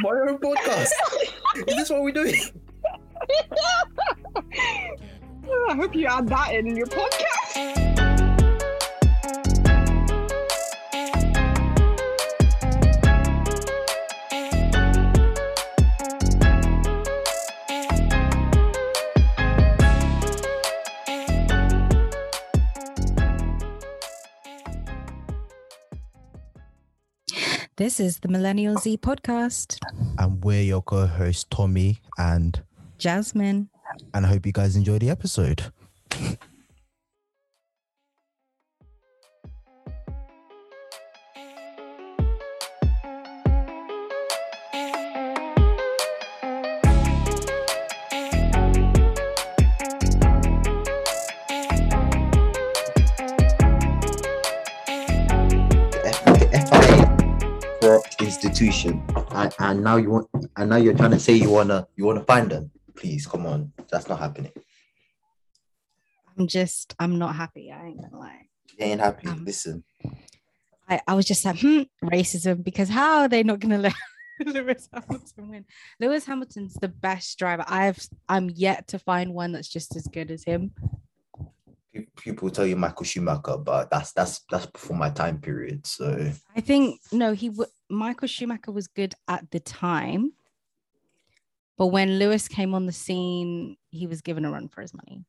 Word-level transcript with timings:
my 0.00 0.10
own 0.28 0.38
podcast. 0.38 0.90
Is 1.56 1.76
this 1.76 1.90
what 1.90 2.02
we're 2.02 2.12
doing? 2.12 2.40
I 5.68 5.74
hope 5.74 5.94
you 5.94 6.06
add 6.06 6.28
that 6.28 6.54
in 6.54 6.76
your 6.76 6.86
podcast. 6.86 7.23
This 27.84 28.00
is 28.00 28.20
the 28.20 28.28
Millennial 28.28 28.78
Z 28.78 28.96
podcast. 28.96 29.78
And 30.18 30.42
we're 30.42 30.62
your 30.62 30.80
co-host 30.80 31.50
Tomi 31.50 32.00
and 32.16 32.62
Jasmin. 32.96 33.68
and 34.14 34.24
I 34.24 34.28
hope 34.30 34.46
you 34.46 34.52
guys 34.52 34.74
enjoy 34.74 34.98
the 34.98 35.10
episode. 35.10 35.64
And, 59.74 59.84
now 59.84 59.96
you 59.96 60.10
want, 60.10 60.28
and 60.56 60.70
now 60.70 60.76
you're 60.76 60.94
trying 60.94 61.10
to 61.10 61.18
say 61.18 61.34
you 61.34 61.50
wanna, 61.50 61.86
you 61.96 62.04
wanna 62.04 62.24
find 62.24 62.50
them. 62.50 62.70
Please, 62.94 63.26
come 63.26 63.44
on, 63.46 63.72
that's 63.90 64.08
not 64.08 64.20
happening. 64.20 64.52
I'm 66.38 66.46
just, 66.46 66.94
I'm 66.98 67.18
not 67.18 67.34
happy. 67.34 67.72
I 67.72 67.86
ain't 67.86 68.00
gonna 68.00 68.18
lie. 68.18 68.46
You 68.78 68.86
ain't 68.86 69.00
happy. 69.00 69.28
Um, 69.28 69.44
Listen, 69.44 69.84
I, 70.88 71.00
I 71.06 71.14
was 71.14 71.24
just 71.24 71.44
like, 71.44 71.60
hmm, 71.60 71.82
racism, 72.04 72.62
because 72.62 72.88
how 72.88 73.22
are 73.22 73.28
they 73.28 73.42
not 73.42 73.60
gonna 73.60 73.78
let 73.86 73.94
Lewis 74.44 74.88
Hamilton 74.92 75.48
win? 75.48 75.64
Lewis 76.00 76.24
Hamilton's 76.24 76.74
the 76.74 76.88
best 76.88 77.38
driver. 77.38 77.64
I've 77.66 77.98
I'm 78.28 78.50
yet 78.50 78.88
to 78.88 78.98
find 78.98 79.34
one 79.34 79.52
that's 79.52 79.68
just 79.68 79.96
as 79.96 80.06
good 80.06 80.30
as 80.30 80.44
him. 80.44 80.72
people 82.16 82.50
tell 82.50 82.66
you 82.66 82.76
Michael 82.76 83.04
Schumacher, 83.04 83.56
but 83.58 83.90
that's 83.90 84.12
that's 84.12 84.40
that's 84.50 84.66
before 84.66 84.96
my 84.96 85.10
time 85.10 85.40
period. 85.40 85.86
So 85.86 86.30
I 86.56 86.60
think 86.60 87.00
no, 87.12 87.32
he 87.32 87.48
w- 87.48 87.70
Michael 87.94 88.28
Schumacher 88.28 88.72
was 88.72 88.88
good 88.88 89.14
at 89.28 89.50
the 89.50 89.60
time, 89.60 90.32
but 91.76 91.88
when 91.88 92.18
Lewis 92.18 92.48
came 92.48 92.74
on 92.74 92.86
the 92.86 92.92
scene, 92.92 93.76
he 93.90 94.06
was 94.06 94.20
given 94.20 94.44
a 94.44 94.50
run 94.50 94.68
for 94.68 94.80
his 94.80 94.94
money. 94.94 95.24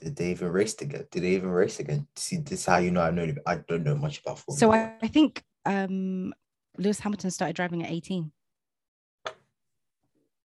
did 0.00 0.16
they 0.16 0.30
even 0.30 0.48
race 0.48 0.74
again? 0.80 1.06
Did 1.10 1.22
they 1.22 1.30
even 1.30 1.50
race 1.50 1.78
again? 1.78 2.06
See, 2.16 2.38
this 2.38 2.60
is 2.60 2.66
how 2.66 2.78
you 2.78 2.90
know 2.90 3.02
I 3.02 3.10
know 3.10 3.34
I 3.46 3.56
don't 3.68 3.84
know 3.84 3.96
much 3.96 4.20
about 4.20 4.38
Formula 4.38 4.58
So 4.58 4.72
I, 4.72 4.94
I 5.02 5.08
think 5.08 5.44
um, 5.66 6.32
Lewis 6.78 7.00
Hamilton 7.00 7.30
started 7.30 7.56
driving 7.56 7.82
at 7.82 7.90
18. 7.90 8.32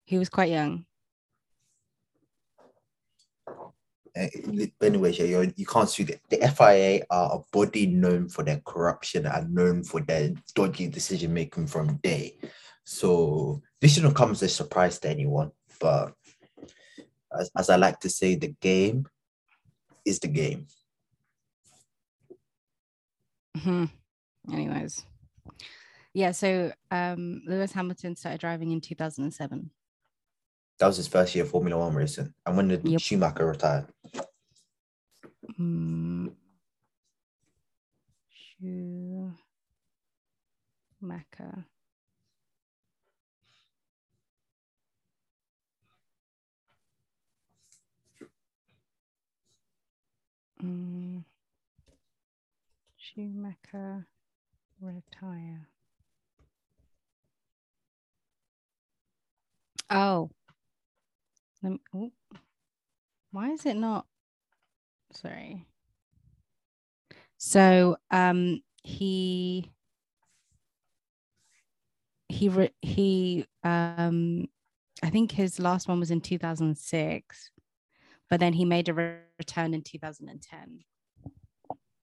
He 0.05 0.17
was 0.17 0.29
quite 0.29 0.49
young. 0.49 0.85
Uh, 3.47 3.53
but 4.05 4.08
anyway, 4.81 5.11
yeah, 5.13 5.25
you're, 5.25 5.47
you 5.55 5.65
can't 5.65 5.89
sue 5.89 6.03
the, 6.03 6.19
the 6.29 6.37
FIA 6.49 7.05
are 7.09 7.37
a 7.37 7.39
body 7.51 7.87
known 7.87 8.27
for 8.27 8.43
their 8.43 8.61
corruption 8.65 9.25
and 9.25 9.53
known 9.53 9.83
for 9.83 10.01
their 10.01 10.31
dodgy 10.55 10.87
decision 10.87 11.33
making 11.33 11.67
from 11.67 11.97
day. 11.97 12.37
So 12.83 13.61
this 13.79 13.93
shouldn't 13.93 14.15
come 14.15 14.31
as 14.31 14.41
a 14.41 14.49
surprise 14.49 14.99
to 14.99 15.09
anyone. 15.09 15.51
But 15.79 16.13
as, 17.39 17.51
as 17.57 17.69
I 17.69 17.75
like 17.75 17.99
to 18.01 18.09
say, 18.09 18.35
the 18.35 18.55
game 18.61 19.07
is 20.05 20.19
the 20.19 20.27
game. 20.27 20.67
Mhm. 23.57 23.89
Anyways, 24.51 25.05
yeah. 26.13 26.31
So 26.31 26.71
um, 26.91 27.41
Lewis 27.45 27.71
Hamilton 27.71 28.15
started 28.15 28.39
driving 28.39 28.71
in 28.71 28.81
2007. 28.81 29.69
That 30.79 30.87
was 30.87 30.97
his 30.97 31.07
first 31.09 31.35
year 31.35 31.43
of 31.43 31.51
Formula 31.51 31.77
One 31.77 31.93
racing. 31.93 32.33
And 32.45 32.55
when 32.57 32.69
did 32.69 32.87
Yep. 32.87 33.01
Schumacher 33.01 33.45
retire? 33.45 33.87
Mm. 35.59 36.33
Schumacher. 41.01 41.65
Mm. 50.63 51.23
Schumacher 52.97 54.07
retire. 54.79 55.67
Oh. 59.89 60.29
Lem- 61.61 61.79
oh. 61.93 62.11
Why 63.31 63.51
is 63.51 63.65
it 63.65 63.75
not? 63.75 64.05
Sorry. 65.11 65.65
So 67.37 67.97
um 68.11 68.61
he 68.83 69.71
he 72.27 72.49
re- 72.49 72.73
he 72.81 73.45
um 73.63 74.47
I 75.01 75.09
think 75.09 75.31
his 75.31 75.59
last 75.59 75.87
one 75.87 75.99
was 75.99 76.11
in 76.11 76.21
2006 76.21 77.51
but 78.29 78.39
then 78.39 78.53
he 78.53 78.65
made 78.65 78.89
a 78.89 78.93
re- 78.93 79.17
return 79.39 79.73
in 79.73 79.81
2010 79.81 80.79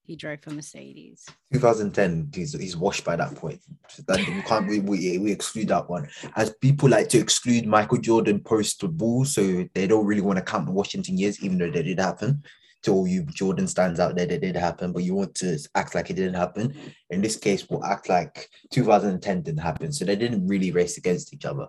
he 0.07 0.15
drove 0.15 0.41
for 0.41 0.51
Mercedes 0.51 1.27
2010, 1.53 2.31
he's, 2.35 2.53
he's 2.53 2.77
washed 2.77 3.05
by 3.05 3.17
that 3.17 3.35
point. 3.35 3.61
That, 4.07 4.19
we 4.19 4.43
can't 4.43 4.69
we, 4.69 4.79
we, 4.81 5.19
we 5.19 5.33
exclude 5.33 5.69
that 5.69 5.91
one. 5.91 6.09
As 6.37 6.55
people 6.61 6.89
like 6.89 7.09
to 7.11 7.19
exclude 7.19 7.67
Michael 7.67 7.99
Jordan 7.99 8.41
post 8.41 8.81
the 8.81 8.89
ball, 8.89 9.25
so 9.25 9.69
they 9.75 9.87
don't 9.87 10.07
really 10.07 10.21
want 10.21 10.39
to 10.39 10.45
count 10.45 10.67
the 10.67 10.73
Washington 10.73 11.19
years, 11.19 11.43
even 11.43 11.59
though 11.59 11.71
they 11.71 11.83
did 11.83 11.99
happen. 11.99 12.43
To 12.83 12.93
all 12.93 13.09
you 13.09 13.25
Jordan 13.25 13.67
stands 13.67 13.99
out 13.99 14.15
there, 14.15 14.27
they 14.27 14.39
did 14.39 14.55
happen, 14.55 14.93
but 14.93 15.03
you 15.03 15.15
want 15.15 15.35
to 15.37 15.59
act 15.75 15.97
like 15.97 16.09
it 16.11 16.15
didn't 16.15 16.35
happen. 16.35 16.77
In 17.11 17.21
this 17.21 17.37
case, 17.37 17.69
we'll 17.69 17.85
act 17.85 18.09
like 18.09 18.49
2010 18.71 19.43
didn't 19.43 19.59
happen. 19.59 19.93
So 19.93 20.05
they 20.05 20.15
didn't 20.15 20.47
really 20.47 20.71
race 20.71 20.97
against 20.97 21.35
each 21.35 21.47
other. 21.47 21.67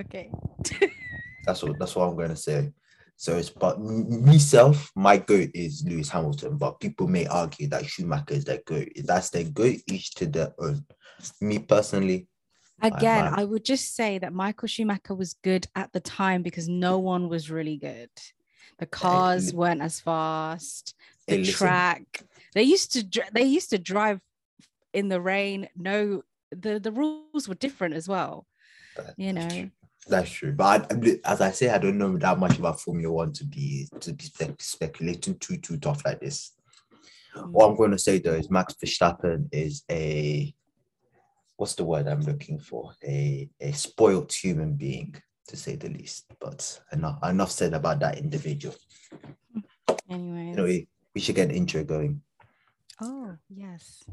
okay 0.00 0.28
That's 1.46 1.62
what 1.62 1.78
that's 1.78 1.94
what 1.94 2.08
I'm 2.08 2.16
going 2.16 2.30
to 2.30 2.36
say. 2.36 2.72
So 3.16 3.36
it's 3.36 3.48
but 3.50 3.80
myself, 3.80 4.90
my 4.96 5.16
goat 5.16 5.50
is 5.54 5.84
Lewis 5.86 6.08
Hamilton, 6.08 6.58
but 6.58 6.80
people 6.80 7.06
may 7.06 7.26
argue 7.26 7.68
that 7.68 7.86
Schumacher 7.86 8.34
is 8.34 8.44
their 8.44 8.60
goat. 8.66 8.88
If 8.96 9.06
that's 9.06 9.30
their 9.30 9.44
goat, 9.44 9.76
each 9.88 10.14
to 10.16 10.26
their 10.26 10.52
own. 10.58 10.84
Me 11.40 11.58
personally, 11.60 12.28
again. 12.82 13.32
I 13.34 13.44
would 13.44 13.64
just 13.64 13.94
say 13.94 14.18
that 14.18 14.32
Michael 14.32 14.68
Schumacher 14.68 15.14
was 15.14 15.34
good 15.34 15.66
at 15.74 15.92
the 15.92 16.00
time 16.00 16.42
because 16.42 16.68
no 16.68 16.98
one 16.98 17.28
was 17.28 17.50
really 17.50 17.76
good 17.76 18.10
the 18.78 18.86
cars 18.86 19.54
weren't 19.54 19.80
as 19.80 20.00
fast 20.00 20.94
the 21.28 21.38
listen. 21.38 21.52
track 21.52 22.22
they 22.54 22.62
used 22.62 22.92
to 22.92 23.22
they 23.32 23.44
used 23.44 23.70
to 23.70 23.78
drive 23.78 24.20
in 24.92 25.08
the 25.08 25.20
rain 25.20 25.68
no 25.76 26.22
the 26.50 26.78
the 26.80 26.90
rules 26.90 27.48
were 27.48 27.54
different 27.54 27.94
as 27.94 28.08
well 28.08 28.46
that- 28.96 29.14
you 29.16 29.32
know 29.32 29.48
true. 29.48 29.70
That's 30.08 30.30
true. 30.30 30.52
But 30.52 30.92
I, 30.92 31.18
as 31.24 31.40
I 31.40 31.50
say, 31.50 31.70
I 31.70 31.78
don't 31.78 31.98
know 31.98 32.16
that 32.18 32.38
much 32.38 32.58
about 32.58 32.80
Formula 32.80 33.12
One 33.12 33.32
to 33.34 33.44
be 33.44 33.88
to 34.00 34.12
be 34.12 34.24
spec- 34.24 34.60
speculating 34.62 35.38
too 35.38 35.56
too 35.56 35.76
tough 35.78 36.04
like 36.04 36.20
this. 36.20 36.52
What 37.34 37.66
I'm 37.66 37.74
mm. 37.74 37.78
going 37.78 37.90
to 37.90 37.98
say 37.98 38.18
though 38.18 38.34
is 38.34 38.50
Max 38.50 38.74
Verstappen 38.74 39.48
is 39.52 39.82
a 39.90 40.54
what's 41.56 41.74
the 41.74 41.84
word 41.84 42.06
I'm 42.06 42.20
looking 42.20 42.58
for? 42.58 42.92
A 43.04 43.48
a 43.60 43.72
spoiled 43.72 44.32
human 44.32 44.74
being, 44.74 45.14
to 45.48 45.56
say 45.56 45.76
the 45.76 45.88
least. 45.88 46.26
But 46.40 46.80
enough 46.92 47.18
enough 47.24 47.50
said 47.50 47.74
about 47.74 48.00
that 48.00 48.18
individual. 48.18 48.74
Anyway, 50.10 50.48
You 50.50 50.56
know, 50.56 50.64
we, 50.64 50.88
we 51.14 51.20
should 51.20 51.34
get 51.34 51.48
an 51.48 51.54
intro 51.54 51.82
going. 51.84 52.20
oh 53.00 53.36
yes 53.48 54.04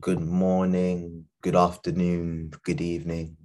Good 0.00 0.20
morning, 0.20 1.26
good 1.42 1.54
afternoon, 1.54 2.50
good 2.64 2.80
evening, 2.80 3.36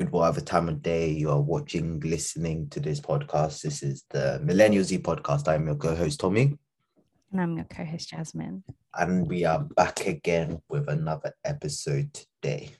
good 0.00 0.12
whatever 0.12 0.40
time 0.40 0.66
of 0.66 0.80
day 0.80 1.10
you 1.10 1.28
are 1.28 1.42
watching, 1.42 2.00
listening 2.00 2.66
to 2.70 2.80
this 2.80 2.98
podcast. 2.98 3.60
This 3.60 3.82
is 3.82 4.02
the 4.08 4.40
Millennial 4.42 4.82
Z 4.82 4.98
podcast. 5.00 5.46
I'm 5.46 5.66
your 5.66 5.76
co-host 5.76 6.20
Tomi, 6.20 6.56
and 7.30 7.40
i'm 7.40 7.54
your 7.58 7.66
co-host 7.66 8.08
jasmin 8.08 8.64
and 8.94 9.28
we 9.28 9.44
are 9.44 9.58
back 9.76 10.06
again 10.06 10.62
with 10.70 10.88
another 10.88 11.34
episode 11.44 12.08
today. 12.14 12.70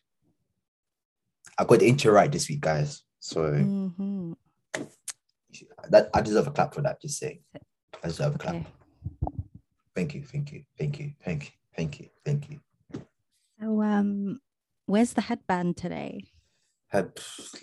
I 1.59 1.65
got 1.65 1.81
the 1.81 1.89
intro 1.89 2.11
right 2.11 2.33
this 2.33 2.49
week, 2.49 2.63
guys. 2.63 3.03
So 3.19 3.53
Mhm. 3.53 4.35
that 5.91 6.09
I 6.15 6.23
deserve 6.23 6.47
a 6.47 6.51
clap 6.53 6.73
for 6.73 6.81
that. 6.81 7.03
Just 7.03 7.19
saying, 7.19 7.41
I 8.03 8.09
deserve 8.09 8.37
a 8.37 8.39
clap. 8.39 8.55
okay 8.55 8.67
Thank 9.95 10.15
you, 10.15 10.23
thank 10.25 10.53
you, 10.53 10.65
thank 10.79 10.99
you, 10.99 11.13
thank 11.23 11.45
you, 11.45 11.53
thank 11.77 12.01
you, 12.01 12.09
thank 12.25 12.51
you. 12.51 12.61
So 13.61 13.83
um 13.83 14.41
where's 14.87 15.13
the 15.13 15.21
headband 15.21 15.77
today? 15.77 16.33
Had, 16.91 17.13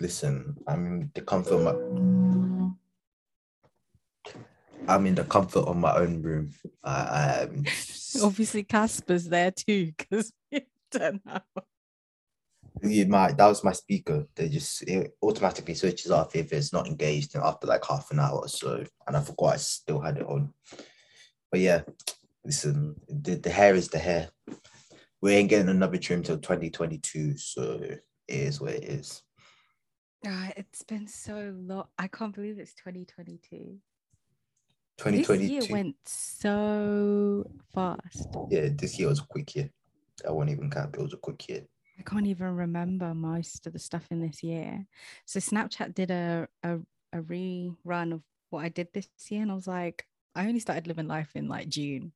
listen, 0.00 0.56
I'm 0.66 0.86
in 0.86 1.10
the 1.14 1.20
comfort 1.20 1.54
of 1.54 1.62
my 1.62 2.74
I'm 4.88 5.06
in 5.06 5.14
the 5.14 5.24
comfort 5.24 5.60
of 5.60 5.76
my 5.76 5.94
own 5.96 6.22
room. 6.22 6.54
I, 6.82 7.42
I'm 7.42 7.64
Obviously 8.22 8.62
Casper's 8.62 9.28
there 9.28 9.50
too, 9.50 9.92
because 9.96 10.32
we 10.52 10.66
don't 10.90 11.24
know. 11.26 11.40
you 12.82 13.06
my 13.06 13.32
that 13.32 13.46
was 13.46 13.62
my 13.62 13.72
speaker. 13.72 14.26
They 14.34 14.48
just 14.48 14.82
it 14.84 15.14
automatically 15.22 15.74
switches 15.74 16.10
off 16.10 16.34
if 16.34 16.52
it's 16.54 16.72
not 16.72 16.86
engaged 16.86 17.36
after 17.36 17.66
like 17.66 17.84
half 17.84 18.10
an 18.10 18.20
hour 18.20 18.38
or 18.38 18.48
so. 18.48 18.82
And 19.06 19.14
I 19.14 19.20
forgot 19.20 19.54
I 19.54 19.56
still 19.58 20.00
had 20.00 20.16
it 20.16 20.26
on. 20.26 20.54
But 21.50 21.60
yeah, 21.60 21.82
listen, 22.44 22.96
the, 23.08 23.34
the 23.34 23.50
hair 23.50 23.74
is 23.74 23.88
the 23.88 23.98
hair. 23.98 24.30
We 25.20 25.34
ain't 25.34 25.50
getting 25.50 25.68
another 25.68 25.98
trim 25.98 26.22
till 26.22 26.38
2022, 26.38 27.36
so 27.36 27.80
is 28.28 28.60
what 28.60 28.74
it 28.74 28.84
is. 28.84 29.22
Ah, 30.26 30.50
it's 30.56 30.82
been 30.82 31.06
so 31.06 31.54
long. 31.56 31.84
I 31.98 32.08
can't 32.08 32.34
believe 32.34 32.58
it's 32.58 32.74
2022. 32.74 33.78
This 34.98 35.26
2022. 35.26 35.52
year 35.52 35.62
went 35.70 35.96
so 36.04 37.48
fast. 37.72 38.26
yeah, 38.50 38.68
this 38.72 38.98
year 38.98 39.08
was 39.08 39.20
a 39.20 39.26
quick 39.26 39.54
year. 39.54 39.70
I 40.26 40.32
won't 40.32 40.50
even 40.50 40.70
count. 40.70 40.96
It 40.96 41.02
was 41.02 41.12
a 41.12 41.18
quick 41.18 41.48
year. 41.48 41.62
I 41.98 42.02
can't 42.02 42.26
even 42.26 42.54
remember 42.56 43.14
most 43.14 43.66
of 43.66 43.72
the 43.72 43.78
stuff 43.78 44.06
in 44.10 44.20
this 44.20 44.42
year. 44.42 44.86
So 45.24 45.38
Snapchat 45.38 45.94
did 45.94 46.10
a 46.10 46.48
a, 46.64 46.78
a 47.12 47.18
rerun 47.18 48.12
of 48.12 48.22
what 48.50 48.64
I 48.64 48.70
did 48.70 48.88
this 48.92 49.08
year, 49.28 49.42
and 49.42 49.52
I 49.52 49.54
was 49.54 49.68
like, 49.68 50.04
I 50.34 50.46
only 50.46 50.60
started 50.60 50.88
living 50.88 51.06
life 51.06 51.30
in 51.36 51.48
like 51.48 51.68
June. 51.68 52.12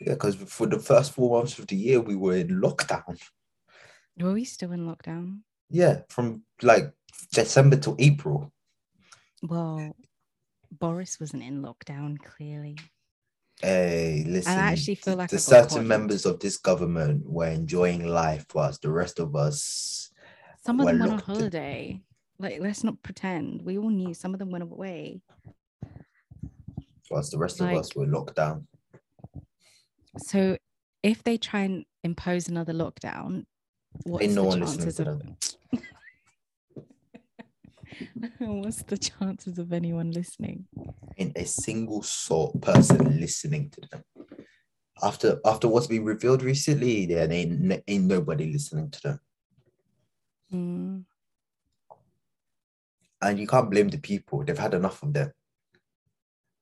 Yeah, 0.00 0.12
because 0.12 0.36
for 0.36 0.66
the 0.66 0.78
first 0.78 1.12
four 1.12 1.38
months 1.38 1.58
of 1.58 1.66
the 1.66 1.76
year, 1.76 2.00
we 2.00 2.14
were 2.14 2.36
in 2.36 2.60
lockdown. 2.60 3.20
Were 4.20 4.32
we 4.32 4.44
still 4.44 4.72
in 4.72 4.86
lockdown? 4.86 5.40
Yeah, 5.70 6.00
from 6.08 6.42
like 6.62 6.92
December 7.32 7.76
to 7.78 7.94
April. 7.98 8.52
Well, 9.42 9.94
Boris 10.72 11.20
wasn't 11.20 11.42
in 11.44 11.62
lockdown, 11.62 12.18
clearly. 12.18 12.76
Hey, 13.60 14.24
listen. 14.26 14.52
I 14.52 14.72
actually 14.72 14.96
feel 14.96 15.16
like 15.16 15.30
the 15.30 15.38
certain 15.38 15.86
members 15.86 16.26
of 16.26 16.40
this 16.40 16.56
government 16.58 17.28
were 17.28 17.48
enjoying 17.48 18.06
life, 18.06 18.46
whilst 18.54 18.82
the 18.82 18.90
rest 18.90 19.18
of 19.18 19.34
us, 19.36 20.10
Some 20.64 20.80
of 20.80 20.86
them 20.86 20.98
went 21.00 21.10
on 21.10 21.16
locked 21.18 21.28
in. 21.28 21.34
holiday. 21.34 22.00
Like, 22.38 22.60
let's 22.60 22.84
not 22.84 23.02
pretend. 23.02 23.62
We 23.62 23.78
all 23.78 23.90
knew 23.90 24.14
some 24.14 24.32
of 24.32 24.38
them 24.38 24.50
went 24.50 24.62
away. 24.64 25.22
whilst 27.10 27.30
the 27.30 27.38
rest 27.38 27.58
Like- 27.58 27.72
of 27.74 27.80
us 27.80 27.96
were 27.96 28.06
locked 28.06 28.34
down. 28.36 28.68
So 30.18 30.58
if 31.02 31.22
they 31.24 31.38
try 31.38 31.60
and 31.62 31.86
impose 32.04 32.48
another 32.48 32.74
lockdown, 32.74 33.46
what's 34.04 34.34
no 34.34 34.42
the 34.42 34.48
one 34.48 34.60
listening 34.60 34.78
chances 34.78 34.96
to 34.96 35.10
of 35.10 35.22
what's 38.38 38.82
the 38.82 38.98
chances 38.98 39.58
of 39.58 39.72
anyone 39.72 40.10
listening? 40.10 40.66
Ain't 41.16 41.36
a 41.36 41.44
single 41.44 42.02
soul 42.02 42.58
person 42.60 43.20
listening 43.20 43.70
to 43.70 43.80
them. 43.90 44.04
After 45.02 45.40
after 45.44 45.68
what's 45.68 45.86
been 45.86 46.04
revealed 46.04 46.42
recently, 46.42 47.06
there 47.06 47.30
ain't 47.30 47.82
ain't 47.86 48.04
nobody 48.04 48.52
listening 48.52 48.90
to 48.90 49.00
them. 49.02 49.20
Mm, 50.52 51.04
and 53.22 53.38
you 53.38 53.46
can't 53.46 53.70
blame 53.70 53.88
the 53.88 53.98
people. 53.98 54.44
They've 54.44 54.58
had 54.58 54.74
enough 54.74 55.02
of 55.02 55.12
them. 55.12 55.32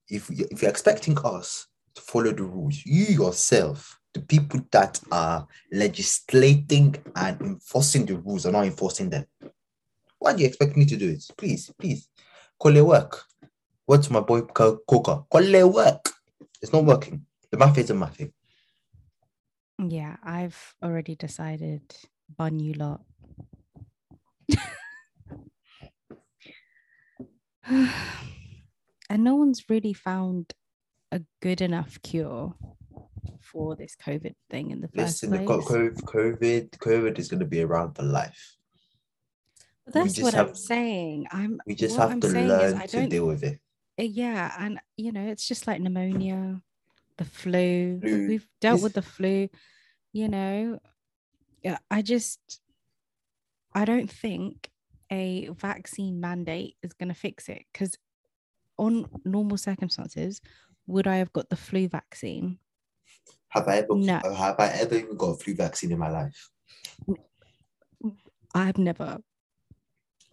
If 0.09 0.31
if 0.31 0.63
you're 0.63 0.71
expecting 0.71 1.19
us 1.19 1.67
to 1.95 2.03
follow 2.03 2.33
the 2.33 2.45
rules, 2.45 2.85
you 2.85 3.07
yourself, 3.07 3.99
the 4.17 4.23
people 4.23 4.61
that 4.73 4.99
are 5.13 5.47
legislating 5.71 6.97
and 7.15 7.41
enforcing 7.43 8.07
the 8.07 8.17
rules, 8.17 8.47
are 8.47 8.53
not 8.53 8.65
enforcing 8.65 9.11
them. 9.11 9.27
Why 10.19 10.33
do 10.33 10.41
you 10.41 10.49
expect 10.49 10.75
me 10.77 10.87
to 10.87 10.97
do 10.97 11.11
it? 11.11 11.23
Please, 11.37 11.71
please, 11.79 12.09
call 12.59 12.75
it 12.75 12.87
work. 12.87 13.25
What's 13.85 14.11
my 14.11 14.21
boy 14.21 14.41
Co- 14.43 14.79
Coca? 14.89 15.25
Call 15.31 15.55
it 15.55 15.69
work. 15.69 16.09
It's 16.63 16.73
not 16.73 16.87
working. 16.87 17.27
The 17.51 17.59
math 17.59 17.77
isn't 17.77 17.99
mathing. 17.99 18.33
yeah, 19.79 20.17
I've 20.25 20.75
already 20.83 21.15
decided 21.15 21.83
bun 22.35 22.59
you 22.59 22.73
lot. 22.73 23.03
and 27.69 29.25
no 29.25 29.35
one's 29.35 29.69
really 29.69 29.93
found 29.93 30.55
a 31.13 31.21
good 31.43 31.61
enough 31.61 32.01
cure 32.03 32.55
for 33.53 33.77
this 33.77 33.97
COVID 34.05 34.35
thing 34.51 34.71
in 34.71 34.81
the 34.81 34.89
first 34.89 35.23
Listen, 35.23 35.31
place. 35.31 35.47
co- 35.47 35.61
COVID, 35.63 35.95
COVID, 36.03 36.71
COVID 36.79 37.19
is 37.19 37.29
going 37.29 37.41
to 37.41 37.47
be 37.47 37.63
around 37.63 37.95
for 37.95 38.03
life. 38.03 38.57
But 39.85 39.95
That's 39.95 40.21
what 40.21 40.35
have- 40.35 40.49
I'm 40.49 40.55
saying. 40.55 41.27
I'm 41.31 41.61
We 41.67 41.75
just 41.75 41.97
have 41.97 42.11
I'm 42.11 42.21
to 42.21 42.29
learn 42.29 42.87
to 42.89 43.07
deal 43.07 43.27
with 43.27 43.45
it. 43.45 43.61
Uh, 43.99 44.03
yeah 44.03 44.53
and 44.59 44.79
you 44.99 45.11
know 45.11 45.27
it's 45.27 45.49
just 45.49 45.67
like 45.67 45.81
pneumonia 45.81 46.61
the 47.17 47.25
flu 47.25 47.99
Flu. 48.01 48.29
we've 48.29 48.47
dealt 48.61 48.83
with 48.83 48.93
the 48.93 49.01
flu 49.01 49.49
you 50.13 50.29
know 50.29 50.79
yeah 51.63 51.79
i 51.91 52.03
just 52.03 52.61
i 53.73 53.87
don't 53.87 54.11
think 54.11 54.69
a 55.11 55.49
vaccine 55.49 56.21
mandate 56.21 56.77
is 56.83 56.93
going 56.93 57.09
to 57.09 57.15
fix 57.15 57.49
it 57.49 57.63
because 57.73 57.97
on 58.77 59.07
normal 59.25 59.57
circumstances 59.57 60.43
would 60.87 61.07
i 61.07 61.17
have 61.17 61.33
got 61.33 61.49
the 61.49 61.57
flu 61.57 61.89
vaccine 61.89 62.59
Have 63.57 63.69
I 63.69 63.79
ever 63.79 63.97
No. 63.97 64.21
have 64.35 64.61
I 64.61 64.69
ever 64.69 64.97
even 64.97 65.17
got 65.17 65.31
a 65.31 65.37
flu 65.37 65.55
vaccine 65.55 65.91
in 65.93 65.99
my 65.99 66.11
life? 66.11 66.51
i've 68.55 68.79
never 68.79 69.19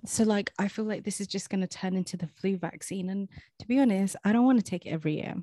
so 0.06 0.24
like 0.24 0.54
i 0.58 0.68
feel 0.70 0.86
like 0.86 1.04
this 1.04 1.20
is 1.20 1.28
just 1.28 1.50
going 1.50 1.60
to 1.60 1.68
turn 1.68 1.96
into 1.96 2.16
the 2.16 2.28
flu 2.28 2.56
vaccine 2.56 3.10
and 3.10 3.28
to 3.60 3.68
be 3.68 3.80
honest 3.80 4.16
i 4.24 4.32
don't 4.32 4.46
want 4.46 4.58
to 4.58 4.64
take 4.64 4.86
it 4.86 4.92
every 4.92 5.16
year 5.16 5.36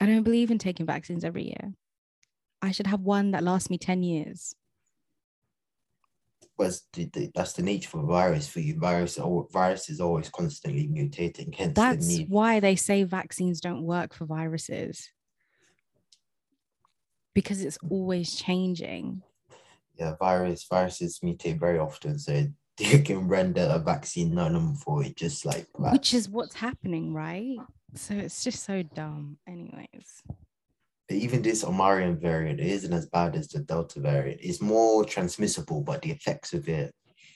i 0.00 0.06
don't 0.06 0.24
believe 0.24 0.50
in 0.50 0.58
taking 0.58 0.84
vaccines 0.84 1.22
every 1.22 1.44
year 1.44 1.72
i 2.60 2.72
should 2.72 2.88
have 2.88 3.02
one 3.02 3.30
that 3.30 3.44
lasts 3.44 3.70
me 3.70 3.78
10 3.78 4.02
years 4.02 4.56
the, 6.58 7.30
that's 7.34 7.52
the 7.52 7.62
nature 7.62 7.98
of 7.98 8.04
a 8.04 8.06
virus 8.06 8.48
for 8.48 8.60
you. 8.60 8.78
Virus 8.78 9.18
virus 9.52 9.90
is 9.90 10.00
always 10.00 10.28
constantly 10.28 10.86
mutating. 10.86 11.52
Hence 11.52 11.74
that's 11.74 12.06
the 12.06 12.18
need. 12.18 12.30
why 12.30 12.60
they 12.60 12.76
say 12.76 13.02
vaccines 13.02 13.60
don't 13.60 13.82
work 13.82 14.14
for 14.14 14.24
viruses 14.24 15.10
because 17.34 17.62
it's 17.62 17.78
always 17.90 18.34
changing 18.34 19.22
Yeah, 19.98 20.14
virus 20.18 20.64
viruses 20.64 21.20
mutate 21.22 21.58
very 21.60 21.78
often, 21.78 22.18
so 22.18 22.46
you 22.78 22.98
can 23.04 23.28
render 23.28 23.68
a 23.70 23.78
vaccine 23.78 24.36
and 24.38 24.76
void 24.84 25.16
just 25.16 25.44
like 25.44 25.66
that. 25.78 25.92
which 25.92 26.14
is 26.14 26.28
what's 26.28 26.54
happening 26.56 27.12
right 27.14 27.58
so 27.94 28.14
it's 28.14 28.42
just 28.42 28.64
so 28.64 28.82
dumb 28.82 29.38
anyways 29.46 30.22
But 31.08 31.16
even 31.18 31.42
this 31.42 31.62
Omicron 31.64 32.18
variant 32.18 32.60
isn't 32.60 32.92
as 32.92 33.06
bad 33.06 33.36
as 33.36 33.48
the 33.48 33.60
Delta 33.60 34.00
variant. 34.00 34.40
It's 34.42 34.60
more 34.62 35.04
transmissible, 35.04 35.82
but 35.82 36.00
the 36.02 36.10
effects 36.10 36.54
of 36.54 36.66
it. 36.68 36.94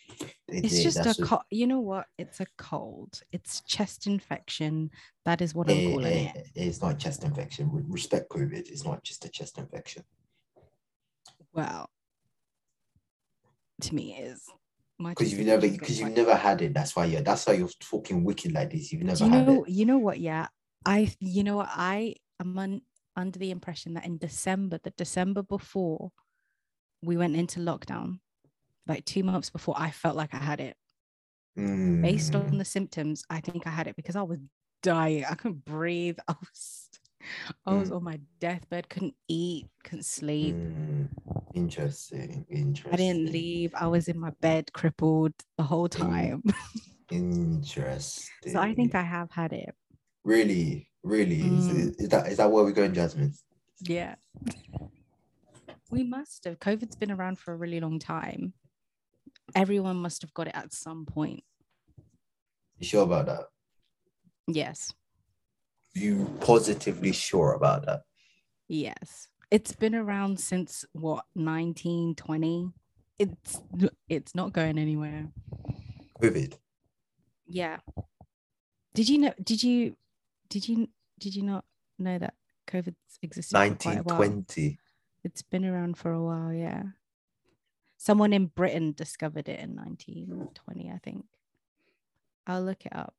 They- 0.08 0.58
It's 0.58 0.76
they- 0.76 0.82
just 0.82 0.98
a 0.98 1.02
that's 1.02 1.18
what- 1.18 1.28
co- 1.28 1.42
you 1.50 1.66
know 1.66 1.80
what? 1.80 2.06
It's 2.18 2.40
a 2.40 2.46
cold. 2.56 3.20
It's 3.32 3.60
chest 3.62 4.06
infection. 4.06 4.90
That 5.24 5.40
is 5.42 5.54
what 5.54 5.70
I'm 5.70 5.76
eh, 5.76 5.90
calling 5.90 6.06
eh, 6.12 6.32
it. 6.34 6.48
It's 6.54 6.80
not 6.80 6.98
chest 6.98 7.24
infection. 7.24 7.70
With 7.72 7.84
respect 7.88 8.30
COVID, 8.30 8.68
it's 8.68 8.84
not 8.84 9.02
just 9.04 9.24
a 9.24 9.28
chest 9.28 9.58
infection. 9.58 10.04
Well, 11.52 11.90
to 13.82 13.94
me, 13.94 14.16
it 14.16 14.24
is 14.24 14.44
my 14.98 15.10
Because 15.10 15.32
you've 15.32 15.46
never 15.46 15.68
because 15.68 16.00
you've 16.00 16.16
never 16.16 16.34
had 16.34 16.62
it. 16.62 16.74
That's 16.74 16.96
why 16.96 17.04
you're 17.06 17.22
that's 17.22 17.46
why 17.46 17.54
you're 17.54 17.68
talking 17.80 18.24
wicked 18.24 18.52
like 18.52 18.70
this. 18.70 18.92
You've 18.92 19.02
never 19.02 19.24
you 19.24 19.30
had 19.30 19.46
know? 19.46 19.64
it. 19.64 19.70
You 19.70 19.86
know 19.86 19.98
what? 19.98 20.18
Yeah, 20.20 20.48
I. 20.84 21.12
You 21.20 21.44
know 21.44 21.56
what? 21.56 21.68
I 21.70 22.16
am 22.40 22.58
un, 22.58 22.80
under 23.16 23.38
the 23.38 23.50
impression 23.50 23.94
that 23.94 24.06
in 24.06 24.18
December, 24.18 24.78
the 24.82 24.90
December 24.90 25.42
before 25.42 26.10
we 27.02 27.16
went 27.16 27.36
into 27.36 27.60
lockdown, 27.60 28.18
like 28.88 29.04
two 29.04 29.22
months 29.22 29.50
before, 29.50 29.74
I 29.78 29.90
felt 29.90 30.16
like 30.16 30.34
I 30.34 30.38
had 30.38 30.60
it. 30.60 30.76
Based 31.56 32.32
Mm. 32.32 32.48
on 32.52 32.58
the 32.58 32.64
symptoms, 32.64 33.24
I 33.28 33.40
think 33.40 33.66
I 33.66 33.70
had 33.70 33.86
it 33.86 33.96
because 33.96 34.16
I 34.16 34.22
was 34.22 34.38
dying. 34.82 35.24
I 35.24 35.34
couldn't 35.34 35.64
breathe. 35.64 36.18
I 36.28 36.34
was, 36.40 36.88
I 37.66 37.74
was 37.74 37.90
Mm. 37.90 37.96
on 37.96 38.04
my 38.04 38.20
deathbed. 38.38 38.88
Couldn't 38.88 39.16
eat. 39.28 39.66
Couldn't 39.84 40.04
sleep. 40.04 40.54
Mm, 40.54 41.08
interesting. 41.54 42.46
Interesting. 42.48 42.92
I 42.92 42.96
didn't 42.96 43.32
leave. 43.32 43.74
I 43.74 43.88
was 43.88 44.06
in 44.08 44.18
my 44.18 44.30
bed, 44.40 44.72
crippled 44.72 45.34
the 45.56 45.64
whole 45.64 45.88
Mm. 45.88 46.08
time. 46.08 46.42
Interesting. 47.10 48.52
so 48.52 48.60
I 48.60 48.74
think 48.74 48.94
I 48.94 49.02
have 49.02 49.30
had 49.30 49.52
it. 49.52 49.74
really, 50.24 50.90
really 51.02 51.40
is, 51.40 51.68
Mm. 51.68 52.00
is 52.00 52.08
that 52.10 52.28
is 52.30 52.36
that 52.36 52.50
where 52.50 52.62
we're 52.64 52.72
going, 52.72 52.92
Jasmin? 52.94 53.34
Yeah. 53.80 54.14
We 55.90 56.04
must 56.04 56.44
have. 56.44 56.58
COVID's 56.60 56.96
been 56.96 57.10
around 57.10 57.38
for 57.38 57.54
a 57.54 57.56
really 57.56 57.80
long 57.80 57.98
time. 57.98 58.52
Everyone 59.54 59.96
must 59.96 60.22
have 60.22 60.34
got 60.34 60.48
it 60.48 60.54
at 60.54 60.72
some 60.72 61.06
point. 61.06 61.42
You 62.78 62.86
sure 62.86 63.02
about 63.02 63.26
that? 63.26 63.44
Yes. 64.46 64.92
You 65.94 66.30
positively 66.40 67.12
sure 67.12 67.52
about 67.52 67.86
that? 67.86 68.02
Yes. 68.68 69.28
It's 69.50 69.72
been 69.72 69.94
around 69.94 70.38
since 70.38 70.84
what 70.92 71.24
1920. 71.34 72.72
It's 73.18 73.60
it's 74.08 74.34
not 74.34 74.52
going 74.52 74.78
anywhere. 74.78 75.28
COVID. 76.22 76.54
Yeah. 77.46 77.78
Did 78.94 79.08
you 79.08 79.18
know? 79.18 79.34
Did 79.42 79.62
you? 79.62 79.96
Did 80.48 80.68
you? 80.68 80.88
Did 81.18 81.34
you 81.34 81.42
not 81.42 81.64
know 81.98 82.18
that 82.18 82.34
COVID's 82.68 83.18
existed 83.22 83.56
for 83.56 83.74
quite 83.74 83.98
a 83.98 84.02
while? 84.02 84.18
1920. 84.18 84.78
It's 85.24 85.42
been 85.42 85.64
around 85.64 85.96
for 85.96 86.12
a 86.12 86.22
while. 86.22 86.52
Yeah. 86.52 86.82
Someone 87.98 88.32
in 88.32 88.46
Britain 88.46 88.92
discovered 88.96 89.48
it 89.48 89.58
in 89.58 89.74
1920, 89.74 90.90
I 90.90 90.98
think. 90.98 91.24
I'll 92.46 92.62
look 92.62 92.86
it 92.86 92.94
up. 92.94 93.14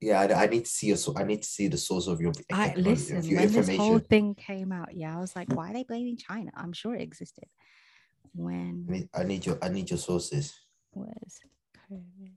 Yeah, 0.00 0.20
I, 0.20 0.44
I 0.44 0.46
need 0.46 0.64
to 0.64 0.70
see 0.70 0.88
your. 0.88 0.98
I 1.16 1.24
need 1.24 1.42
to 1.42 1.48
see 1.48 1.68
the 1.68 1.78
source 1.78 2.06
of 2.06 2.20
your. 2.20 2.32
I 2.52 2.74
listen 2.76 3.22
your 3.22 3.40
when 3.40 3.52
this 3.52 3.76
whole 3.76 3.98
thing 3.98 4.34
came 4.34 4.72
out. 4.72 4.94
Yeah, 4.94 5.16
I 5.16 5.20
was 5.20 5.34
like, 5.34 5.52
why 5.52 5.70
are 5.70 5.72
they 5.72 5.84
blaming 5.84 6.16
China? 6.18 6.50
I'm 6.54 6.72
sure 6.72 6.94
it 6.94 7.02
existed. 7.02 7.44
I 8.24 8.28
When 8.34 8.86
need, 8.86 9.08
I 9.14 9.22
need 9.22 9.46
your. 9.46 9.58
I 9.62 9.68
need 9.68 9.88
your 9.88 9.98
sources. 9.98 10.54
was 10.92 11.40
COVID? 11.90 12.32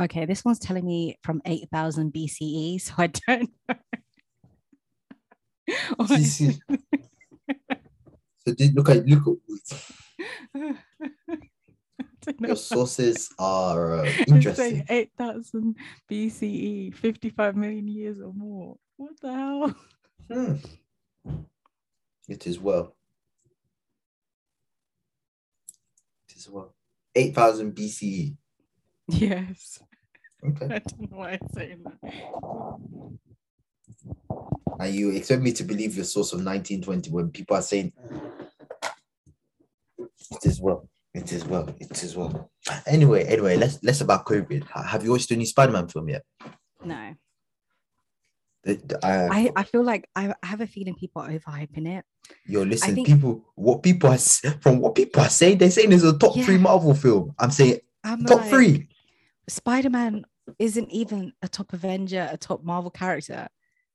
Okay, 0.00 0.26
this 0.26 0.44
one's 0.44 0.60
telling 0.60 0.86
me 0.86 1.18
from 1.24 1.42
8000 1.44 2.12
BCE, 2.12 2.80
so 2.80 2.94
I 2.98 3.08
don't 3.08 3.50
know. 3.68 3.74
Is 6.10 6.58
so 8.46 8.54
did, 8.54 8.74
look 8.74 8.88
at 8.88 9.06
look. 9.06 9.38
At, 9.50 9.82
I 12.00 12.04
don't 12.22 12.40
know. 12.40 12.46
your 12.48 12.56
sources 12.56 13.28
are 13.38 13.96
uh, 13.96 14.04
It's 14.06 14.32
interesting. 14.32 14.86
8000 14.88 15.76
BCE, 16.10 16.94
55 16.94 17.64
E, 17.64 17.80
years 17.80 18.20
or 18.20 18.32
more. 18.32 18.76
What 18.96 19.20
the 19.20 19.32
hell? 19.32 19.74
Hmm. 20.30 20.54
It 22.28 22.46
is 22.46 22.58
well. 22.58 22.94
It 26.28 26.36
is 26.36 26.48
well. 26.48 26.74
Eight 27.14 27.34
thousand 27.34 27.74
BCE. 27.74 28.36
Yes. 29.08 29.80
Okay. 30.46 30.66
I 30.66 30.78
don't 30.78 31.10
know 31.10 31.18
why 31.18 31.30
I'm 31.32 31.48
saying 31.54 31.82
that. 31.84 32.12
And 34.80 34.94
you 34.94 35.10
expect 35.10 35.42
me 35.42 35.52
to 35.52 35.64
believe 35.64 35.96
your 35.96 36.04
source 36.04 36.32
of 36.32 36.38
1920 36.44 37.10
when 37.10 37.30
people 37.30 37.56
are 37.56 37.62
saying 37.62 37.92
it 39.98 40.44
is 40.46 40.60
well. 40.60 40.88
It 41.14 41.32
is 41.32 41.44
well. 41.44 41.68
It 41.80 42.02
is 42.04 42.16
well. 42.16 42.50
Anyway, 42.86 43.24
anyway, 43.24 43.56
let's 43.56 43.82
less 43.82 44.00
about 44.00 44.26
COVID. 44.26 44.64
Have 44.86 45.02
you 45.02 45.10
watched 45.10 45.30
the 45.30 45.36
new 45.36 45.46
Spider-Man 45.46 45.88
film 45.88 46.08
yet? 46.10 46.22
No. 46.84 47.14
The- 48.64 48.74
the- 48.84 49.04
uh, 49.04 49.28
I, 49.32 49.50
I 49.56 49.62
feel 49.64 49.82
like 49.82 50.08
I, 50.14 50.34
I 50.42 50.46
have 50.46 50.60
a 50.60 50.66
feeling 50.66 50.94
people 50.94 51.22
are 51.22 51.30
overhyping 51.30 51.88
it. 51.98 52.04
Yo, 52.46 52.62
listen, 52.62 52.94
think- 52.94 53.06
people. 53.08 53.44
What 53.54 53.82
people 53.82 54.10
are 54.10 54.18
from 54.18 54.78
what 54.80 54.94
people 54.94 55.22
are 55.22 55.30
saying, 55.30 55.58
they're 55.58 55.70
saying 55.70 55.90
it's 55.92 56.04
a 56.04 56.16
top 56.16 56.34
three 56.38 56.58
Marvel 56.58 56.94
film. 56.94 57.34
I'm 57.38 57.50
saying 57.50 57.80
I'm 58.04 58.22
top 58.24 58.40
like, 58.42 58.50
three. 58.50 58.88
Spider-Man 59.48 60.24
isn't 60.58 60.90
even 60.90 61.32
a 61.42 61.48
top 61.48 61.72
Avenger, 61.72 62.28
a 62.30 62.36
top 62.36 62.64
Marvel 62.64 62.90
character. 62.90 63.48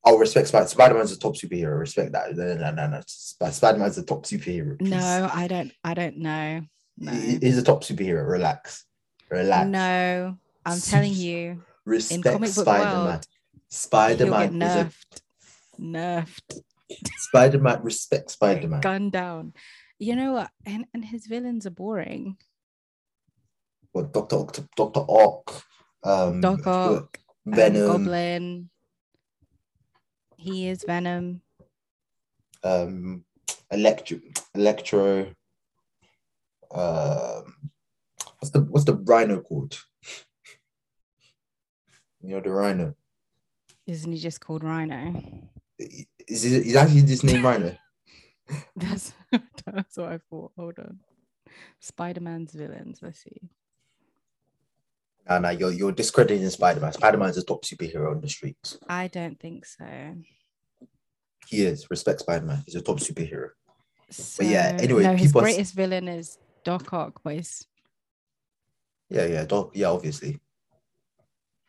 I'll 0.05 0.17
respect 0.17 0.49
Spider. 0.49 0.67
Spider-Man's 0.67 1.11
a 1.13 1.19
top 1.19 1.35
superhero. 1.35 1.79
Respect 1.79 2.11
that. 2.11 2.35
No, 2.35 2.55
no, 2.55 2.71
no, 2.71 2.87
no. 2.87 3.01
Spider-Man's 3.07 3.97
a 3.97 4.03
top 4.03 4.25
superhero. 4.25 4.77
please. 4.77 4.89
No, 4.89 5.29
I 5.33 5.47
don't 5.47 5.71
I 5.83 5.93
don't 5.93 6.17
know. 6.17 6.61
No. 6.97 7.11
He's 7.11 7.57
a 7.57 7.63
top 7.63 7.83
superhero. 7.83 8.27
Relax. 8.27 8.85
Relax. 9.29 9.67
No, 9.69 10.37
I'm 10.65 10.79
telling 10.79 11.13
you, 11.13 11.63
Respect 11.85 12.23
comic 12.23 12.53
book 12.53 12.65
Spider-Man. 12.65 13.05
world, 13.05 13.27
Spider-Man 13.69 14.61
is 14.61 14.75
a 14.75 14.85
nerfed. 14.85 15.21
Nerfed. 15.79 16.61
Spider-Man. 17.17 17.81
Respect 17.81 18.29
Spider-Man. 18.31 18.81
Gunned 18.81 19.13
down. 19.13 19.53
You 19.99 20.15
know 20.17 20.33
what? 20.33 20.51
And 20.65 20.85
and 20.93 21.05
his 21.05 21.27
villains 21.27 21.65
are 21.65 21.71
boring. 21.71 22.37
What 23.93 24.11
Doctor 24.11 24.35
Oct- 24.37 24.67
Doctor 24.75 25.05
Ock. 25.07 25.63
Um, 26.03 26.41
Doc 26.41 26.67
Ock, 26.67 27.19
um, 27.47 27.53
Venom. 27.53 27.87
Goblin. 27.87 28.69
He 30.37 30.67
is 30.67 30.83
Venom. 30.83 31.41
um 32.65 33.23
electro 33.71 34.19
electro 34.55 35.25
um 36.71 37.69
what's 38.39 38.51
the 38.51 38.61
what's 38.69 38.85
the 38.85 38.93
rhino 38.95 39.41
called 39.41 39.77
you 42.21 42.29
know 42.35 42.39
the 42.41 42.49
rhino 42.49 42.95
Isn't 43.85 44.13
he 44.13 44.17
just 44.17 44.39
called 44.39 44.63
Rhino? 44.63 45.13
is 45.77 46.45
it 46.45 46.65
is 46.67 46.75
actually 46.77 47.01
this 47.01 47.23
name 47.23 47.45
rhino 47.45 47.75
That's 48.77 49.13
that's 49.65 49.97
what 49.97 50.11
I 50.13 50.19
thought. 50.29 50.51
Hold 50.57 50.79
on. 50.79 50.99
Spider-Man's 51.79 52.53
villains. 52.53 52.99
Let's 53.01 53.23
see. 53.23 53.49
No 55.29 55.39
no 55.39 55.49
you're, 55.49 55.71
you're 55.71 55.91
discrediting 55.91 56.49
spider-man 56.49 56.93
spider-man's 56.93 57.37
a 57.37 57.43
top 57.43 57.63
superhero 57.63 58.11
on 58.11 58.21
the 58.21 58.29
streets 58.29 58.77
I 58.87 59.07
don't 59.07 59.39
think 59.39 59.65
so. 59.65 59.85
he 61.47 61.63
is 61.65 61.89
respect 61.89 62.21
spider-man 62.21 62.63
he's 62.65 62.75
a 62.75 62.81
top 62.81 62.99
superhero 62.99 63.49
But 64.37 64.45
yeah, 64.47 64.77
anyway, 64.79 65.03
no, 65.03 65.15
his 65.15 65.27
people 65.27 65.41
are 65.41 65.45
greatest 65.45 65.73
villain 65.73 66.07
is 66.07 66.37
Doc 66.63 66.91
Ock, 66.93 67.21
but 67.23 67.35
it's 67.35 67.65
yeah 69.09 69.25
yeah 69.25 69.45
Doc. 69.45 69.71
yeah 69.73 69.87
obviously 69.89 70.39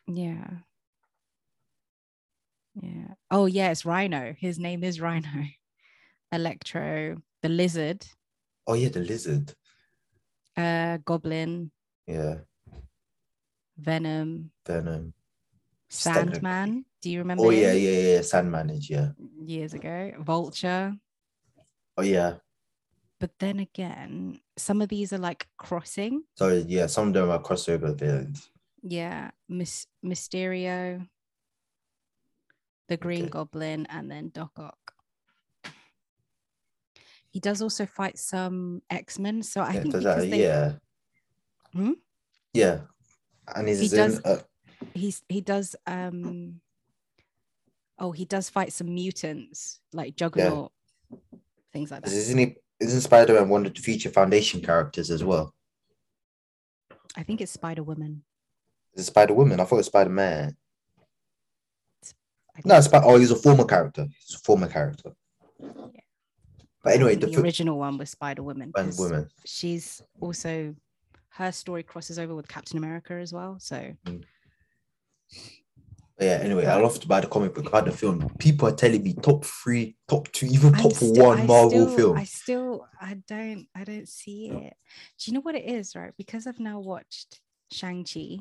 yeah. 0.07 0.47
Yeah. 2.81 3.15
Oh 3.31 3.45
yeah, 3.45 3.71
it's 3.71 3.85
Rhino. 3.85 4.35
His 4.37 4.59
name 4.59 4.83
is 4.83 4.99
Rhino. 4.99 5.29
Electro, 6.31 7.15
the 7.41 7.49
lizard, 7.49 8.05
oh 8.67 8.73
yeah 8.73 8.89
the 8.89 8.99
lizard 8.99 9.53
uh, 10.57 10.97
Goblin, 11.05 11.71
yeah 12.07 12.39
Venom, 13.77 14.51
venom 14.65 15.13
Sandman. 15.89 16.85
Do 17.01 17.09
you 17.11 17.19
remember? 17.19 17.43
oh 17.45 17.49
yeah 17.51 17.73
him? 17.73 17.83
yeah 17.83 17.99
yeah 18.15 18.21
sandman 18.21 18.69
is 18.69 18.89
yeah 18.89 19.09
Years 19.45 19.73
ago, 19.73 20.11
Vulture. 20.19 20.95
oh 21.97 22.01
yeah 22.03 22.35
But 23.19 23.31
then 23.39 23.59
again, 23.59 24.39
some 24.57 24.81
of 24.81 24.89
these 24.89 25.13
are 25.13 25.17
like 25.21 25.47
crossing. 25.57 26.23
so 26.35 26.49
yeah 26.67 26.87
some 26.87 27.09
of 27.09 27.13
them 27.13 27.29
are 27.29 27.41
crossover 27.41 27.97
villains 27.97 28.49
Yeah, 28.81 29.31
Mis- 29.49 29.87
Mysterio, 30.03 31.07
the 32.87 32.97
Green 32.97 33.23
Okay. 33.23 33.31
Goblin, 33.31 33.85
and 33.89 34.09
then 34.11 34.29
Doc 34.29 34.51
Ock. 34.57 34.93
He 37.29 37.39
does 37.41 37.61
also 37.61 37.85
fight 37.85 38.17
some 38.17 38.81
X 38.89 39.19
Men, 39.19 39.43
so 39.43 39.61
I 39.61 39.73
yeah, 39.73 39.81
think 39.81 39.93
does 39.93 40.03
because 40.03 40.23
that, 40.23 40.29
they, 40.31 40.41
yeah 40.41 40.71
Hmm? 41.73 41.91
yeah 42.53 42.81
and 43.55 43.67
he's 43.67 43.79
He 43.79 43.85
in, 43.87 43.91
does- 44.11 44.21
uh, 44.25 44.41
he's 44.93 45.23
he 45.29 45.41
does 45.41 45.75
um 45.87 46.59
oh 47.99 48.11
he 48.11 48.25
does 48.25 48.49
fight 48.49 48.73
some 48.73 48.93
mutants 48.93 49.79
like 49.93 50.15
Juggernaut, 50.15 50.71
things 51.73 51.91
like 51.91 52.01
that. 52.03 52.11
Isn't 52.11 52.37
he? 52.37 52.55
Isn't 52.79 53.01
Spider-Man 53.01 53.47
one 53.47 53.65
of 53.65 53.73
the 53.73 53.81
future 53.81 54.09
Foundation 54.09 54.61
characters 54.61 55.09
as 55.09 55.23
well? 55.23 55.53
I 57.15 57.23
think 57.23 57.39
it's 57.39 57.51
Spider 57.53 57.83
Woman. 57.83 58.23
Is 58.93 59.03
it 59.03 59.07
Spider-Woman? 59.07 59.59
I 59.59 59.63
thought 59.63 59.75
it 59.75 59.77
was 59.77 59.85
Spider-Man. 59.85 60.57
I 62.57 62.61
No, 62.65 62.75
think 62.81 62.83
Sp- 62.91 63.03
oh, 63.05 63.17
he's 63.17 63.31
a 63.31 63.35
former 63.37 63.63
character. 63.65 64.07
He's 64.19 64.35
a 64.35 64.39
former 64.39 64.67
character. 64.67 65.13
But 66.83 66.93
anyway, 66.93 67.15
the, 67.15 67.27
the 67.27 67.41
original 67.41 67.79
one 67.79 67.97
was 67.97 68.09
Spider 68.09 68.43
Woman. 68.43 68.71
woman. 68.97 69.29
She's 69.45 70.01
also 70.19 70.75
her 71.35 71.51
story 71.51 71.83
crosses 71.83 72.17
over 72.19 72.33
with 72.35 72.47
Captain 72.47 72.77
America 72.77 73.13
as 73.13 73.33
well. 73.33 73.57
So 73.59 73.93
mm. 74.05 74.23
But 76.17 76.25
yeah. 76.25 76.39
Anyway, 76.41 76.65
I 76.65 76.79
loved 76.79 77.03
about 77.03 77.23
the 77.23 77.27
comic 77.27 77.53
book 77.53 77.67
about 77.67 77.85
the 77.85 77.91
film. 77.91 78.29
People 78.39 78.69
are 78.69 78.75
telling 78.75 79.03
me 79.03 79.13
top 79.15 79.43
three, 79.43 79.97
top 80.07 80.31
two, 80.31 80.45
even 80.45 80.71
top 80.73 80.93
still- 80.93 81.13
one 81.13 81.41
I 81.41 81.45
Marvel 81.45 81.69
still- 81.71 81.95
film. 81.97 82.17
I 82.17 82.23
still, 82.23 82.87
I 83.01 83.15
don't, 83.27 83.67
I 83.75 83.83
don't 83.83 84.07
see 84.07 84.47
it. 84.49 84.73
Do 85.19 85.25
you 85.31 85.33
know 85.33 85.41
what 85.41 85.55
it 85.55 85.65
is, 85.65 85.95
right? 85.95 86.13
Because 86.17 86.47
I've 86.47 86.59
now 86.59 86.79
watched 86.79 87.41
Shang 87.71 88.05
Chi, 88.05 88.37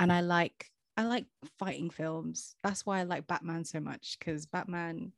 and 0.00 0.12
I 0.12 0.22
like, 0.22 0.66
I 0.96 1.04
like 1.04 1.26
fighting 1.58 1.90
films. 1.90 2.56
That's 2.64 2.84
why 2.84 2.98
I 2.98 3.02
like 3.04 3.28
Batman 3.28 3.64
so 3.64 3.78
much 3.78 4.16
because 4.18 4.46
Batman 4.46 5.12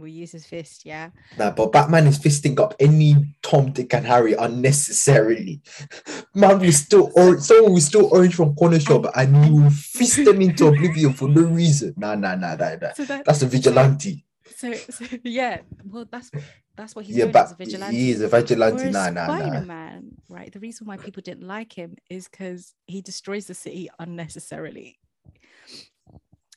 will 0.00 0.08
use 0.08 0.32
his 0.32 0.46
fist. 0.46 0.84
Yeah, 0.84 1.10
Nah, 1.38 1.50
but 1.50 1.72
Batman 1.72 2.06
is 2.06 2.18
fisting 2.18 2.58
up 2.58 2.74
any 2.80 3.14
Tom, 3.42 3.72
Dick, 3.72 3.92
and 3.94 4.06
Harry 4.06 4.32
unnecessarily. 4.34 5.62
Man 6.34 6.58
will 6.60 6.72
still 6.72 7.10
orange, 7.14 7.42
someone 7.42 7.72
will 7.74 7.80
still 7.80 8.08
orange 8.12 8.34
from 8.34 8.54
corner 8.54 8.80
shop 8.80 9.06
and 9.16 9.46
you 9.46 9.62
will 9.62 9.70
fist 9.70 10.24
them 10.24 10.40
into 10.40 10.66
oblivion 10.66 11.12
for 11.12 11.28
no 11.28 11.42
reason. 11.42 11.94
Nah, 11.96 12.14
nah, 12.14 12.34
nah, 12.34 12.56
nah, 12.56 12.76
nah. 12.80 12.92
so 12.94 13.04
that 13.04 13.24
That's 13.24 13.42
a 13.42 13.46
vigilante. 13.46 14.24
So, 14.56 14.72
so 14.74 15.06
yeah, 15.24 15.60
well, 15.84 16.06
that's 16.10 16.30
that's 16.76 16.94
what 16.94 17.04
he's 17.04 17.16
yeah, 17.16 17.26
known 17.26 17.36
as 17.36 17.52
a 17.52 17.54
but 17.54 17.58
vigilante. 17.64 17.96
he 17.96 18.10
is 18.10 18.20
a 18.20 18.28
vigilante. 18.28 18.76
Whereas 18.76 18.92
Nah, 18.92 19.10
nah, 19.10 19.26
nah. 19.26 19.38
Spider-Man, 19.38 20.10
right? 20.28 20.52
The 20.52 20.60
reason 20.60 20.86
why 20.86 20.96
people 20.98 21.22
didn't 21.22 21.46
like 21.46 21.72
him 21.72 21.96
is 22.08 22.28
because 22.28 22.74
he 22.86 23.00
destroys 23.02 23.46
the 23.46 23.54
city 23.54 23.88
unnecessarily. 23.98 24.99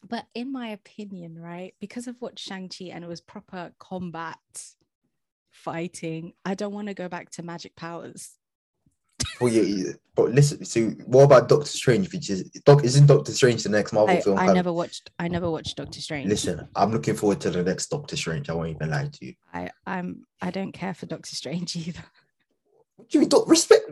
But 0.07 0.25
in 0.33 0.51
my 0.51 0.69
opinion, 0.69 1.39
right, 1.39 1.73
because 1.79 2.07
of 2.07 2.15
what 2.19 2.37
Shang-Chi 2.37 2.85
and 2.85 3.03
it 3.03 3.07
was 3.07 3.21
proper 3.21 3.71
combat 3.79 4.37
fighting, 5.51 6.33
I 6.43 6.55
don't 6.55 6.73
want 6.73 6.87
to 6.89 6.93
go 6.93 7.07
back 7.07 7.29
to 7.31 7.43
magic 7.43 7.75
powers. 7.75 8.31
Well, 9.39 9.51
yeah, 9.51 9.61
yeah, 9.61 9.91
but 10.15 10.31
listen. 10.31 10.65
So, 10.65 10.89
what 11.05 11.23
about 11.23 11.47
Doctor 11.47 11.65
Strange? 11.65 12.11
Which 12.11 12.29
is 12.29 12.43
Doc? 12.65 12.83
Isn't 12.83 13.07
Doctor 13.07 13.31
Strange 13.31 13.63
the 13.63 13.69
next 13.69 13.93
Marvel 13.93 14.15
I, 14.15 14.21
film? 14.21 14.37
I 14.37 14.53
never 14.53 14.71
watched 14.71 15.11
I 15.17 15.27
never 15.27 15.49
watched 15.49 15.77
Doctor 15.77 16.01
Strange. 16.01 16.29
Listen, 16.29 16.67
I'm 16.75 16.91
looking 16.91 17.15
forward 17.15 17.39
to 17.41 17.49
the 17.49 17.63
next 17.63 17.87
Doctor 17.87 18.15
Strange. 18.15 18.49
I 18.49 18.53
won't 18.53 18.69
even 18.69 18.91
lie 18.91 19.09
to 19.11 19.25
you. 19.25 19.33
I, 19.53 19.71
I'm 19.87 20.25
I 20.41 20.51
don't 20.51 20.71
care 20.71 20.93
for 20.93 21.05
Doctor 21.05 21.35
Strange 21.35 21.75
either. 21.87 22.03
What 22.95 23.09
do 23.09 23.17
you 23.17 23.21
mean? 23.21 23.29
Don't 23.29 23.47
respect? 23.47 23.91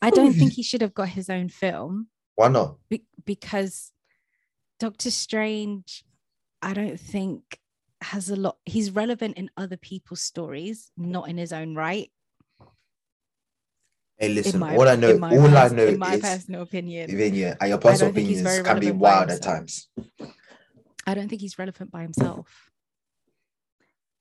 I 0.00 0.10
don't 0.10 0.32
think 0.32 0.54
he 0.54 0.62
should 0.62 0.82
have 0.82 0.94
got 0.94 1.10
his 1.10 1.30
own 1.30 1.48
film. 1.48 2.08
Why 2.34 2.48
not? 2.48 2.76
be- 2.88 3.04
because 3.24 3.91
Doctor 4.82 5.12
Strange, 5.12 6.04
I 6.60 6.74
don't 6.74 6.98
think 6.98 7.60
has 8.00 8.28
a 8.30 8.34
lot. 8.34 8.56
He's 8.66 8.90
relevant 8.90 9.36
in 9.36 9.48
other 9.56 9.76
people's 9.76 10.22
stories, 10.22 10.90
not 10.96 11.28
in 11.28 11.36
his 11.36 11.52
own 11.52 11.76
right. 11.76 12.10
Hey, 14.18 14.30
listen. 14.30 14.58
my- 14.58 14.74
all 14.74 14.88
I 14.88 14.96
know, 14.96 15.12
all 15.12 15.56
I 15.56 15.68
know 15.68 15.86
in 15.86 16.00
my 16.00 16.14
is 16.14 16.20
personal 16.20 16.62
opinion, 16.62 17.12
even 17.12 17.32
and 17.60 17.68
your 17.68 17.78
personal 17.78 18.08
don't 18.08 18.14
think 18.16 18.26
he's 18.26 18.40
opinions 18.40 18.66
can 18.66 18.80
be 18.80 18.90
wild 18.90 19.30
at 19.30 19.40
times. 19.40 19.88
I 21.06 21.14
don't 21.14 21.28
think 21.28 21.42
he's 21.42 21.60
relevant 21.60 21.92
by 21.92 22.02
himself. 22.02 22.72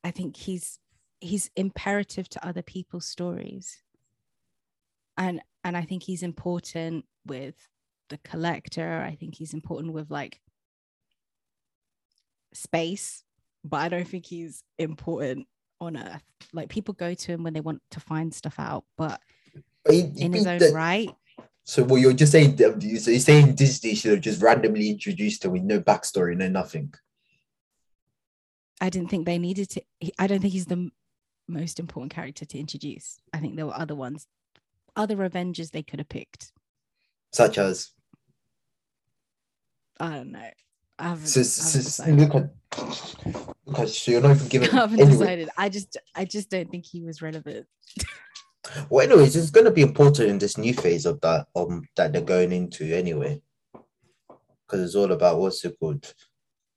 I 0.03 0.12
think 0.12 0.38
he's 0.38 0.77
he's 1.22 1.50
imperative 1.56 2.30
to 2.30 2.48
other 2.48 2.62
people's 2.62 3.08
stories, 3.08 3.82
and 5.18 5.41
and 5.63 5.75
I 5.75 5.86
think 5.86 6.03
he's 6.03 6.22
important 6.22 7.06
with 7.25 7.56
the 8.10 8.20
collector. 8.20 9.01
I 9.01 9.15
think 9.15 9.38
he's 9.38 9.56
important 9.56 9.94
with 9.94 10.12
like 10.12 10.39
space, 12.53 13.24
but 13.63 13.77
I 13.77 13.89
don't 13.89 14.08
think 14.08 14.25
he's 14.25 14.63
important 14.77 15.48
on 15.79 15.98
Earth. 15.98 16.24
Like 16.53 16.70
people 16.70 16.93
go 16.93 17.13
to 17.13 17.31
him 17.31 17.43
when 17.43 17.53
they 17.53 17.62
want 17.62 17.81
to 17.91 18.00
find 18.00 18.34
stuff 18.34 18.60
out, 18.60 18.86
but 18.98 19.22
But 19.84 19.96
you- 19.96 20.12
you 20.15 20.25
in 20.25 20.34
his 20.34 20.46
own 20.48 20.60
that- 20.60 20.74
right, 20.74 21.10
So, 21.63 21.84
what 21.84 22.01
you're 22.01 22.13
just 22.13 22.31
saying 22.31 22.58
so 22.58 22.75
you're 23.12 23.20
saying 23.20 23.55
Disney 23.55 23.93
should 23.96 24.12
have 24.12 24.22
just 24.22 24.41
randomly 24.41 24.89
introduced 24.89 25.43
her 25.43 25.50
with 25.50 25.62
no 25.63 25.79
backstory, 25.79 26.36
no 26.36 26.50
nothing. 26.50 26.93
I 28.79 28.89
didn't 28.89 29.10
think 29.10 29.25
they 29.25 29.38
needed 29.38 29.70
to. 29.72 29.84
I 30.17 30.25
don't 30.27 30.39
think 30.41 30.53
he's 30.53 30.65
the 30.65 30.89
most 31.48 31.79
important 31.79 32.12
character 32.12 32.46
to 32.46 32.58
introduce. 32.60 33.20
I 33.31 33.39
think 33.39 33.55
there 33.55 33.67
were 33.67 33.77
other 33.77 33.96
ones, 33.96 34.27
other 34.96 35.24
Avengers 35.24 35.70
they 35.70 35.84
could 35.84 36.00
have 36.00 36.10
picked. 36.10 36.51
Such 37.31 37.58
as 37.60 37.91
I 40.00 40.10
don't 40.15 40.31
know. 40.31 40.50
I 41.01 41.10
haven't, 41.10 41.25
so, 41.25 41.39
I 41.41 41.65
haven't 41.65 41.84
decided. 41.84 42.20
look 42.20 42.36
at 42.36 43.55
look 43.65 43.79
at 43.79 43.89
so 43.89 44.12
you're 44.12 44.22
not 44.22 44.36
even 44.36 44.46
I 44.46 44.50
giving 44.50 44.70
haven't 44.70 45.00
anyway. 45.00 45.17
decided. 45.17 45.50
I 45.58 45.70
just, 45.70 45.98
I 46.13 46.25
just 46.25 46.51
don't 46.51 46.70
think 46.70 46.86
he 46.86 47.01
was 47.01 47.22
relevant. 47.22 47.67
Well, 48.89 49.05
anyways, 49.05 49.36
it's 49.36 49.50
going 49.50 49.65
to 49.65 49.72
be 49.72 49.81
important 49.81 50.29
in 50.29 50.38
this 50.38 50.55
new 50.55 50.74
phase 50.74 51.08
of 51.08 51.20
that 51.22 51.48
um 51.55 51.84
that 51.98 52.13
they're 52.13 52.22
going 52.22 52.51
into 52.51 52.96
anyway, 52.96 53.41
because 53.74 54.86
it's 54.86 54.96
all 54.96 55.12
about 55.12 55.39
what's 55.39 55.65
it 55.65 55.77
called, 55.79 56.13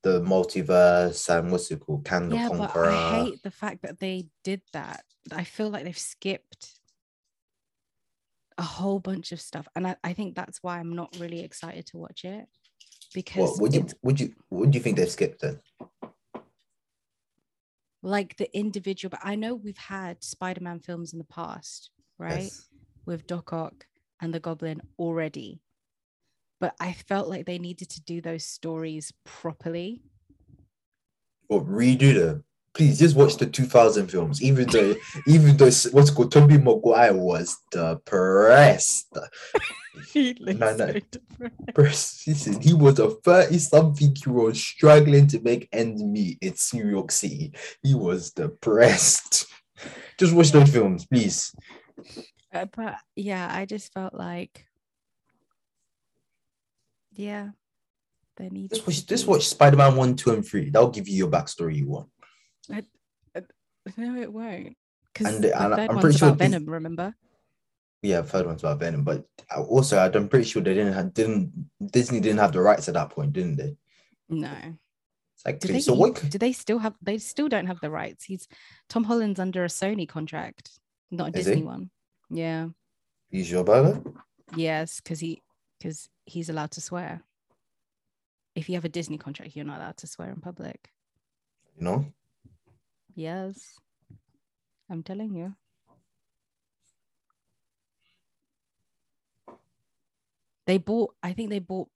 the 0.02 0.20
multiverse 0.22 1.28
and 1.28 1.52
what's 1.52 1.70
it 1.70 1.80
called, 1.80 2.04
the 2.04 2.30
yeah, 2.32 2.48
but 2.48 2.74
I 2.74 3.24
hate 3.24 3.42
the 3.42 3.50
fact 3.50 3.82
that 3.82 4.00
they 4.00 4.28
did 4.42 4.62
that. 4.72 5.04
I 5.30 5.44
feel 5.44 5.68
like 5.68 5.84
they've 5.84 5.96
skipped 5.96 6.80
a 8.56 8.62
whole 8.62 8.98
bunch 8.98 9.30
of 9.30 9.40
stuff, 9.40 9.68
and 9.76 9.86
I, 9.86 9.96
I 10.02 10.14
think 10.14 10.34
that's 10.34 10.62
why 10.62 10.78
I'm 10.78 10.96
not 10.96 11.14
really 11.20 11.44
excited 11.44 11.86
to 11.88 11.98
watch 11.98 12.24
it 12.24 12.48
because 13.14 13.58
What 13.58 13.60
would 13.62 13.74
you 13.74 13.86
would 14.02 14.20
you 14.20 14.34
would 14.50 14.74
you 14.74 14.80
think 14.82 14.96
they've 14.98 15.10
skipped 15.10 15.40
then? 15.40 15.60
like 18.02 18.36
the 18.36 18.54
individual. 18.56 19.10
But 19.10 19.20
I 19.24 19.34
know 19.34 19.54
we've 19.54 19.78
had 19.78 20.22
Spider-Man 20.22 20.80
films 20.80 21.12
in 21.12 21.18
the 21.18 21.24
past, 21.24 21.90
right? 22.18 22.42
Yes. 22.44 22.68
with 23.06 23.26
Doc 23.26 23.52
Ock 23.52 23.86
and 24.20 24.32
the 24.34 24.40
Goblin 24.40 24.82
already. 24.98 25.60
But 26.60 26.74
I 26.80 26.92
felt 26.92 27.28
like 27.28 27.46
they 27.46 27.58
needed 27.58 27.90
to 27.90 28.02
do 28.02 28.20
those 28.20 28.44
stories 28.44 29.12
properly. 29.24 30.02
Or 31.48 31.62
redo 31.62 32.14
them. 32.14 32.44
Please 32.74 32.98
just 32.98 33.14
watch 33.16 33.36
the 33.36 33.46
2000 33.46 34.08
films, 34.08 34.42
even 34.42 34.66
though 34.68 34.96
even 35.26 35.56
though 35.56 35.70
what's 35.92 36.10
called 36.10 36.32
Tobey 36.32 36.58
Maguire 36.58 37.14
was 37.16 37.56
depressed. 37.70 39.16
He 40.12 40.34
looks 40.40 40.58
No, 40.58 40.76
no. 40.76 40.86
so 40.88 41.00
different. 41.12 41.74
Press- 41.74 42.24
Listen, 42.26 42.60
he 42.60 42.74
was 42.74 42.98
a 42.98 43.10
30 43.10 43.58
something 43.58 44.16
year 44.26 44.36
old 44.38 44.56
struggling 44.56 45.28
to 45.28 45.40
make 45.40 45.68
ends 45.72 46.02
meet 46.02 46.38
in 46.40 46.52
New 46.72 46.88
York 46.90 47.12
City. 47.12 47.52
He 47.80 47.94
was 47.94 48.32
depressed. 48.32 49.46
Just 50.18 50.34
watch 50.34 50.50
those 50.50 50.68
films, 50.68 51.06
please. 51.06 51.54
Uh, 52.52 52.66
but 52.76 52.96
yeah, 53.14 53.48
I 53.52 53.66
just 53.66 53.92
felt 53.92 54.14
like, 54.14 54.66
yeah, 57.12 57.50
they 58.36 58.48
need. 58.48 58.70
Just 58.70 58.86
watch, 58.86 59.06
just 59.06 59.26
watch 59.28 59.46
Spider 59.48 59.76
Man 59.76 59.94
1, 59.96 60.16
2, 60.16 60.30
and 60.32 60.44
3. 60.44 60.70
That'll 60.70 60.90
give 60.90 61.08
you 61.08 61.16
your 61.16 61.30
backstory 61.30 61.76
you 61.76 61.88
want. 61.88 62.08
No, 62.68 64.16
it 64.16 64.32
won't. 64.32 64.76
Because 65.12 65.34
And- 65.34 65.44
and 65.44 65.74
I'm 65.74 65.98
pretty 65.98 66.18
sure 66.18 66.34
Venom. 66.34 66.66
Remember? 66.66 67.14
Yeah, 68.02 68.22
third 68.22 68.46
one's 68.46 68.62
about 68.62 68.80
Venom, 68.80 69.02
but 69.04 69.26
uh, 69.54 69.62
also 69.62 69.98
I'm 69.98 70.28
pretty 70.28 70.44
sure 70.44 70.60
they 70.62 70.74
didn't 70.74 70.92
have 70.92 71.14
didn't 71.14 71.70
Disney 71.90 72.20
didn't 72.20 72.38
have 72.38 72.52
the 72.52 72.60
rights 72.60 72.88
at 72.88 72.94
that 72.94 73.10
point, 73.10 73.32
didn't 73.32 73.56
they? 73.56 73.76
No. 74.28 74.52
It's 75.34 75.44
like 75.46 75.60
Do 75.60 75.68
they? 75.68 75.80
so 75.80 75.94
what 75.94 76.22
Do 76.28 76.38
they 76.38 76.52
still 76.52 76.78
have? 76.78 76.94
They 77.00 77.18
still 77.18 77.48
don't 77.48 77.66
have 77.66 77.80
the 77.80 77.90
rights. 77.90 78.24
He's 78.24 78.46
Tom 78.88 79.04
Holland's 79.04 79.40
under 79.40 79.64
a 79.64 79.68
Sony 79.68 80.06
contract, 80.08 80.70
not 81.10 81.28
a 81.28 81.32
Disney 81.32 81.62
one. 81.62 81.90
Yeah. 82.30 82.68
you 83.30 83.44
sure 83.44 83.60
about 83.60 84.04
that? 84.04 84.12
Yes, 84.56 85.00
because 85.00 85.20
he 85.20 85.42
because 85.78 86.08
he's 86.26 86.48
allowed 86.50 86.72
to 86.72 86.80
swear. 86.80 87.22
If 88.54 88.68
you 88.68 88.74
have 88.76 88.84
a 88.84 88.88
Disney 88.90 89.18
contract, 89.18 89.56
you're 89.56 89.64
not 89.64 89.78
allowed 89.80 89.96
to 89.98 90.06
swear 90.06 90.30
in 90.30 90.40
public. 90.40 90.90
You 91.76 91.84
know? 91.84 92.06
Yes. 93.14 93.78
I'm 94.90 95.02
telling 95.02 95.34
you. 95.34 95.54
They 100.66 100.78
bought, 100.78 101.14
I 101.22 101.32
think 101.32 101.50
they 101.50 101.58
bought 101.58 101.88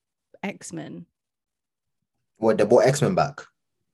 X-Men. 0.43 1.07
Well, 2.39 2.55
they 2.55 2.65
bought 2.65 2.87
X 2.87 3.03
Men 3.03 3.15
back. 3.15 3.41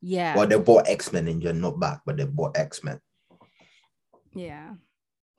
Yeah. 0.03 0.37
Well, 0.37 0.47
they 0.47 0.59
bought 0.59 0.89
X 0.89 1.13
Men 1.13 1.29
and 1.29 1.43
you're 1.43 1.53
not 1.53 1.81
back, 1.81 2.01
but 2.05 2.17
they 2.17 2.25
bought 2.25 2.57
X 2.57 2.85
Men. 2.85 3.01
Yeah. 4.35 4.75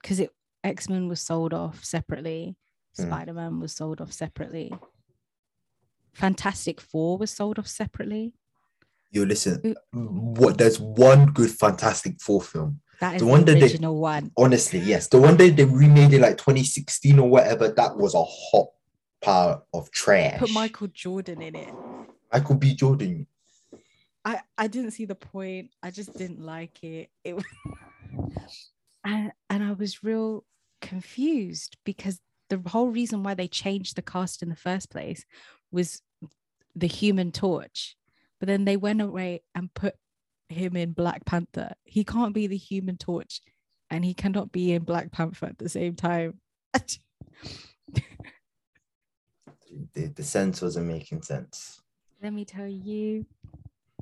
Because 0.02 0.20
it 0.20 0.32
X-Men 0.64 1.08
was 1.08 1.22
sold 1.22 1.54
off 1.54 1.84
separately. 1.84 2.56
Hmm. 2.98 3.04
Spider-Man 3.04 3.60
was 3.60 3.76
sold 3.76 4.02
off 4.02 4.12
separately. 4.12 4.74
Fantastic 6.14 6.80
Four 6.80 7.18
was 7.18 7.30
sold 7.30 7.60
off 7.60 7.68
separately. 7.68 8.34
You 9.12 9.26
listen. 9.26 9.76
Mm. 9.94 10.38
What? 10.38 10.58
There's 10.58 10.80
one 10.80 11.28
good 11.28 11.52
Fantastic 11.52 12.20
Four 12.22 12.42
film. 12.42 12.82
That 13.00 13.16
is 13.16 13.20
The 13.22 13.26
the, 13.26 13.32
one 13.32 13.46
that 13.46 13.54
they- 13.54 13.62
original 13.64 13.98
one. 14.00 14.32
Honestly, 14.38 14.80
yes, 14.80 15.08
the 15.08 15.20
one 15.20 15.38
that 15.38 15.56
they 15.56 15.66
remade 15.66 16.14
it 16.14 16.22
like 16.22 16.38
2016 16.38 17.20
or 17.20 17.30
whatever. 17.30 17.70
That 17.70 17.98
was 17.98 18.14
a 18.16 18.24
hot 18.24 18.68
pile 19.22 19.68
of 19.74 19.92
trash. 19.92 20.40
Put 20.40 20.52
Michael 20.52 20.88
Jordan 20.88 21.42
in 21.42 21.56
it. 21.56 21.74
Michael 22.32 22.56
B. 22.56 22.74
Jordan. 22.76 23.28
I 24.26 24.42
I 24.58 24.68
didn't 24.68 24.92
see 24.92 25.06
the 25.06 25.16
point. 25.16 25.72
I 25.84 25.92
just 25.92 26.18
didn't 26.18 26.42
like 26.42 26.84
it. 26.84 27.10
It 27.24 27.36
and 29.04 29.32
and 29.50 29.64
I 29.64 29.72
was 29.74 30.04
real 30.04 30.44
confused 30.82 31.78
because 31.86 32.20
the 32.50 32.62
whole 32.68 32.90
reason 32.90 33.24
why 33.24 33.34
they 33.34 33.48
changed 33.48 33.96
the 33.96 34.02
cast 34.02 34.42
in 34.44 34.50
the 34.50 34.56
first 34.56 34.90
place 34.90 35.26
was 35.72 36.02
the 36.76 36.88
Human 36.88 37.32
Torch, 37.32 37.96
but 38.40 38.48
then 38.48 38.66
they 38.66 38.78
went 38.78 39.02
away 39.02 39.42
and 39.54 39.74
put 39.74 39.96
him 40.50 40.76
in 40.76 40.92
Black 40.94 41.26
Panther. 41.26 41.74
He 41.84 42.04
can't 42.04 42.34
be 42.34 42.48
the 42.48 42.58
Human 42.58 42.98
Torch, 42.98 43.42
and 43.90 44.06
he 44.06 44.14
cannot 44.14 44.52
be 44.52 44.74
in 44.74 44.84
Black 44.84 45.12
Panther 45.12 45.48
at 45.48 45.58
the 45.58 45.70
same 45.70 45.96
time. 45.96 46.40
The, 49.94 50.08
the 50.08 50.24
sense 50.24 50.62
wasn't 50.62 50.88
making 50.88 51.22
sense. 51.24 51.82
Let 52.24 52.34
me 52.34 52.46
tell 52.46 52.68
you, 52.68 53.26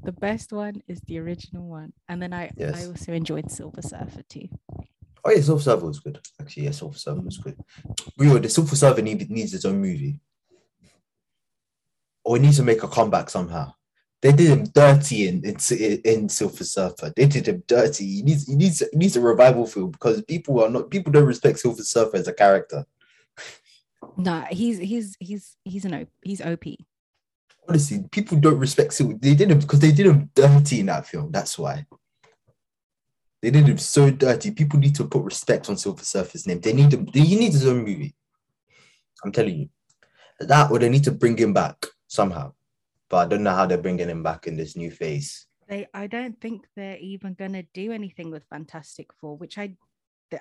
the 0.03 0.11
best 0.11 0.51
one 0.51 0.83
is 0.87 1.01
the 1.01 1.19
original 1.19 1.67
one, 1.67 1.93
and 2.07 2.21
then 2.21 2.33
I 2.33 2.51
I 2.59 2.85
also 2.85 3.13
enjoyed 3.13 3.49
Silver 3.49 3.81
Surfer 3.81 4.21
too. 4.29 4.49
Oh 5.25 5.31
yeah, 5.31 5.41
Silver 5.41 5.61
Surfer 5.61 5.85
was 5.85 5.99
good. 5.99 6.19
Actually, 6.39 6.65
yeah, 6.65 6.71
Silver 6.71 6.97
Surfer 6.97 7.21
was 7.21 7.37
good. 7.37 7.57
Real, 8.17 8.39
the 8.39 8.49
Silver 8.49 8.75
Surfer 8.75 9.01
need, 9.01 9.29
needs 9.29 9.53
its 9.53 9.65
own 9.65 9.79
movie. 9.79 10.19
Or 12.23 12.37
it 12.37 12.41
needs 12.41 12.57
to 12.57 12.63
make 12.63 12.83
a 12.83 12.87
comeback 12.87 13.29
somehow. 13.29 13.73
They 14.23 14.31
did 14.31 14.47
him 14.47 14.63
dirty 14.63 15.27
in 15.27 15.43
in, 15.43 15.57
in 16.05 16.29
Silver 16.29 16.63
Surfer. 16.63 17.11
They 17.13 17.25
did 17.25 17.45
him 17.45 17.61
dirty. 17.67 18.05
He 18.05 18.21
needs 18.21 18.47
he 18.47 18.55
needs 18.55 18.79
he 18.79 18.97
needs 18.97 19.17
a 19.17 19.21
revival 19.21 19.67
film 19.67 19.91
because 19.91 20.21
people 20.23 20.63
are 20.63 20.69
not 20.69 20.89
people 20.89 21.11
don't 21.11 21.25
respect 21.25 21.59
Silver 21.59 21.83
Surfer 21.83 22.15
as 22.15 22.29
a 22.29 22.33
character. 22.33 22.85
No, 24.15 24.45
he's 24.49 24.77
he's 24.79 25.17
he's 25.19 25.57
he's 25.65 25.83
an 25.83 25.93
op 25.93 26.07
he's 26.21 26.39
OP. 26.39 26.63
Honestly, 27.67 28.05
people 28.11 28.39
don't 28.39 28.59
respect 28.59 28.93
Silver. 28.93 29.15
They 29.19 29.35
did 29.35 29.51
him 29.51 29.59
because 29.59 29.81
they 29.81 29.91
did 29.91 30.05
him 30.05 30.29
dirty 30.33 30.79
in 30.79 30.85
that 30.85 31.05
film. 31.05 31.29
That's 31.29 31.59
why. 31.59 31.85
They 33.41 33.51
did 33.51 33.67
him 33.67 33.77
so 33.77 34.09
dirty. 34.09 34.51
People 34.51 34.79
need 34.79 34.95
to 34.95 35.03
put 35.03 35.25
respect 35.25 35.69
on 35.69 35.75
Silver 35.75 36.05
Surfer's 36.05 36.47
name. 36.47 36.61
They 36.61 36.71
need 36.71 36.93
him. 36.93 37.07
He 37.07 37.35
needs 37.35 37.55
his 37.55 37.67
own 37.67 37.79
movie. 37.79 38.15
I'm 39.21 39.33
telling 39.33 39.57
you. 39.57 39.69
That 40.39 40.71
or 40.71 40.79
they 40.79 40.87
need 40.87 41.03
to 41.03 41.11
bring 41.11 41.37
him 41.37 41.51
back 41.51 41.87
somehow. 42.07 42.53
But 43.09 43.17
I 43.17 43.25
don't 43.29 43.43
know 43.43 43.53
how 43.53 43.65
they're 43.65 43.77
bringing 43.77 44.09
him 44.09 44.23
back 44.23 44.47
in 44.47 44.55
this 44.55 44.75
new 44.75 44.89
phase. 44.91 45.45
They 45.67 45.87
I 45.93 46.07
don't 46.07 46.39
think 46.41 46.65
they're 46.75 46.97
even 46.97 47.33
gonna 47.35 47.63
do 47.73 47.91
anything 47.91 48.31
with 48.31 48.43
Fantastic 48.49 49.11
Four, 49.19 49.37
which 49.37 49.57
I 49.57 49.75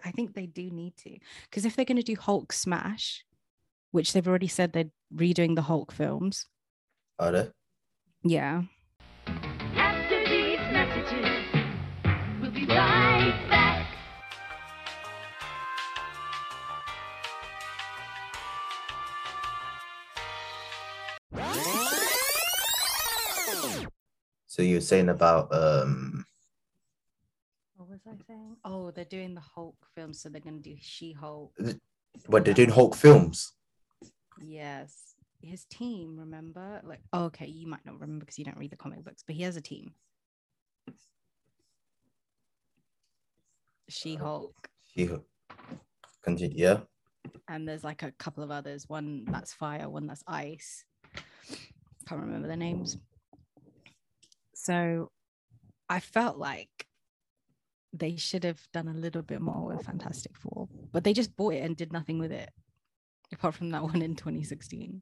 I 0.05 0.11
think 0.11 0.35
they 0.35 0.46
do 0.46 0.70
need 0.70 0.96
to. 0.98 1.18
Because 1.51 1.64
if 1.64 1.77
they're 1.77 1.85
gonna 1.85 2.03
do 2.03 2.16
Hulk 2.16 2.53
Smash, 2.53 3.25
which 3.90 4.12
they've 4.12 4.27
already 4.27 4.48
said 4.48 4.72
they're 4.72 4.90
redoing 5.14 5.55
the 5.55 5.62
Hulk 5.62 5.92
films, 5.92 6.46
Are 7.18 7.31
they? 7.31 7.48
yeah. 8.25 8.62
After 9.27 10.25
these 10.25 10.59
messages, 10.72 11.44
we'll 12.40 12.51
be 12.51 12.64
right 12.66 13.46
back. 13.51 13.71
So 24.52 24.60
you're 24.60 24.82
saying 24.82 25.08
about 25.08 25.48
um 25.50 26.26
What 27.76 27.88
was 27.88 28.00
I 28.06 28.12
saying? 28.26 28.56
Oh, 28.66 28.90
they're 28.90 29.06
doing 29.06 29.34
the 29.34 29.40
Hulk 29.40 29.76
film, 29.94 30.12
so 30.12 30.28
they're 30.28 30.42
gonna 30.42 30.58
do 30.58 30.76
She-Hulk. 30.78 31.58
what 32.26 32.44
they're 32.44 32.52
doing 32.52 32.68
Hulk 32.68 32.94
films. 32.94 33.54
Yes. 34.38 35.14
His 35.40 35.64
team, 35.64 36.18
remember? 36.18 36.82
Like, 36.84 37.00
oh, 37.14 37.24
okay, 37.24 37.46
you 37.46 37.66
might 37.66 37.86
not 37.86 37.98
remember 37.98 38.26
because 38.26 38.38
you 38.38 38.44
don't 38.44 38.58
read 38.58 38.70
the 38.70 38.76
comic 38.76 39.02
books, 39.02 39.24
but 39.26 39.36
he 39.36 39.42
has 39.44 39.56
a 39.56 39.62
team. 39.62 39.94
She 43.88 44.16
Hulk. 44.16 44.68
He 44.82 45.08
continue, 46.22 46.58
yeah. 46.58 46.80
And 47.48 47.66
there's 47.66 47.84
like 47.84 48.02
a 48.02 48.12
couple 48.18 48.44
of 48.44 48.50
others. 48.50 48.86
One 48.86 49.24
that's 49.24 49.54
fire, 49.54 49.88
one 49.88 50.06
that's 50.06 50.22
ice. 50.26 50.84
Can't 52.06 52.20
remember 52.20 52.48
the 52.48 52.56
names. 52.56 52.98
So 54.62 55.11
I 55.88 55.98
felt 55.98 56.38
like 56.38 56.87
they 57.92 58.14
should 58.14 58.44
have 58.44 58.61
done 58.72 58.87
a 58.87 58.94
little 58.94 59.22
bit 59.22 59.40
more 59.40 59.66
with 59.66 59.85
Fantastic 59.85 60.37
Four, 60.37 60.68
but 60.92 61.03
they 61.03 61.12
just 61.12 61.35
bought 61.35 61.55
it 61.55 61.64
and 61.64 61.77
did 61.77 61.92
nothing 61.92 62.20
with 62.20 62.31
it, 62.31 62.48
apart 63.33 63.57
from 63.57 63.70
that 63.70 63.83
one 63.90 64.03
in 64.03 64.14
2016. 64.14 65.01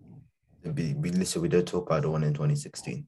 We, 0.64 0.94
we 0.94 1.10
listen, 1.10 1.42
we 1.42 1.48
don't 1.48 1.68
talk 1.68 1.86
about 1.86 2.02
the 2.02 2.10
one 2.10 2.22
in 2.22 2.32
2016. 2.32 3.06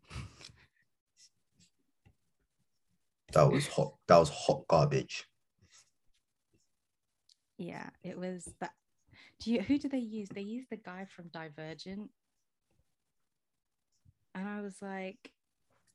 That 3.32 3.50
was 3.50 3.66
hot. 3.66 3.94
That 4.06 4.18
was 4.18 4.28
hot 4.28 4.68
garbage. 4.68 5.24
Yeah, 7.56 7.88
it 8.02 8.18
was 8.18 8.46
that. 8.60 8.72
Do 9.40 9.52
you 9.52 9.62
who 9.62 9.78
do 9.78 9.88
they 9.88 9.98
use? 9.98 10.28
They 10.28 10.42
use 10.42 10.66
the 10.68 10.76
guy 10.76 11.06
from 11.16 11.28
Divergent. 11.28 12.10
And 14.34 14.48
I 14.48 14.60
was 14.60 14.76
like, 14.82 15.32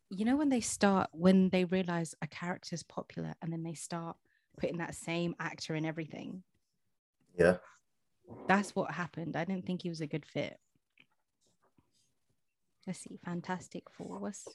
you 0.10 0.26
know, 0.26 0.38
when 0.38 0.50
they 0.50 0.62
start, 0.62 1.10
when 1.12 1.50
they 1.50 1.66
realize 1.66 2.16
a 2.22 2.28
character's 2.28 2.84
popular 2.84 3.36
and 3.42 3.52
then 3.52 3.64
they 3.64 3.74
start 3.74 4.16
putting 4.60 4.78
that 4.78 4.96
same 4.96 5.36
actor 5.40 5.76
in 5.76 5.86
everything, 5.86 6.44
Yeah. 7.38 7.58
that's 8.48 8.76
what 8.76 8.92
happened. 8.92 9.36
I 9.36 9.44
didn't 9.46 9.66
think 9.66 9.84
he 9.84 9.90
was 9.90 10.02
a 10.02 10.08
good 10.08 10.26
fit. 10.26 10.60
Let's 12.86 13.00
see, 13.00 13.20
Fantastic 13.26 13.90
Four 13.90 14.20
was. 14.20 14.48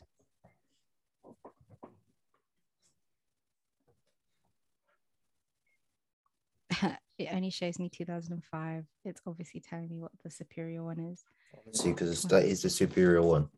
it 7.19 7.29
only 7.33 7.51
shows 7.51 7.79
me 7.79 7.91
2005. 7.91 8.85
It's 9.05 9.21
obviously 9.27 9.61
telling 9.61 9.88
me 9.91 10.01
what 10.01 10.12
the 10.25 10.31
superior 10.31 10.83
one 10.83 10.99
is. 10.99 11.25
See, 11.73 11.91
because 11.91 12.23
that 12.25 12.45
is 12.45 12.62
the 12.62 12.71
superior 12.71 13.21
one. 13.23 13.49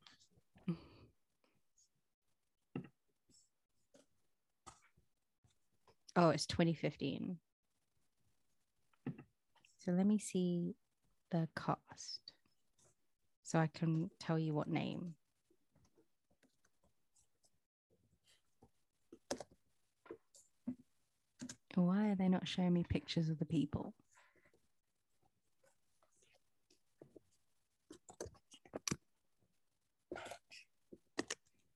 Oh, 6.16 6.30
it's 6.30 6.46
2015. 6.46 7.38
So 9.78 9.92
let 9.92 10.06
me 10.06 10.18
see 10.18 10.76
the 11.30 11.48
cast 11.56 12.32
so 13.42 13.58
I 13.58 13.66
can 13.66 14.10
tell 14.20 14.38
you 14.38 14.54
what 14.54 14.68
name. 14.68 15.14
Why 21.74 22.10
are 22.10 22.14
they 22.14 22.28
not 22.28 22.46
showing 22.46 22.72
me 22.72 22.84
pictures 22.88 23.28
of 23.28 23.38
the 23.38 23.44
people? 23.44 23.92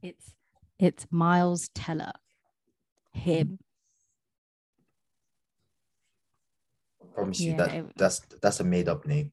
It's 0.01 0.33
it's 0.79 1.07
Miles 1.11 1.69
Teller. 1.75 2.13
Him. 3.13 3.59
I 7.19 7.21
promise 7.21 7.41
you 7.41 7.55
that 7.57 7.75
it- 7.75 7.93
that's 7.97 8.21
that's 8.41 8.61
a 8.61 8.65
made 8.65 8.89
up 8.89 9.05
name. 9.05 9.33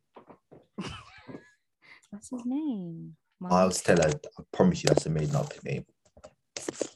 What's 2.10 2.30
his 2.32 2.44
name? 2.46 3.16
Miles 3.40 3.82
Teller. 3.82 4.10
I 4.40 4.44
promise 4.52 4.84
you 4.84 4.88
that's 4.88 5.06
a 5.06 5.10
made 5.12 5.36
up 5.36 5.54
name. 5.64 5.86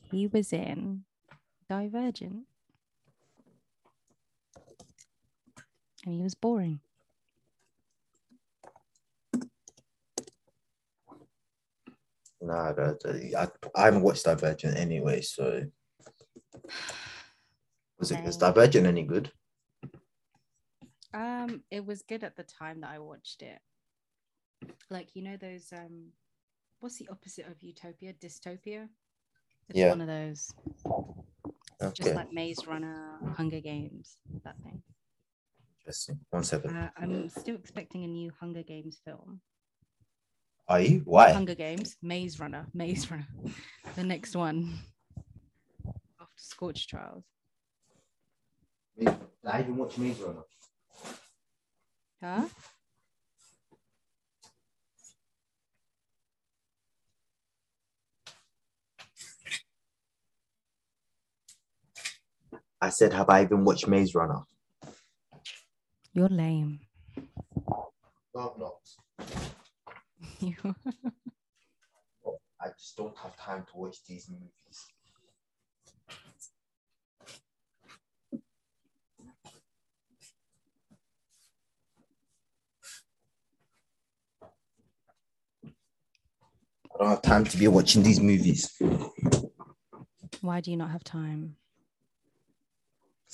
He 0.10 0.26
was 0.26 0.52
in 0.52 1.04
Divergent. 1.70 2.48
And 6.06 6.16
he 6.16 6.22
was 6.22 6.34
boring. 6.34 6.80
Nah, 12.42 12.74
I, 13.38 13.48
I 13.76 13.86
haven't 13.86 14.02
watched 14.02 14.26
Divergent 14.26 14.76
anyway, 14.78 15.22
so 15.22 15.62
was 18.00 18.12
it 18.12 18.22
is. 18.26 18.38
Divergent 18.38 18.88
any 18.88 19.04
good? 19.04 19.32
Um, 21.14 21.64
it 21.72 21.86
was 21.86 22.04
good 22.04 22.24
at 22.24 22.36
the 22.36 22.44
time 22.44 22.82
that 22.82 22.92
I 22.92 23.00
watched 23.00 23.42
it. 23.42 23.60
Like, 24.90 25.16
you 25.16 25.24
know, 25.24 25.38
those 25.38 25.72
um 25.74 26.12
what's 26.80 26.98
the 26.98 27.08
opposite 27.10 27.48
of 27.48 27.62
utopia? 27.62 28.14
Dystopia? 28.14 28.88
It's 29.70 29.78
Yeah. 29.78 29.90
one 29.90 30.02
of 30.02 30.08
those. 30.08 30.52
Okay. 31.82 31.94
Just 31.94 32.16
like 32.16 32.32
Maze 32.34 32.66
Runner, 32.68 33.18
Hunger 33.38 33.60
Games, 33.62 34.18
that 34.44 34.56
thing. 34.64 34.82
interesting. 35.80 36.20
One 36.30 36.44
second. 36.44 36.76
Uh, 36.76 36.90
I'm 36.98 37.30
still 37.30 37.56
expecting 37.56 38.04
a 38.04 38.08
new 38.08 38.32
Hunger 38.40 38.64
Games 38.64 39.00
film. 39.04 39.42
Are 40.68 40.82
you? 40.82 41.02
Why? 41.06 41.32
Hunger 41.32 41.56
Games, 41.56 41.96
Maze 42.02 42.40
Runner, 42.40 42.68
Maze 42.74 43.10
Runner, 43.10 43.28
the 43.96 44.04
next 44.04 44.36
one 44.36 44.78
after 46.20 46.32
Scorch 46.36 46.88
Trials. 46.88 47.24
I 49.48 49.62
even 49.62 49.78
watch 49.78 49.98
Maze 49.98 50.20
Runner. 50.20 50.44
Huh? 52.22 52.48
I 62.82 62.90
said, 62.90 63.14
have 63.14 63.30
I 63.30 63.44
even 63.44 63.64
watched 63.64 63.88
Maze 63.88 64.16
Runner? 64.16 64.42
You're 66.14 66.30
lame. 66.30 66.80
No, 68.36 68.36
I'm 68.36 68.60
not. 68.60 68.74
I 72.62 72.68
just 72.78 72.98
don't 72.98 73.18
have 73.18 73.38
time 73.38 73.66
to 73.72 73.78
watch 73.78 73.98
these 74.06 74.30
movies. 74.30 74.88
I 86.94 86.98
don't 87.00 87.10
have 87.10 87.22
time 87.22 87.46
to 87.46 87.58
be 87.58 87.68
watching 87.68 88.04
these 88.04 88.20
movies. 88.20 88.72
Why 90.42 90.62
do 90.62 90.72
you 90.72 90.78
not 90.78 90.92
have 90.92 91.04
time? 91.04 91.56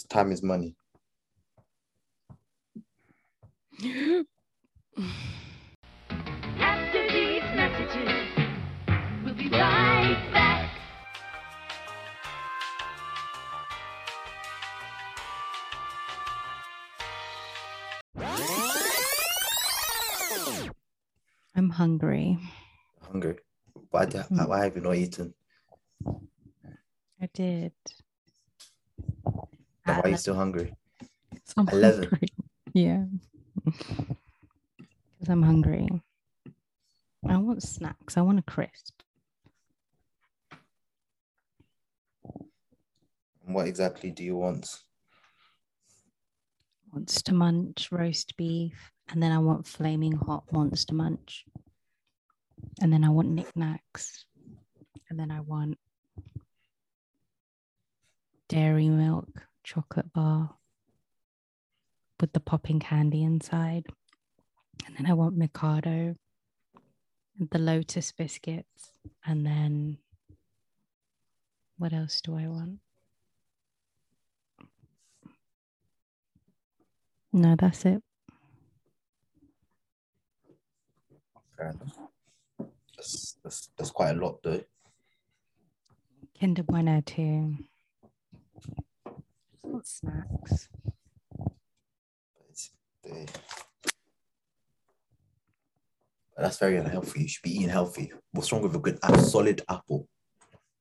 Time 0.10 0.32
is 0.32 0.44
money. 0.44 0.76
After 6.60 7.08
these 7.12 7.44
messages, 7.56 8.12
we'll 9.24 9.34
be 9.34 9.50
right 9.50 10.06
right 10.06 10.32
back. 10.34 10.72
I'm 21.56 21.70
hungry. 21.70 22.38
Hungry. 23.02 23.38
Why, 23.92 24.06
do, 24.06 24.20
why 24.30 24.64
have 24.64 24.76
you 24.76 24.82
not 24.82 24.96
eaten? 24.96 25.34
I 27.22 27.30
did. 27.34 27.72
Why 29.86 30.00
are 30.00 30.08
you 30.10 30.16
uh, 30.16 30.18
still 30.18 30.36
hungry? 30.36 30.76
I'm 31.58 31.68
11. 31.70 32.04
hungry. 32.04 32.28
Yeah. 32.74 33.06
Because 35.18 35.32
I'm 35.32 35.44
hungry. 35.44 35.88
I 37.28 37.38
want 37.38 37.64
snacks. 37.64 38.18
I 38.18 38.22
want 38.22 38.38
a 38.40 38.42
crisp. 38.42 39.02
What 43.46 43.68
exactly 43.68 44.12
do 44.12 44.24
you 44.24 44.36
want? 44.36 44.68
Monster 46.92 47.34
Munch 47.34 47.90
roast 47.92 48.36
beef. 48.38 48.92
And 49.10 49.24
then 49.24 49.32
I 49.32 49.40
want 49.40 49.66
flaming 49.66 50.14
hot 50.14 50.44
Monster 50.52 50.96
Munch. 50.96 51.46
And 52.82 52.92
then 52.92 53.04
I 53.04 53.10
want 53.10 53.30
Nik 53.30 53.54
Naks. 53.54 54.26
And 55.10 55.20
then 55.20 55.32
I 55.32 55.40
want 55.40 55.78
dairy 58.48 58.90
milk 58.90 59.30
chocolate 59.64 60.12
bar 60.14 60.56
with 62.20 62.34
the 62.34 62.40
popping 62.40 62.80
candy 62.80 63.24
inside. 63.24 63.86
And 64.86 64.96
then 64.98 65.06
I 65.10 65.14
want 65.14 65.38
Mikado, 65.38 66.16
and 67.40 67.50
the 67.52 67.60
Lotus 67.60 68.12
biscuits. 68.12 68.92
And 69.26 69.46
then 69.46 69.98
what 71.78 71.94
else 71.94 72.22
do 72.22 72.36
I 72.38 72.48
want? 72.48 72.80
No, 77.34 77.56
that's 77.58 77.86
it. 77.86 78.02
That's, 83.06 83.38
that's, 83.44 83.70
that's 83.78 83.92
quite 83.92 84.18
a 84.18 84.20
lot 84.20 84.42
though. 84.44 84.62
Kinder 86.40 86.64
Bueno 86.64 87.02
too. 87.06 87.56
Snacks. 89.84 90.70
But 93.04 93.30
that's 96.38 96.58
very 96.58 96.78
unhealthy. 96.78 97.22
You 97.22 97.28
should 97.28 97.44
be 97.44 97.56
eating 97.56 97.70
healthy. 97.70 98.12
What's 98.32 98.52
wrong 98.52 98.64
with 98.64 98.76
a 98.76 98.80
good 98.80 98.98
a 99.04 99.20
solid 99.20 99.62
apple 99.70 100.08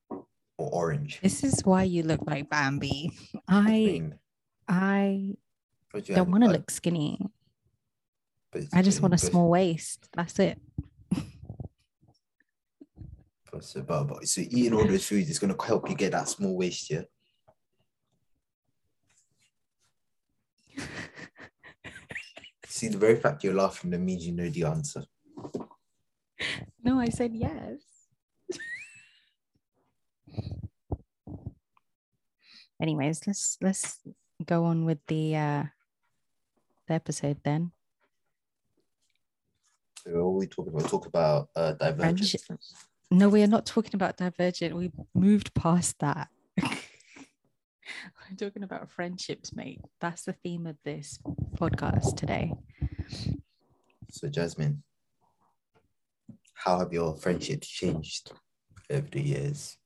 or 0.09 0.19
orange? 0.57 1.19
This 1.21 1.43
is 1.43 1.63
why 1.63 1.83
you 1.83 2.01
look 2.03 2.21
like 2.25 2.49
Bambi. 2.49 3.11
I 3.47 4.09
I 4.67 5.35
I 5.93 5.99
don't 5.99 6.31
want 6.31 6.43
to 6.45 6.49
look 6.49 6.71
skinny. 6.71 7.19
I 8.73 8.81
just 8.81 9.01
want 9.01 9.13
a 9.13 9.17
small 9.17 9.49
waist. 9.49 10.07
That's 10.13 10.39
it. 10.39 10.59
So, 13.61 13.81
but, 13.81 14.03
but, 14.03 14.27
so 14.27 14.41
eating 14.41 14.73
all 14.73 14.85
those 14.85 15.07
foods 15.07 15.29
is 15.29 15.39
going 15.39 15.55
to 15.55 15.65
help 15.65 15.89
you 15.89 15.95
get 15.95 16.11
that 16.11 16.27
small 16.27 16.57
waist, 16.57 16.89
yeah? 16.89 17.03
See, 22.67 22.89
the 22.89 22.97
very 22.97 23.15
fact 23.15 23.43
you're 23.43 23.53
laughing 23.53 23.91
that 23.91 23.99
means 23.99 24.25
you 24.25 24.33
know 24.33 24.49
the 24.49 24.65
answer. 24.65 25.03
No, 26.83 26.99
I 26.99 27.09
said 27.09 27.33
yes. 27.33 27.79
Anyways, 32.81 33.25
let's 33.25 33.57
let's 33.61 33.99
go 34.45 34.65
on 34.65 34.83
with 34.85 34.99
the 35.07 35.35
uh 35.37 35.63
the 36.87 36.93
episode 36.93 37.37
then. 37.43 37.71
So 40.03 40.11
what 40.11 40.19
are 40.19 40.31
we 40.31 40.47
talking 40.47 40.73
about? 40.73 40.89
Talk 40.89 41.05
about 41.07 41.49
uh, 41.55 41.71
divergence. 41.73 42.29
Friendship. 42.45 42.59
No, 43.11 43.29
we 43.29 43.43
are 43.43 43.47
not 43.47 43.65
talking 43.65 43.95
about 43.95 44.17
divergent. 44.17 44.75
We 44.75 44.91
moved 45.13 45.53
past 45.53 45.99
that. 45.99 46.29
We're 46.61 46.77
talking 48.37 48.63
about 48.63 48.89
friendships, 48.89 49.55
mate. 49.55 49.81
That's 50.01 50.23
the 50.23 50.33
theme 50.33 50.65
of 50.65 50.77
this 50.83 51.19
podcast 51.55 52.17
today. 52.17 52.53
So, 54.09 54.27
Jasmin, 54.27 54.81
how 56.55 56.79
have 56.79 56.91
your 56.91 57.15
friendships 57.15 57.67
changed 57.67 58.31
over 58.89 59.07
the 59.11 59.21
years? 59.21 59.77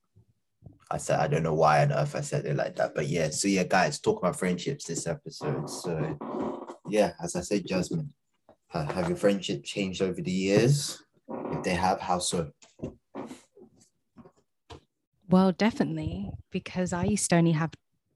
I 0.89 0.97
said, 0.97 1.19
I 1.19 1.27
don't 1.27 1.43
know 1.43 1.53
why 1.53 1.81
on 1.81 1.91
earth 1.91 2.15
I 2.15 2.21
said 2.21 2.45
it 2.45 2.55
like 2.55 2.77
that, 2.77 2.95
but 2.95 3.07
yeah. 3.07 3.29
So, 3.29 3.47
yeah, 3.47 3.63
guys, 3.63 3.99
talk 3.99 4.19
about 4.19 4.39
friendships 4.39 4.85
this 4.85 5.05
episode. 5.05 5.69
So, 5.69 6.17
yeah, 6.87 7.13
as 7.21 7.35
I 7.35 7.41
said, 7.41 7.67
Jasmin, 7.67 8.13
uh, 8.73 8.85
have 8.85 9.09
your 9.09 9.17
friendship 9.17 9.63
changed 9.63 10.01
over 10.01 10.21
the 10.21 10.31
years? 10.31 11.03
If 11.29 11.63
they 11.63 11.75
have, 11.75 11.99
how 12.01 12.19
so? 12.19 12.51
Well, 15.29 15.51
definitely, 15.51 16.31
because 16.51 16.91
I 16.93 17.03
used 17.05 17.29
to 17.29 17.35
only 17.37 17.51
have 17.51 17.71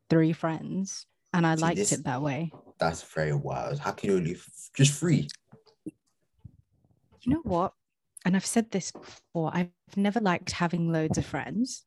three 0.09 0.33
friends 0.33 1.05
and 1.33 1.45
I 1.45 1.55
See, 1.55 1.61
liked 1.61 1.77
this- 1.77 1.91
it 1.91 2.03
that 2.05 2.21
way. 2.21 2.51
That's 2.79 3.03
very 3.03 3.33
wild. 3.33 3.79
How 3.79 3.91
can 3.91 4.09
you 4.09 4.17
only 4.17 4.31
f- 4.35 4.69
just 4.75 4.93
free? 4.93 5.29
You 5.85 7.33
know 7.33 7.41
what? 7.43 7.73
And 8.25 8.35
I've 8.35 8.45
said 8.45 8.71
this 8.71 8.91
before, 8.91 9.51
I've 9.53 9.69
never 9.95 10.19
liked 10.19 10.51
having 10.51 10.91
loads 10.91 11.17
of 11.17 11.25
friends. 11.25 11.85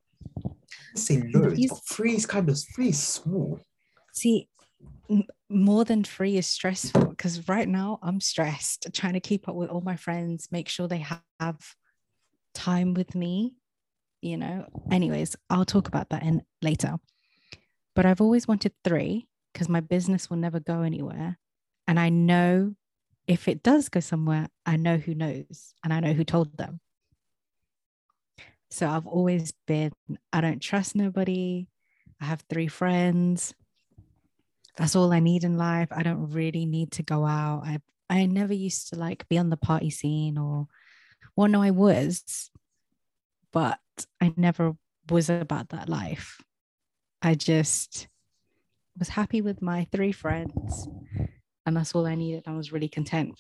Say 0.95 1.23
loads, 1.35 1.57
These- 1.57 1.71
but 1.71 1.85
free 1.85 2.15
is 2.15 2.25
kind 2.25 2.49
of 2.49 2.57
is 2.79 3.03
small. 3.03 3.61
See, 4.13 4.49
more 5.49 5.85
than 5.85 6.05
free 6.05 6.37
is 6.37 6.47
stressful 6.47 7.07
because 7.07 7.49
right 7.49 7.69
now 7.69 7.99
I'm 8.03 8.21
stressed 8.21 8.87
trying 8.93 9.15
to 9.15 9.21
keep 9.21 9.49
up 9.49 9.55
with 9.55 9.71
all 9.71 9.81
my 9.81 9.97
friends, 9.97 10.49
make 10.51 10.69
sure 10.69 10.89
they 10.89 11.05
have 11.41 11.75
time 12.55 12.95
with 12.95 13.15
me. 13.15 13.55
You 14.23 14.39
know, 14.39 14.67
anyways, 14.91 15.37
I'll 15.51 15.65
talk 15.65 15.89
about 15.89 16.11
that 16.11 16.23
in 16.23 16.43
later. 16.63 16.97
But 17.95 18.07
I've 18.07 18.21
always 18.21 18.49
wanted 18.49 18.73
three 18.83 19.29
because 19.53 19.69
my 19.69 19.81
business 19.81 20.29
will 20.29 20.37
never 20.37 20.59
go 20.59 20.83
anywhere. 20.83 21.39
And 21.87 22.01
I 22.01 22.09
know 22.09 22.75
if 23.27 23.49
it 23.49 23.63
does 23.63 23.89
go 23.89 24.01
somewhere, 24.01 24.49
I 24.65 24.77
know 24.77 24.97
who 24.97 25.15
knows 25.15 25.75
and 25.85 25.93
I 25.93 26.01
know 26.01 26.13
who 26.13 26.25
told 26.25 26.57
them. 26.57 26.81
So 28.71 28.89
I've 28.89 29.07
always 29.07 29.53
been, 29.67 29.93
I 30.33 30.41
don't 30.41 30.61
trust 30.61 30.97
nobody. 30.97 31.69
I 32.21 32.25
have 32.25 32.45
three 32.51 32.67
friends 32.67 33.55
that's 34.77 34.97
all 34.97 35.13
I 35.13 35.21
need 35.21 35.45
in 35.45 35.57
life. 35.57 35.89
I 35.91 36.03
don't 36.03 36.31
really 36.31 36.67
need 36.67 36.93
to 36.93 37.03
go 37.03 37.25
out. 37.25 37.63
I 37.65 37.81
I 38.09 38.27
never 38.27 38.55
used 38.55 38.91
to 38.91 38.97
like 38.97 39.29
be 39.29 39.39
on 39.39 39.51
the 39.51 39.57
party 39.57 39.91
scene 39.91 40.39
or 40.39 40.69
well, 41.35 41.49
no, 41.49 41.63
I 41.63 41.71
was, 41.71 42.51
but 43.53 43.79
I 44.21 44.33
never 44.37 44.75
was 45.11 45.29
about 45.29 45.71
that 45.71 45.89
life. 45.89 46.41
I 47.21 47.35
just 47.35 48.09
was 48.99 49.09
happy 49.09 49.43
with 49.43 49.61
my 49.61 49.87
three 49.93 50.13
friends, 50.13 50.89
and 51.67 51.77
that's 51.77 51.95
all 51.95 52.07
I 52.07 52.15
needed. 52.15 52.45
I 52.47 52.53
was 52.53 52.73
really 52.73 52.89
content. 52.89 53.39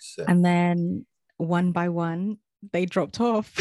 So, 0.00 0.24
And 0.26 0.44
then 0.44 1.06
one 1.36 1.72
by 1.72 1.88
one, 1.88 2.38
they 2.72 2.86
dropped 2.86 3.20
off. 3.20 3.54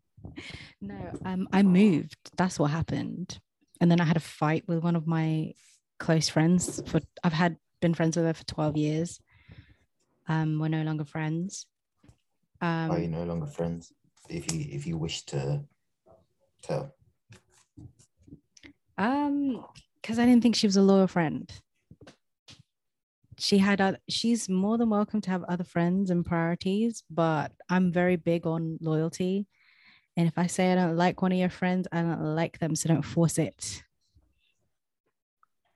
no, 0.80 1.12
um, 1.24 1.48
I 1.52 1.62
moved. 1.62 2.16
That's 2.36 2.58
what 2.58 2.70
happened. 2.70 3.38
And 3.80 3.90
then 3.90 4.00
I 4.00 4.04
had 4.04 4.16
a 4.16 4.20
fight 4.20 4.64
with 4.66 4.82
one 4.82 4.96
of 4.96 5.06
my 5.06 5.54
close 5.98 6.28
friends. 6.28 6.82
For 6.86 7.00
I've 7.22 7.32
had 7.32 7.56
been 7.80 7.94
friends 7.94 8.16
with 8.16 8.26
her 8.26 8.34
for 8.34 8.44
twelve 8.44 8.76
years. 8.76 9.20
Um, 10.28 10.58
we're 10.58 10.68
no 10.68 10.82
longer 10.82 11.04
friends. 11.04 11.66
Um, 12.60 12.90
are 12.90 12.98
you 12.98 13.08
no 13.08 13.24
longer 13.24 13.46
friends? 13.46 13.92
If 14.28 14.52
you 14.52 14.66
if 14.70 14.86
you 14.86 14.96
wish 14.96 15.22
to 15.26 15.64
tell. 16.62 16.94
Um, 18.96 19.64
because 20.00 20.18
I 20.18 20.26
didn't 20.26 20.42
think 20.42 20.54
she 20.54 20.66
was 20.66 20.76
a 20.76 20.82
loyal 20.82 21.06
friend. 21.06 21.50
She 23.38 23.58
had 23.58 23.80
other, 23.80 23.98
she's 24.08 24.48
more 24.48 24.78
than 24.78 24.90
welcome 24.90 25.20
to 25.22 25.30
have 25.30 25.42
other 25.44 25.64
friends 25.64 26.10
and 26.10 26.24
priorities, 26.24 27.02
but 27.10 27.52
I'm 27.68 27.90
very 27.90 28.16
big 28.16 28.46
on 28.46 28.78
loyalty. 28.80 29.46
And 30.16 30.28
if 30.28 30.38
I 30.38 30.46
say 30.46 30.70
I 30.72 30.76
don't 30.76 30.96
like 30.96 31.22
one 31.22 31.32
of 31.32 31.38
your 31.38 31.48
friends, 31.50 31.88
I 31.90 32.02
don't 32.02 32.34
like 32.36 32.58
them, 32.58 32.76
so 32.76 32.88
don't 32.88 33.02
force 33.02 33.38
it. 33.38 33.82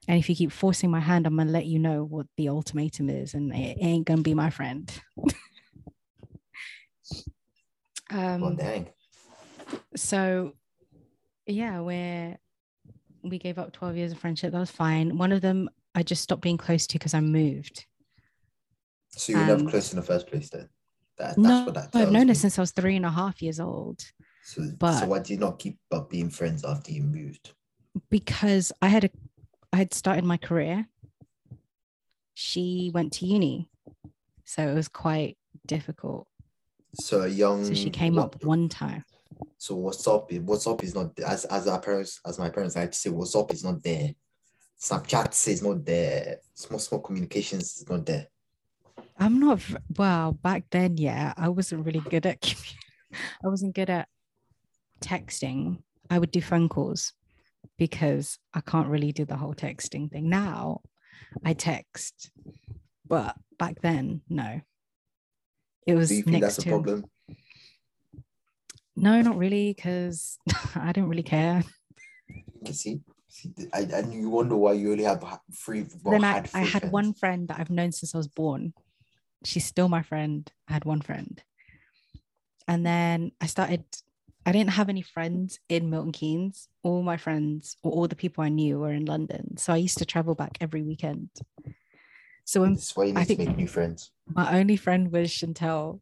And 0.07 0.17
if 0.17 0.29
you 0.29 0.35
keep 0.35 0.51
forcing 0.51 0.89
my 0.89 1.01
hand, 1.01 1.27
I'm 1.27 1.35
gonna 1.35 1.51
let 1.51 1.65
you 1.65 1.77
know 1.77 2.03
what 2.03 2.25
the 2.37 2.49
ultimatum 2.49 3.09
is, 3.09 3.33
and 3.33 3.53
it 3.53 3.77
ain't 3.81 4.07
gonna 4.07 4.21
be 4.21 4.33
my 4.33 4.49
friend. 4.49 4.91
Well, 8.11 8.43
um, 8.45 8.55
dang. 8.55 8.89
so 9.95 10.53
yeah 11.45 11.79
we're 11.79 12.37
we 13.23 13.37
gave 13.37 13.59
up 13.59 13.71
12 13.71 13.97
years 13.97 14.11
of 14.11 14.17
friendship 14.17 14.51
that 14.51 14.59
was 14.59 14.71
fine 14.71 15.15
one 15.17 15.31
of 15.31 15.41
them 15.41 15.69
i 15.93 16.01
just 16.01 16.23
stopped 16.23 16.41
being 16.41 16.57
close 16.57 16.87
to 16.87 16.97
because 16.97 17.13
i 17.13 17.19
moved 17.19 17.85
So 19.11 19.33
you 19.33 19.37
were 19.37 19.45
never 19.45 19.61
um, 19.61 19.67
close 19.69 19.91
in 19.93 19.97
the 19.99 20.05
first 20.05 20.25
place 20.27 20.49
then? 20.49 20.69
That, 21.19 21.27
that's 21.27 21.37
no, 21.37 21.65
what 21.65 21.73
that 21.75 21.89
I've 21.93 22.11
known 22.11 22.23
me. 22.27 22.29
her 22.29 22.33
since 22.35 22.57
I 22.57 22.61
was 22.61 22.71
three 22.71 22.95
and 22.95 23.05
a 23.05 23.11
half 23.11 23.41
years 23.43 23.59
old 23.59 24.01
So, 24.49 24.63
so 24.63 25.05
why 25.05 25.19
did 25.19 25.29
you 25.29 25.37
not 25.37 25.59
keep 25.59 25.77
up 25.91 26.09
being 26.09 26.29
friends 26.29 26.65
after 26.65 26.91
you 26.91 27.03
moved? 27.03 27.53
because 28.09 28.71
I 28.81 28.87
had 28.87 29.05
a 29.05 29.09
I 29.71 29.77
had 29.77 29.93
started 29.93 30.23
my 30.23 30.37
career. 30.37 30.87
She 32.33 32.91
went 32.93 33.13
to 33.13 33.25
uni, 33.25 33.69
so 34.45 34.67
it 34.67 34.73
was 34.73 34.87
quite 34.87 35.37
difficult. 35.65 36.27
So 36.95 37.21
a 37.21 37.27
young. 37.27 37.65
So 37.65 37.73
she 37.73 37.89
came 37.89 38.15
what- 38.15 38.35
up 38.35 38.43
one 38.43 38.69
time. 38.69 39.03
So 39.57 39.75
what's 39.75 40.07
up? 40.07 40.31
What's 40.31 40.67
up 40.67 40.83
is 40.83 40.95
not 40.95 41.17
as 41.19 41.45
as 41.45 41.67
our 41.67 41.79
parents 41.79 42.19
as 42.25 42.39
my 42.39 42.49
parents 42.49 42.75
like 42.75 42.91
to 42.91 42.97
say. 42.97 43.09
What's 43.09 43.35
up 43.35 43.53
is 43.53 43.63
not 43.63 43.83
there. 43.83 44.13
Snapchat 44.81 45.47
is 45.47 45.61
not 45.61 45.85
there. 45.85 46.37
Small 46.53 46.79
small 46.79 47.01
communications 47.01 47.77
is 47.77 47.89
not 47.89 48.05
there. 48.05 48.27
I'm 49.17 49.39
not 49.39 49.61
well 49.97 50.31
back 50.31 50.63
then. 50.71 50.97
Yeah, 50.97 51.33
I 51.35 51.49
wasn't 51.49 51.85
really 51.85 51.99
good 51.99 52.25
at. 52.25 52.37
I 53.43 53.47
wasn't 53.47 53.75
good 53.75 53.89
at 53.89 54.07
texting. 54.99 55.79
I 56.09 56.19
would 56.19 56.31
do 56.31 56.41
phone 56.41 56.69
calls 56.69 57.13
because 57.77 58.37
I 58.53 58.61
can't 58.61 58.87
really 58.87 59.11
do 59.11 59.25
the 59.25 59.37
whole 59.37 59.53
texting 59.53 60.11
thing. 60.11 60.29
Now 60.29 60.81
I 61.45 61.53
text, 61.53 62.31
but 63.07 63.35
back 63.57 63.81
then, 63.81 64.21
no. 64.29 64.61
It 65.85 65.95
was 65.95 66.09
Do 66.09 66.15
you 66.15 66.23
think 66.23 66.41
next 66.41 66.57
that's 66.57 66.57
a 66.59 66.61
to 66.63 66.69
problem? 66.69 67.05
no, 68.95 69.21
not 69.21 69.37
really, 69.37 69.73
because 69.73 70.37
I 70.75 70.91
don't 70.91 71.07
really 71.09 71.23
care. 71.23 71.63
You 72.65 72.73
see, 72.73 72.99
see 73.27 73.51
I, 73.73 73.81
and 73.81 74.13
you 74.13 74.29
wonder 74.29 74.55
why 74.55 74.73
you 74.73 74.91
only 74.91 75.05
have 75.05 75.23
ha- 75.23 75.39
three. 75.55 75.85
Well, 76.03 76.11
then 76.11 76.23
I, 76.23 76.31
had 76.33 76.49
I 76.53 76.59
had 76.59 76.81
friends. 76.81 76.93
one 76.93 77.13
friend 77.13 77.47
that 77.47 77.59
I've 77.59 77.69
known 77.69 77.91
since 77.91 78.13
I 78.13 78.17
was 78.17 78.27
born. 78.27 78.73
She's 79.45 79.65
still 79.65 79.87
my 79.87 80.01
friend. 80.01 80.51
I 80.67 80.73
had 80.73 80.85
one 80.85 81.01
friend. 81.01 81.41
And 82.67 82.85
then 82.85 83.31
I 83.41 83.47
started, 83.47 83.83
I 84.49 84.51
didn't 84.51 84.71
have 84.71 84.89
any 84.89 85.03
friends 85.03 85.59
in 85.69 85.91
Milton 85.91 86.11
Keynes. 86.11 86.69
All 86.81 87.03
my 87.03 87.17
friends 87.17 87.77
or 87.83 87.91
all 87.91 88.07
the 88.07 88.15
people 88.15 88.43
I 88.43 88.49
knew 88.49 88.79
were 88.79 88.91
in 88.91 89.05
London. 89.05 89.57
So 89.57 89.71
I 89.71 89.75
used 89.75 89.99
to 89.99 90.05
travel 90.05 90.33
back 90.33 90.57
every 90.59 90.81
weekend. 90.81 91.29
So 92.45 92.61
when 92.61 92.73
This 92.73 92.89
is 92.89 92.97
why 92.97 93.03
you 93.03 93.13
I 93.15 93.25
need 93.25 93.37
to 93.37 93.45
make 93.45 93.57
new 93.57 93.67
friends. 93.67 94.09
my 94.25 94.57
only 94.59 94.75
friend 94.75 95.11
was 95.11 95.29
Chantel. 95.29 95.99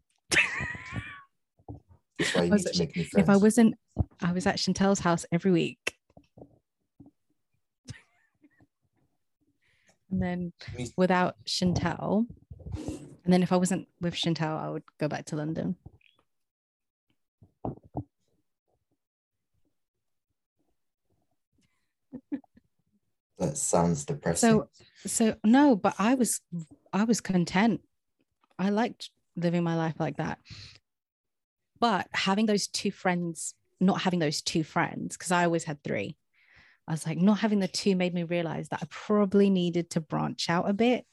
That's 2.18 2.34
why 2.34 2.44
you 2.44 2.52
need 2.56 2.66
to 2.68 2.80
make 2.80 2.96
new 2.96 3.04
friends. 3.04 3.22
If 3.22 3.30
I 3.30 3.36
wasn't, 3.36 3.76
I 4.22 4.32
was 4.32 4.48
at 4.48 4.56
Chantel's 4.56 5.02
house 5.02 5.26
every 5.30 5.52
week. 5.52 5.96
And 10.10 10.22
then 10.22 10.54
without 10.96 11.36
Chantel, 11.46 12.28
and 12.78 13.34
then 13.34 13.44
if 13.44 13.52
I 13.52 13.58
wasn't 13.58 13.90
with 14.00 14.14
Chantel, 14.14 14.58
I 14.58 14.70
would 14.70 14.84
go 15.02 15.10
back 15.10 15.26
to 15.26 15.36
London. 15.36 15.76
That 23.40 23.58
sounds 23.58 24.06
depressing. 24.06 24.50
So, 24.50 24.70
so 25.06 25.36
no, 25.44 25.76
but 25.76 25.96
I 26.00 26.16
was, 26.16 26.42
I 26.92 27.04
was 27.04 27.22
content. 27.22 27.82
I 28.58 28.70
liked 28.70 29.10
living 29.36 29.64
my 29.64 29.76
life 29.76 29.96
like 30.00 30.18
that. 30.18 30.40
But 31.80 32.08
having 32.12 32.48
those 32.48 32.68
two 32.68 32.92
friends, 32.92 33.54
not 33.80 34.02
having 34.02 34.20
those 34.20 34.42
two 34.42 34.64
friends, 34.64 35.16
because 35.16 35.32
I 35.32 35.46
always 35.46 35.64
had 35.64 35.84
three. 35.84 36.18
I 36.88 36.92
was 36.92 37.06
like, 37.06 37.18
not 37.18 37.40
having 37.40 37.60
the 37.60 37.68
two 37.68 37.96
made 37.96 38.14
me 38.14 38.24
realize 38.24 38.70
that 38.70 38.80
I 38.82 38.88
probably 38.90 39.50
needed 39.50 39.92
to 39.92 40.02
branch 40.02 40.50
out 40.50 40.70
a 40.70 40.74
bit. 40.74 41.06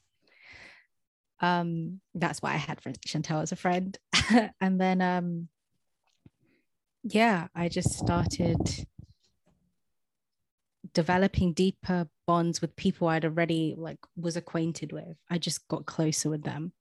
Um, 1.41 2.01
that's 2.15 2.41
why 2.41 2.55
I 2.55 2.57
had 2.57 2.81
Chantel 2.81 3.43
as 3.43 3.53
a 3.53 3.57
friend. 3.57 3.99
and 4.61 4.81
then 4.81 5.03
um 5.03 5.49
yeah, 7.03 7.49
I 7.55 7.69
just 7.69 7.93
started 7.93 8.59
developing 10.95 11.53
deeper 11.53 12.09
bonds 12.27 12.61
with 12.61 12.77
people 12.77 13.09
I'd 13.09 13.25
already 13.25 13.75
like 13.77 13.99
was 14.17 14.37
acquainted 14.37 14.93
with. 14.93 15.17
I 15.31 15.39
just 15.39 15.67
got 15.69 15.87
closer 15.87 16.31
with 16.31 16.43
them. 16.43 16.73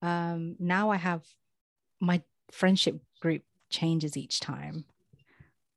Um, 0.00 0.56
now 0.58 0.90
I 0.90 0.96
have 0.96 1.22
my 2.00 2.22
friendship 2.50 3.00
group 3.20 3.42
changes 3.70 4.16
each 4.16 4.40
time. 4.40 4.84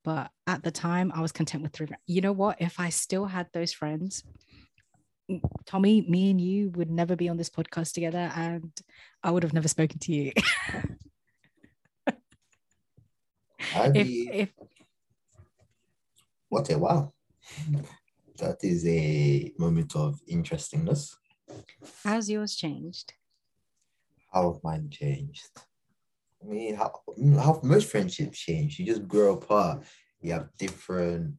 But 0.03 0.31
at 0.45 0.63
the 0.63 0.71
time, 0.71 1.11
I 1.15 1.21
was 1.21 1.31
content 1.31 1.63
with 1.63 1.73
three. 1.73 1.87
You 2.05 2.21
know 2.21 2.31
what? 2.31 2.61
If 2.61 2.79
I 2.79 2.89
still 2.89 3.25
had 3.25 3.47
those 3.53 3.73
friends, 3.73 4.23
Tomi, 5.65 6.01
me 6.07 6.29
and 6.29 6.39
you 6.39 6.69
would 6.71 6.91
never 6.91 7.15
be 7.15 7.27
on 7.27 7.37
this 7.37 7.49
podcast 7.49 7.93
together, 7.93 8.31
and 8.35 8.71
I 9.23 9.31
would 9.31 9.41
have 9.41 9.53
never 9.53 9.67
spoken 9.67 9.97
to 9.99 10.13
you. 10.13 10.31
I'd 13.75 13.97
if 13.97 14.07
if 14.07 14.49
what 16.49 16.69
a 16.69 16.77
wow. 16.77 17.11
That 18.37 18.57
is 18.63 18.85
a 18.85 19.51
moment 19.57 19.95
of 19.95 20.19
interestingness. 20.27 21.15
how's 22.03 22.29
yours 22.29 22.55
changed? 22.55 23.13
How 24.33 24.51
have 24.51 24.63
mine 24.63 24.89
changed? 24.89 25.49
I 26.43 26.47
mean, 26.47 26.75
how, 26.75 26.91
how 27.37 27.59
most 27.63 27.89
friendships 27.89 28.37
change. 28.37 28.77
You 28.77 28.85
just 28.85 29.07
grow 29.07 29.33
apart. 29.35 29.83
You 30.21 30.33
have 30.33 30.49
different, 30.57 31.35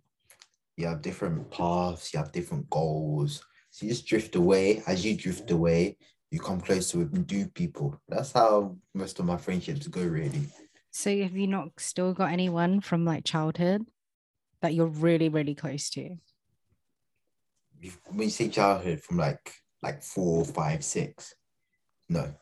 you 0.76 0.86
have 0.86 1.02
different 1.02 1.50
paths. 1.50 2.12
You 2.12 2.18
have 2.20 2.32
different 2.32 2.68
goals. 2.70 3.44
So 3.70 3.84
you 3.84 3.92
just 3.92 4.06
drift 4.06 4.34
away. 4.36 4.82
As 4.86 5.04
you 5.04 5.16
drift 5.16 5.50
away, 5.50 5.98
you 6.30 6.40
come 6.40 6.60
closer 6.60 6.98
with 6.98 7.30
new 7.30 7.46
people. 7.48 8.00
That's 8.08 8.32
how 8.32 8.76
most 8.94 9.18
of 9.20 9.26
my 9.26 9.36
friendships 9.36 9.86
go. 9.86 10.02
Really, 10.02 10.48
So 10.90 11.10
have 11.22 11.36
you 11.36 11.46
not 11.46 11.68
still 11.76 12.14
got 12.14 12.32
anyone 12.32 12.80
from 12.80 13.04
like 13.04 13.24
childhood 13.24 13.82
that 14.66 14.74
you're 14.74 14.86
really, 14.86 15.28
really 15.28 15.54
close 15.54 15.88
to? 15.90 16.16
When 18.08 18.22
you 18.24 18.30
say 18.30 18.48
childhood, 18.48 19.00
from 19.00 19.16
like 19.18 19.52
like 19.80 20.02
four, 20.02 20.44
five, 20.44 20.82
six. 20.84 21.34
No, 22.08 22.34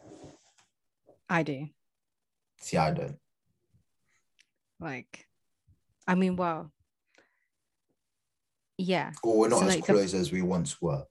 I 1.28 1.42
do. 1.42 1.68
see, 2.60 2.78
I 2.78 2.92
don't. 2.92 3.18
Like, 4.80 5.26
I 6.06 6.14
mean, 6.14 6.36
well, 6.36 6.72
yeah. 8.78 9.12
Or 9.22 9.38
we're 9.38 9.48
not 9.48 9.60
So, 9.60 9.66
as 9.66 9.74
like, 9.74 9.86
the- 9.86 9.92
close 9.92 10.14
as 10.14 10.32
we 10.32 10.40
once 10.40 10.80
were. 10.80 11.04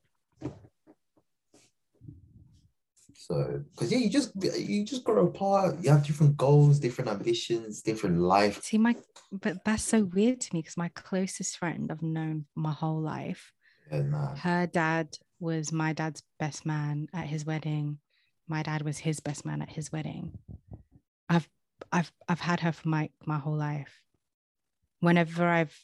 So, 3.25 3.63
because 3.71 3.89
yeah, 3.89 3.99
you 3.99 4.09
just 4.09 4.33
you 4.35 4.83
just 4.83 5.05
grow 5.05 5.27
apart. 5.27 5.77
You 5.81 5.91
have 5.91 6.05
different 6.05 6.35
goals, 6.35 6.77
different 6.77 7.09
ambitions, 7.09 7.81
different 7.81 8.19
life. 8.19 8.61
See, 8.61 8.77
my, 8.77 8.97
but 9.31 9.63
that's 9.63 9.83
so 9.83 10.03
weird 10.03 10.41
to 10.41 10.53
me 10.53 10.59
because 10.59 10.75
my 10.75 10.89
closest 10.89 11.57
friend 11.57 11.89
I've 11.89 12.01
known 12.01 12.47
my 12.53 12.73
whole 12.73 12.99
life, 12.99 13.53
Yeah, 13.89 14.01
nah. 14.01 14.35
her 14.35 14.67
dad 14.67 15.15
was 15.39 15.71
my 15.71 15.93
dad's 15.93 16.21
best 16.37 16.65
man 16.65 17.07
at 17.13 17.27
his 17.27 17.45
wedding. 17.45 17.99
My 18.49 18.61
dad 18.61 18.81
was 18.81 18.97
his 18.97 19.21
best 19.21 19.45
man 19.45 19.61
at 19.61 19.69
his 19.69 19.89
wedding. 19.89 20.37
I've, 21.29 21.47
I've, 21.93 22.11
I've 22.27 22.41
had 22.41 22.59
her 22.59 22.73
for 22.73 22.89
my 22.89 23.09
my 23.25 23.37
whole 23.39 23.55
life. 23.55 24.01
Whenever 24.99 25.47
I've 25.47 25.79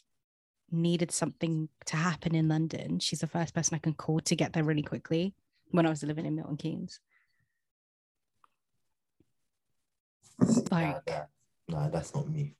needed 0.70 1.10
something 1.10 1.70
to 1.86 1.96
happen 1.96 2.34
in 2.34 2.48
London, 2.48 2.98
she's 2.98 3.20
the 3.20 3.26
first 3.26 3.54
person 3.54 3.76
I 3.76 3.78
can 3.78 3.94
call 3.94 4.20
to 4.20 4.36
get 4.36 4.52
there 4.52 4.64
really 4.64 4.82
quickly. 4.82 5.34
When 5.70 5.86
I 5.86 5.88
was 5.88 6.02
living 6.02 6.26
in 6.26 6.34
Milton 6.34 6.58
Keynes. 6.58 7.00
See, 10.70 10.76
nah, 10.76 10.92
Like- 10.92 11.04
that- 11.06 11.30
nah, 11.68 11.88
that's 11.88 12.14
not 12.14 12.28
me. 12.28 12.56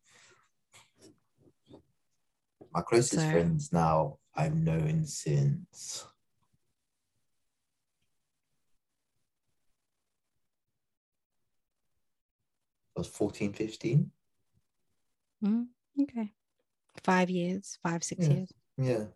My 2.73 2.83
closest 2.83 3.23
So- 3.23 3.31
friends 3.31 3.73
now 3.73 4.19
I've 4.35 4.55
known 4.55 5.05
since 5.07 6.05
I 12.97 13.01
was 13.01 13.09
14, 13.09 13.53
15. 13.53 14.11
Mm, 15.45 15.67
okay. 16.03 16.33
Five 17.03 17.31
years, 17.31 17.79
five, 17.83 18.05
six 18.05 18.27
Yeah. 18.27 18.33
years. 18.35 18.53
Yeah. 18.77 19.07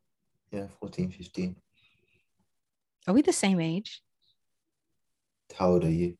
Yeah, 0.50 0.68
14, 0.80 1.10
15. 1.10 1.56
Are 3.06 3.14
we 3.14 3.22
the 3.22 3.32
same 3.32 3.60
age? 3.60 4.02
How 5.54 5.70
old 5.72 5.84
are 5.84 5.90
you? 5.90 6.16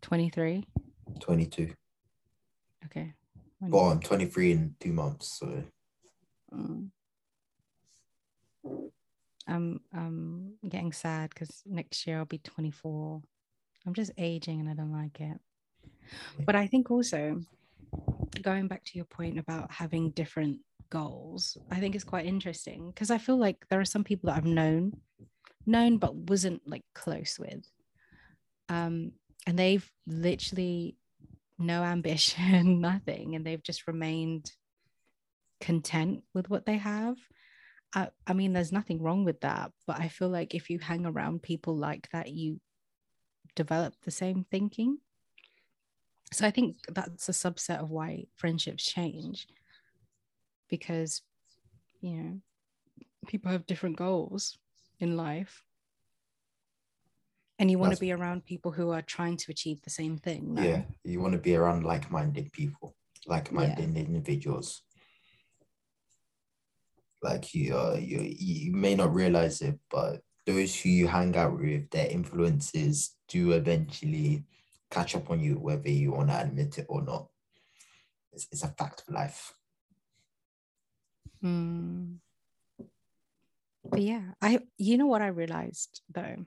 23. 0.00 0.64
22. 1.20 1.74
Okay. 2.86 3.12
Well, 3.60 3.90
I'm 3.90 4.00
23 4.00 4.52
in 4.52 4.74
two 4.80 4.92
months. 4.92 5.38
So 5.38 5.64
Mm. 6.52 6.90
I'm 9.48 9.80
I'm 9.92 10.54
getting 10.68 10.92
sad 10.92 11.30
because 11.30 11.62
next 11.66 12.06
year 12.06 12.18
I'll 12.18 12.24
be 12.24 12.38
24. 12.38 13.22
I'm 13.86 13.94
just 13.94 14.12
aging 14.18 14.60
and 14.60 14.68
I 14.68 14.74
don't 14.74 14.92
like 14.92 15.20
it. 15.20 15.38
But 16.44 16.54
I 16.56 16.66
think 16.66 16.90
also 16.90 17.40
going 18.42 18.68
back 18.68 18.84
to 18.84 18.96
your 18.96 19.04
point 19.04 19.38
about 19.38 19.70
having 19.70 20.10
different 20.10 20.60
goals, 20.90 21.56
I 21.70 21.80
think 21.80 21.94
it's 21.94 22.04
quite 22.04 22.26
interesting 22.26 22.90
because 22.90 23.10
I 23.10 23.18
feel 23.18 23.38
like 23.38 23.66
there 23.68 23.80
are 23.80 23.84
some 23.84 24.04
people 24.04 24.28
that 24.28 24.36
I've 24.36 24.44
known, 24.44 24.92
known 25.66 25.98
but 25.98 26.14
wasn't 26.14 26.62
like 26.66 26.84
close 26.94 27.38
with. 27.38 27.66
Um, 28.68 29.12
and 29.46 29.58
they've 29.58 29.88
literally 30.06 30.96
no 31.62 31.82
ambition, 31.82 32.80
nothing, 32.80 33.34
and 33.34 33.46
they've 33.46 33.62
just 33.62 33.86
remained 33.86 34.52
content 35.60 36.24
with 36.34 36.50
what 36.50 36.66
they 36.66 36.76
have. 36.78 37.16
I, 37.94 38.08
I 38.26 38.32
mean, 38.32 38.52
there's 38.52 38.72
nothing 38.72 39.02
wrong 39.02 39.24
with 39.24 39.40
that, 39.40 39.72
but 39.86 40.00
I 40.00 40.08
feel 40.08 40.28
like 40.28 40.54
if 40.54 40.70
you 40.70 40.78
hang 40.78 41.06
around 41.06 41.42
people 41.42 41.76
like 41.76 42.08
that, 42.12 42.30
you 42.30 42.60
develop 43.54 43.94
the 44.02 44.10
same 44.10 44.44
thinking. 44.50 44.98
So 46.32 46.46
I 46.46 46.50
think 46.50 46.76
that's 46.88 47.28
a 47.28 47.32
subset 47.32 47.80
of 47.80 47.90
why 47.90 48.24
friendships 48.36 48.84
change 48.84 49.46
because, 50.70 51.20
you 52.00 52.16
know, 52.16 52.40
people 53.26 53.52
have 53.52 53.66
different 53.66 53.96
goals 53.96 54.56
in 54.98 55.16
life. 55.16 55.62
And 57.62 57.70
you 57.70 57.78
want 57.78 57.94
to 57.94 58.00
be 58.00 58.10
around 58.10 58.44
people 58.44 58.72
who 58.72 58.90
are 58.90 59.02
trying 59.02 59.36
to 59.36 59.52
achieve 59.52 59.80
the 59.82 59.90
same 59.90 60.18
thing. 60.18 60.54
no? 60.54 60.62
Yeah, 60.62 60.82
you 61.04 61.20
want 61.20 61.34
to 61.34 61.38
be 61.38 61.54
around 61.54 61.84
like-minded 61.84 62.52
people, 62.52 62.96
like-minded 63.28 63.96
individuals. 63.96 64.82
Like 67.22 67.54
you, 67.54 67.76
uh, 67.76 67.98
you, 68.00 68.18
you 68.20 68.72
may 68.72 68.96
not 68.96 69.14
realize 69.14 69.62
it, 69.62 69.78
but 69.88 70.22
those 70.44 70.74
who 70.74 70.88
you 70.88 71.06
hang 71.06 71.36
out 71.36 71.56
with, 71.56 71.88
their 71.90 72.10
influences 72.10 73.14
do 73.28 73.52
eventually 73.52 74.44
catch 74.90 75.14
up 75.14 75.30
on 75.30 75.38
you, 75.38 75.54
whether 75.54 75.88
you 75.88 76.10
want 76.10 76.30
to 76.30 76.40
admit 76.40 76.78
it 76.78 76.86
or 76.88 77.02
not. 77.02 77.28
It's, 78.32 78.48
it's 78.50 78.64
a 78.64 78.74
fact 78.76 79.04
of 79.06 79.14
life. 79.14 79.54
Mm. 81.44 82.16
But 83.84 84.02
yeah, 84.02 84.22
I 84.40 84.60
you 84.78 84.98
know 84.98 85.06
what 85.06 85.22
I 85.22 85.28
realized 85.28 86.02
though, 86.12 86.44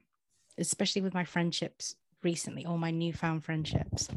especially 0.58 1.02
with 1.02 1.14
my 1.14 1.24
friendships 1.24 1.96
recently, 2.24 2.66
or 2.66 2.78
my 2.78 2.92
newfound 2.92 3.44
friendships, 3.44 4.10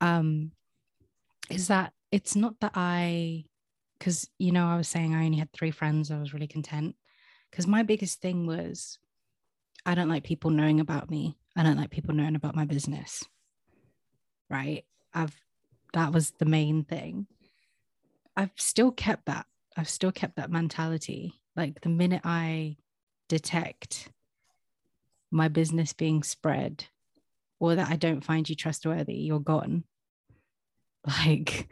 um, 0.00 0.52
is 1.50 1.68
that 1.68 1.92
it's 2.10 2.36
not 2.36 2.60
that 2.60 2.72
I 2.74 3.44
because 3.98 4.28
you 4.38 4.50
know, 4.50 4.66
I 4.66 4.76
was 4.76 4.88
saying 4.88 5.14
I 5.14 5.24
only 5.24 5.38
had 5.38 5.52
three 5.52 5.70
friends, 5.70 6.10
I 6.10 6.18
was 6.18 6.34
really 6.34 6.48
content. 6.48 6.96
Because 7.50 7.68
my 7.68 7.84
biggest 7.84 8.20
thing 8.20 8.46
was 8.46 8.98
I 9.86 9.94
don't 9.94 10.08
like 10.08 10.24
people 10.24 10.50
knowing 10.50 10.80
about 10.80 11.08
me. 11.08 11.36
I 11.56 11.62
don't 11.62 11.76
like 11.76 11.90
people 11.90 12.14
knowing 12.14 12.34
about 12.34 12.56
my 12.56 12.64
business. 12.64 13.24
Right. 14.50 14.84
I've 15.14 15.36
that 15.92 16.12
was 16.12 16.32
the 16.38 16.46
main 16.46 16.84
thing. 16.84 17.26
I've 18.36 18.52
still 18.56 18.90
kept 18.90 19.26
that. 19.26 19.46
I've 19.76 19.88
still 19.88 20.12
kept 20.12 20.36
that 20.36 20.50
mentality. 20.50 21.34
Like 21.54 21.80
the 21.82 21.88
minute 21.88 22.22
I 22.24 22.76
detect 23.28 24.10
my 25.32 25.48
business 25.48 25.92
being 25.92 26.22
spread 26.22 26.84
or 27.58 27.74
that 27.74 27.90
I 27.90 27.96
don't 27.96 28.24
find 28.24 28.48
you 28.48 28.54
trustworthy, 28.54 29.14
you're 29.14 29.40
gone. 29.40 29.84
Like, 31.04 31.68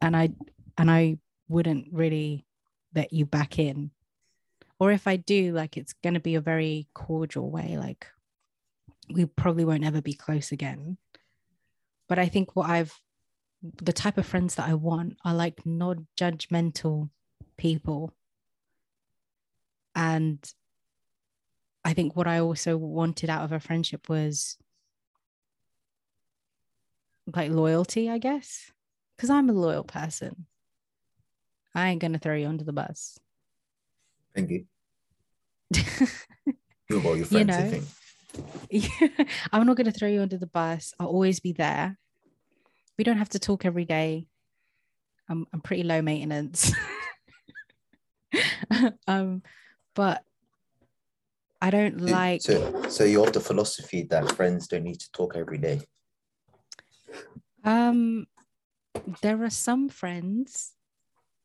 and 0.00 0.16
I 0.16 0.30
and 0.76 0.90
I 0.90 1.18
wouldn't 1.48 1.86
really 1.92 2.46
let 2.92 3.12
you 3.12 3.24
back 3.24 3.60
in. 3.60 3.92
Or 4.80 4.90
if 4.90 5.06
I 5.06 5.14
do, 5.14 5.52
like 5.52 5.76
it's 5.76 5.92
gonna 5.92 6.18
be 6.18 6.34
a 6.34 6.40
very 6.40 6.88
cordial 6.92 7.48
way. 7.48 7.76
Like 7.78 8.08
we 9.08 9.24
probably 9.26 9.64
won't 9.64 9.84
ever 9.84 10.02
be 10.02 10.14
close 10.14 10.50
again. 10.50 10.96
But 12.08 12.18
I 12.18 12.26
think 12.26 12.56
what 12.56 12.68
I've 12.68 13.00
the 13.62 13.92
type 13.92 14.16
of 14.18 14.26
friends 14.26 14.54
that 14.54 14.68
I 14.68 14.74
want 14.74 15.16
are 15.24 15.34
like 15.34 15.64
non 15.66 16.06
judgmental 16.18 17.10
people. 17.56 18.14
And 19.94 20.38
I 21.84 21.94
think 21.94 22.14
what 22.14 22.26
I 22.26 22.40
also 22.40 22.76
wanted 22.76 23.30
out 23.30 23.44
of 23.44 23.52
a 23.52 23.60
friendship 23.60 24.08
was 24.08 24.58
like 27.34 27.50
loyalty, 27.50 28.10
I 28.10 28.18
guess, 28.18 28.70
because 29.16 29.30
I'm 29.30 29.48
a 29.48 29.52
loyal 29.52 29.84
person. 29.84 30.46
I 31.74 31.88
ain't 31.88 32.00
going 32.00 32.12
to 32.12 32.18
throw 32.18 32.34
you 32.34 32.48
under 32.48 32.64
the 32.64 32.72
bus. 32.72 33.18
Thank 34.34 34.50
you. 34.50 34.64
You're 36.88 37.02
all 37.04 37.16
your 37.16 37.26
friends, 37.26 37.46
know, 37.46 37.54
I 37.54 37.70
think. 37.70 37.84
I'm 39.52 39.66
not 39.66 39.76
going 39.76 39.90
to 39.90 39.96
throw 39.96 40.08
you 40.08 40.22
under 40.22 40.38
the 40.38 40.46
bus. 40.46 40.92
I'll 40.98 41.06
always 41.06 41.40
be 41.40 41.52
there. 41.52 41.96
We 42.98 43.04
don't 43.04 43.18
have 43.18 43.28
to 43.30 43.38
talk 43.38 43.64
every 43.64 43.84
day. 43.84 44.26
I'm, 45.28 45.46
I'm 45.52 45.60
pretty 45.60 45.84
low 45.84 46.02
maintenance. 46.02 46.72
um, 49.06 49.42
but 49.94 50.24
I 51.62 51.70
don't 51.70 52.00
like. 52.00 52.42
So, 52.42 52.88
so 52.88 53.04
you're 53.04 53.26
of 53.26 53.32
the 53.32 53.40
philosophy 53.40 54.02
that 54.04 54.32
friends 54.32 54.66
don't 54.66 54.84
need 54.84 55.00
to 55.00 55.12
talk 55.12 55.36
every 55.36 55.58
day. 55.58 55.82
Um, 57.64 58.26
there 59.20 59.42
are 59.42 59.50
some 59.50 59.88
friends 59.88 60.72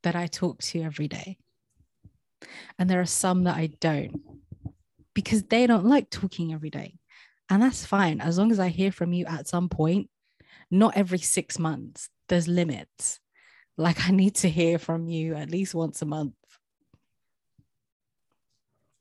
that 0.03 0.15
I 0.15 0.27
talk 0.27 0.61
to 0.61 0.81
every 0.81 1.07
day, 1.07 1.37
and 2.79 2.89
there 2.89 3.01
are 3.01 3.05
some 3.05 3.43
that 3.43 3.57
I 3.57 3.67
don't 3.81 4.21
because 5.13 5.43
they 5.43 5.67
don't 5.67 5.85
like 5.85 6.09
talking 6.09 6.53
every 6.53 6.69
day. 6.69 6.99
And 7.49 7.61
that's 7.61 7.85
fine 7.85 8.21
as 8.21 8.37
long 8.37 8.51
as 8.51 8.59
I 8.59 8.69
hear 8.69 8.91
from 8.91 9.13
you 9.13 9.25
at 9.25 9.47
some 9.47 9.69
point, 9.69 10.09
not 10.71 10.97
every 10.97 11.19
six 11.19 11.59
months. 11.59 12.09
There's 12.27 12.47
limits. 12.47 13.19
Like 13.77 14.07
I 14.07 14.11
need 14.11 14.35
to 14.35 14.49
hear 14.49 14.79
from 14.79 15.07
you 15.07 15.35
at 15.35 15.51
least 15.51 15.75
once 15.75 16.01
a 16.01 16.05
month. 16.05 16.33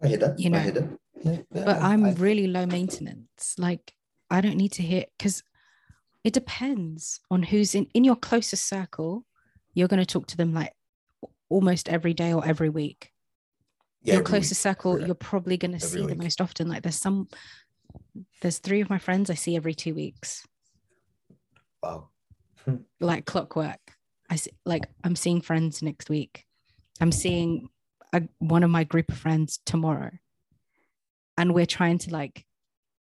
I 0.03 0.09
hear 0.09 0.19
that. 0.19 0.39
You 0.39 0.51
know, 0.51 0.59
I 0.59 0.63
hear 0.63 0.73
that. 0.73 0.99
But 1.23 1.69
I'm 1.69 2.05
I- 2.05 2.13
really 2.15 2.47
low 2.47 2.67
maintenance. 2.67 3.55
Like 3.59 3.95
I 4.31 4.41
don't 4.41 4.57
need 4.57 4.73
to 4.73 4.83
hear 4.83 5.05
because 5.17 5.43
it 6.25 6.33
depends 6.33 7.21
on 7.31 7.43
who's 7.43 7.75
in 7.75 7.87
in 7.95 8.05
your 8.05 8.17
closest 8.17 8.67
circle. 8.69 9.25
You're 9.75 9.89
going 9.89 10.01
to 10.01 10.07
talk 10.07 10.27
to 10.29 10.37
them 10.37 10.55
like 10.55 10.73
almost 11.49 11.89
every 11.89 12.15
day 12.15 12.33
or 12.33 12.45
every 12.47 12.69
week. 12.69 13.11
yeah, 14.03 14.15
your 14.15 14.21
every 14.23 14.31
closest 14.31 14.61
week. 14.65 14.73
circle, 14.73 14.99
Yeah. 15.01 15.07
you're 15.07 15.15
probably 15.15 15.57
going 15.57 15.73
to 15.73 15.81
see 15.81 16.05
the 16.07 16.15
most 16.17 16.41
often. 16.41 16.69
Like 16.69 16.83
there's 16.83 17.01
some, 17.01 17.29
there's 18.41 18.59
three 18.59 18.81
of 18.81 18.89
my 18.91 18.99
friends 18.99 19.31
I 19.31 19.35
see 19.35 19.57
every 19.57 19.75
two 19.75 19.95
weeks, 19.95 20.47
Wow. 21.83 22.09
like 23.01 23.25
clockwork. 23.27 23.81
I 24.31 24.37
see, 24.37 24.51
like 24.65 24.85
I'm 25.05 25.17
seeing 25.17 25.41
friends 25.41 25.83
next 25.83 26.09
week. 26.09 26.45
I'm 27.01 27.13
seeing 27.13 27.69
a, 28.13 28.23
one 28.39 28.63
of 28.63 28.71
my 28.71 28.85
group 28.85 29.11
of 29.11 29.19
friends 29.19 29.59
tomorrow, 29.67 30.13
and 31.37 31.55
we're 31.55 31.67
trying 31.67 31.99
to 31.99 32.11
like 32.11 32.45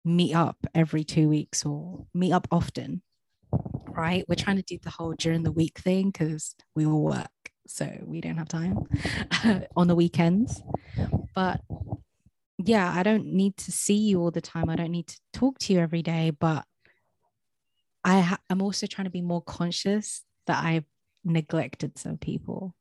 meet 0.04 0.34
up 0.34 0.58
every 0.74 1.04
two 1.04 1.30
weeks 1.30 1.66
or 1.66 2.06
meet 2.14 2.32
up 2.32 2.48
often. 2.52 3.02
Right? 3.88 4.26
We're 4.28 4.36
trying 4.36 4.58
to 4.58 4.64
do 4.64 4.78
the 4.82 4.90
whole 4.90 5.14
during 5.14 5.44
the 5.44 5.52
week 5.52 5.80
thing 5.80 6.12
because 6.12 6.56
we 6.76 6.86
all 6.86 7.04
work, 7.04 7.32
so 7.66 7.90
we 8.04 8.22
don't 8.22 8.38
have 8.38 8.48
time 8.48 8.88
on 9.76 9.88
the 9.88 9.96
weekends. 9.96 10.62
But 11.34 11.62
yeah, 12.58 12.92
I 12.96 13.04
don't 13.04 13.34
need 13.34 13.58
to 13.58 13.72
see 13.72 13.96
you 13.96 14.22
all 14.22 14.32
the 14.32 14.42
time. 14.42 14.70
I 14.70 14.76
don't 14.76 14.92
need 14.92 15.08
to 15.08 15.20
talk 15.34 15.58
to 15.60 15.74
you 15.74 15.80
every 15.80 16.02
day, 16.02 16.32
but 16.32 16.66
I 18.04 18.22
ha- 18.22 18.40
I'm 18.50 18.62
also 18.62 18.88
trying 18.88 19.06
to 19.06 19.12
be 19.12 19.22
more 19.22 19.42
conscious 19.42 20.24
that 20.48 20.64
I've 20.64 20.86
neglected 21.24 21.98
some 21.98 22.18
people. 22.18 22.74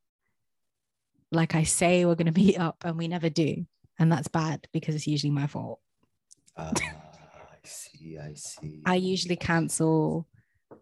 Like 1.32 1.54
I 1.54 1.64
say, 1.64 2.04
we're 2.04 2.14
going 2.14 2.32
to 2.32 2.40
meet 2.40 2.58
up 2.58 2.84
and 2.84 2.96
we 2.96 3.08
never 3.08 3.28
do. 3.28 3.66
And 3.98 4.12
that's 4.12 4.28
bad 4.28 4.68
because 4.72 4.94
it's 4.94 5.06
usually 5.06 5.30
my 5.30 5.46
fault. 5.46 5.80
Ah, 6.56 6.72
I 6.76 7.56
see. 7.64 8.18
I 8.18 8.34
see. 8.34 8.82
I 8.84 8.96
usually 8.96 9.36
cancel, 9.36 10.26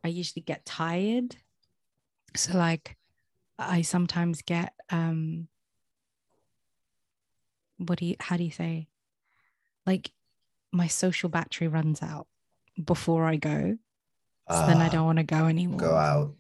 I 0.03 0.09
usually 0.09 0.43
get 0.43 0.65
tired. 0.65 1.37
So, 2.37 2.57
like, 2.59 2.97
I 3.59 3.83
sometimes 3.83 4.43
get, 4.43 4.73
um, 4.91 5.47
what 7.79 7.99
do 7.99 8.07
you, 8.07 8.17
how 8.21 8.37
do 8.37 8.45
you 8.45 8.51
say? 8.51 8.89
Like, 9.87 10.13
my 10.73 10.89
social 10.89 11.29
battery 11.29 11.69
runs 11.69 12.03
out 12.03 12.27
before 12.83 13.27
I 13.27 13.37
go. 13.37 13.79
So 14.51 14.67
then 14.67 14.79
I 14.79 14.87
Ah, 14.87 14.91
don't 14.91 15.07
want 15.07 15.19
to 15.19 15.25
go 15.25 15.47
anymore. 15.47 15.79
go 15.79 15.95
out. 15.95 16.35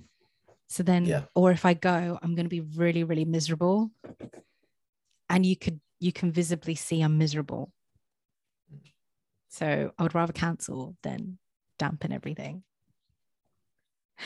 So 0.68 0.82
then, 0.82 1.06
Yeah. 1.06 1.24
or 1.34 1.52
if 1.52 1.64
I 1.64 1.74
go, 1.74 2.18
I'm 2.20 2.34
going 2.34 2.46
to 2.46 2.50
be 2.50 2.60
really, 2.60 3.04
really 3.04 3.24
miserable. 3.24 3.90
And 5.30 5.46
you 5.46 5.56
could, 5.56 5.80
you 6.04 6.12
can 6.12 6.30
visibly 6.30 6.74
see 6.74 7.00
I'm 7.00 7.16
miserable. 7.16 7.72
So 9.48 9.92
I 9.98 10.02
would 10.02 10.14
rather 10.14 10.34
cancel 10.34 10.96
than 11.02 11.38
dampen 11.78 12.12
everything. 12.12 12.62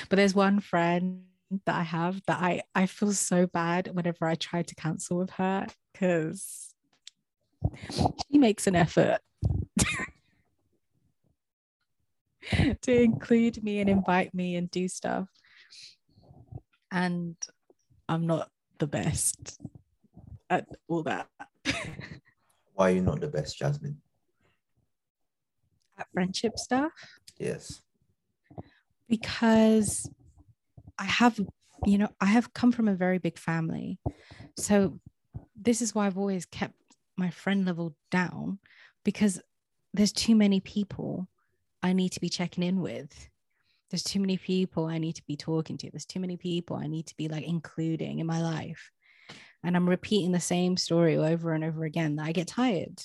But 0.09 0.17
there's 0.17 0.35
one 0.35 0.59
friend 0.59 1.23
that 1.67 1.77
I 1.77 1.85
have 1.85 2.21
that 2.27 2.43
I, 2.43 2.63
I 2.75 2.87
feel 2.87 3.13
so 3.13 3.47
bad 3.47 3.95
whenever 3.95 4.27
I 4.27 4.35
try 4.35 4.63
to 4.63 4.75
cancel 4.75 5.19
with 5.19 5.31
her 5.31 5.69
because 5.93 6.75
she 8.31 8.39
makes 8.39 8.67
an 8.67 8.75
effort 8.75 9.19
to 12.83 12.93
include 12.93 13.63
me 13.63 13.79
and 13.79 13.89
invite 13.89 14.35
me 14.35 14.57
and 14.57 14.71
do 14.71 14.89
stuff 14.89 15.29
and 16.91 17.37
I'm 18.09 18.27
not 18.27 18.51
the 18.79 18.87
best 18.87 19.61
at 20.51 20.67
all 20.89 21.03
that. 21.05 21.29
Why 22.75 22.91
are 22.91 22.95
you 22.95 23.03
not 23.03 23.21
the 23.21 23.29
best, 23.29 23.59
Jasmin? 23.59 23.99
at 25.99 26.07
friendship 26.13 26.57
stuff 26.57 26.93
Yes. 27.39 27.83
because 29.09 30.09
I 30.97 31.05
have, 31.05 31.41
you 31.85 31.99
know, 31.99 32.09
I 32.21 32.27
have 32.27 32.53
come 32.53 32.71
from 32.71 32.87
a 32.87 32.95
very 32.95 33.19
big 33.19 33.37
family. 33.39 33.99
So 34.57 35.01
this 35.57 35.83
is 35.83 35.95
why 35.95 36.07
I've 36.07 36.19
always 36.19 36.47
kept 36.47 36.75
my 37.17 37.31
friend 37.31 37.65
level 37.67 37.97
down 38.13 38.59
because 39.05 39.41
there's 39.93 40.13
too 40.13 40.37
many 40.37 40.61
people 40.61 41.29
I 41.83 41.93
need 41.93 42.11
to 42.11 42.21
be 42.21 42.29
checking 42.29 42.63
in 42.63 42.81
with. 42.81 43.29
There's 43.91 44.05
too 44.05 44.21
many 44.21 44.37
people 44.37 44.87
I 44.87 44.99
need 44.99 45.15
to 45.17 45.27
be 45.27 45.37
talking 45.37 45.79
to. 45.79 45.91
There's 45.91 46.05
too 46.05 46.21
many 46.21 46.37
people 46.37 46.77
I 46.77 46.87
need 46.87 47.07
to 47.07 47.17
be 47.17 47.29
like 47.29 47.45
including 47.45 48.19
in 48.19 48.27
my 48.27 48.41
life. 48.41 48.93
And 49.65 49.77
I'm 49.77 49.89
repeating 49.89 50.33
the 50.33 50.41
same 50.41 50.77
story 50.77 51.17
over 51.17 51.53
and 51.53 51.65
over 51.65 51.85
again 51.85 52.17
that 52.17 52.27
I 52.27 52.33
get 52.33 52.47
tired. 52.47 53.03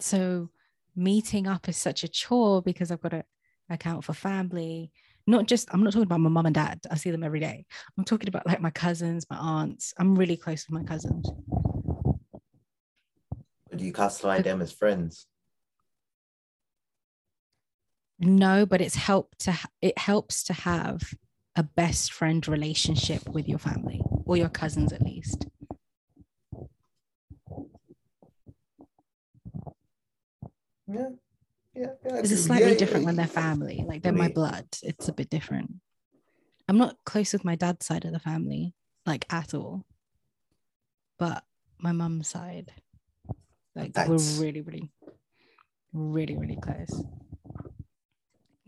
So 0.00 0.50
meeting 0.96 1.46
up 1.46 1.68
is 1.68 1.76
such 1.76 2.04
a 2.04 2.08
chore 2.08 2.62
because 2.62 2.90
I've 2.90 3.00
got 3.00 3.10
to 3.10 3.24
account 3.70 4.04
for 4.04 4.14
family. 4.14 4.90
Not 5.26 5.46
just, 5.46 5.68
I'm 5.72 5.82
not 5.82 5.92
talking 5.92 6.04
about 6.04 6.20
my 6.20 6.30
mum 6.30 6.46
and 6.46 6.54
dad. 6.54 6.80
I 6.90 6.96
see 6.96 7.10
them 7.10 7.22
every 7.22 7.40
day. 7.40 7.66
I'm 7.96 8.04
talking 8.04 8.28
about 8.28 8.46
like 8.46 8.60
my 8.60 8.70
cousins, 8.70 9.26
my 9.28 9.36
aunts. 9.36 9.92
I'm 9.98 10.14
really 10.14 10.36
close 10.36 10.66
with 10.66 10.80
my 10.80 10.86
cousins. 10.86 11.28
Do 13.74 13.84
you 13.84 13.92
classify 13.92 14.40
them 14.40 14.62
as 14.62 14.72
friends? 14.72 15.26
No, 18.18 18.66
but 18.66 18.80
it's 18.80 18.96
helped 18.96 19.40
to 19.40 19.56
it 19.80 19.96
helps 19.96 20.42
to 20.44 20.52
have 20.52 21.14
a 21.58 21.62
best 21.64 22.12
friend 22.12 22.46
relationship 22.46 23.28
with 23.28 23.48
your 23.48 23.58
family 23.58 24.00
or 24.26 24.36
your 24.36 24.48
cousins 24.48 24.92
at 24.92 25.02
least. 25.02 25.46
Yeah. 30.86 31.08
Yeah. 31.74 31.86
yeah 32.04 32.16
It's 32.16 32.30
agree. 32.30 32.36
slightly 32.42 32.72
Yeah, 32.72 32.78
different 32.78 33.04
when 33.06 33.16
they're 33.16 33.26
family. 33.26 33.84
Like 33.86 34.02
they're 34.02 34.12
my 34.12 34.28
blood. 34.28 34.66
It's 34.82 35.08
a 35.08 35.12
bit 35.12 35.30
different. 35.30 35.74
I'm 36.68 36.78
not 36.78 36.96
close 37.04 37.32
with 37.32 37.44
my 37.44 37.56
dad's 37.56 37.86
side 37.86 38.04
of 38.04 38.12
the 38.12 38.18
family, 38.18 38.74
like 39.06 39.24
at 39.30 39.54
all. 39.54 39.84
But 41.18 41.42
my 41.78 41.92
mum's 41.92 42.28
side, 42.28 42.72
like 43.74 43.94
That's- 43.94 44.38
we're 44.38 44.44
really, 44.46 44.60
really, 44.60 44.90
really, 45.92 46.36
really 46.36 46.56
close. 46.56 47.02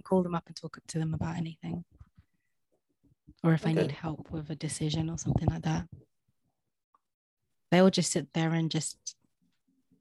Call 0.03 0.24
them 0.24 0.34
up 0.34 0.49
and 0.49 0.57
talk 0.57 0.76
to 0.88 0.99
them 0.99 1.14
about 1.14 1.36
anything. 1.36 1.84
Or 3.43 3.55
if 3.55 3.66
I 3.66 3.72
need 3.72 3.91
help 3.91 4.30
with 4.30 4.51
a 4.51 4.55
decision 4.55 5.09
or 5.09 5.16
something 5.18 5.49
like 5.49 5.62
that. 5.62 5.86
They'll 7.70 7.91
just 7.91 8.12
sit 8.12 8.32
there 8.34 8.51
and 8.51 8.70
just 8.70 9.16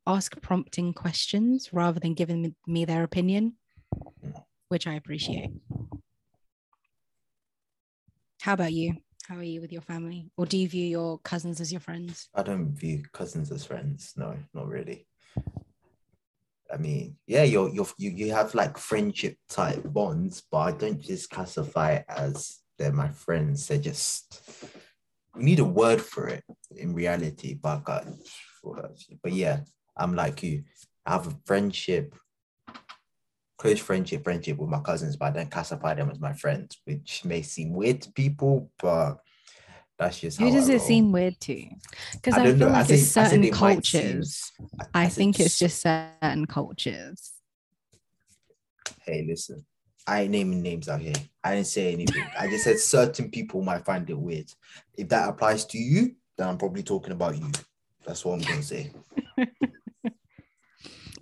ask 0.06 0.42
prompting 0.42 0.94
questions 0.94 1.70
rather 1.72 2.00
than 2.00 2.16
giving 2.16 2.42
me- 2.42 2.56
me 2.68 2.86
their 2.86 3.04
opinion, 3.04 3.58
which 4.68 4.88
I 4.88 4.96
appreciate. 4.96 5.52
How 8.42 8.54
about 8.54 8.74
you? 8.74 8.98
How 9.28 9.36
are 9.36 9.44
you 9.44 9.62
with 9.62 9.72
your 9.72 9.84
family? 9.84 10.32
Or 10.38 10.46
do 10.46 10.58
you 10.58 10.68
view 10.68 10.86
your 10.86 11.20
cousins 11.20 11.62
as 11.62 11.72
your 11.72 11.82
friends? 11.82 12.30
I 12.34 12.42
don't 12.42 12.74
view 12.74 13.04
cousins 13.14 13.52
as 13.52 13.64
friends. 13.64 14.14
No, 14.18 14.36
not 14.54 14.68
really. 14.68 15.06
I 16.72 16.78
mean, 16.78 17.18
yeah, 17.28 17.44
you're, 17.44 17.70
you're 17.70 17.88
you 17.98 18.12
you 18.12 18.32
have 18.34 18.54
like 18.56 18.78
friendship 18.78 19.38
type 19.50 19.84
bonds, 19.86 20.44
but 20.52 20.58
I 20.58 20.72
don't 20.72 21.00
just 21.02 21.30
classify 21.30 21.94
it 21.94 22.06
as 22.08 22.60
they're 22.80 22.92
my 22.94 23.10
friends. 23.10 23.68
They're 23.68 23.78
just 23.78 24.42
we 25.36 25.44
need 25.44 25.60
a 25.60 25.66
word 25.66 26.02
for 26.02 26.28
it 26.28 26.44
in 26.76 26.94
reality, 26.96 27.54
but 27.54 27.84
I 27.88 28.02
can't- 28.02 28.16
but 29.24 29.32
yeah, 29.34 29.62
I'm 29.96 30.16
like 30.16 30.42
you. 30.44 30.64
I 31.06 31.12
have 31.14 31.28
a 31.28 31.38
friendship, 31.46 32.16
close 33.58 33.80
friendship, 33.80 34.24
friendship 34.24 34.58
with 34.58 34.70
my 34.70 34.80
cousins, 34.80 35.16
but 35.16 35.28
I 35.28 35.32
don't 35.32 35.52
classify 35.52 35.94
them 35.94 36.10
as 36.10 36.20
my 36.20 36.34
friends, 36.34 36.78
which 36.86 37.24
may 37.24 37.42
seem 37.42 37.72
weird 37.74 38.02
to 38.02 38.12
people, 38.12 38.70
but 38.82 39.18
that's 39.98 40.20
just 40.20 40.40
Who 40.40 40.48
I 40.48 40.52
does 40.52 40.68
it 40.70 40.82
seem 40.82 41.12
weird 41.12 41.40
to? 41.42 41.66
Because 42.14 42.34
I 42.36 42.42
I, 42.42 42.46
feel 42.48 42.56
know. 42.58 42.68
Like 42.68 42.88
think- 42.88 43.00
it's 43.02 43.14
think 43.14 43.26
certain 43.28 43.44
it 43.44 43.48
seem- 43.48 43.54
cultures. 43.54 44.52
I, 44.94 45.04
I 45.06 45.10
think 45.10 45.40
it's 45.40 45.58
just 45.60 45.82
certain 45.82 46.46
cultures. 46.48 47.32
hey, 49.06 49.26
listen, 49.28 49.66
I 50.08 50.22
ain't 50.22 50.32
naming 50.32 50.62
names 50.62 50.90
out 50.90 51.02
here. 51.02 51.14
I 51.44 51.56
didn't 51.56 51.68
say 51.68 51.94
anything. 51.94 52.26
I 52.38 52.48
just 52.48 52.64
said 52.64 52.80
certain 52.80 53.30
people 53.30 53.62
might 53.62 53.86
find 53.86 54.10
it 54.10 54.18
weird. 54.18 54.52
If 54.98 55.10
that 55.10 55.30
applies 55.30 55.66
to 55.66 55.78
you, 55.78 56.16
then 56.38 56.48
I'm 56.48 56.58
probably 56.58 56.84
talking 56.84 57.12
about 57.14 57.38
you. 57.38 57.52
That's 58.06 58.26
what 58.26 58.34
I'm 58.36 58.42
gonna 58.42 58.64
say. 58.64 58.92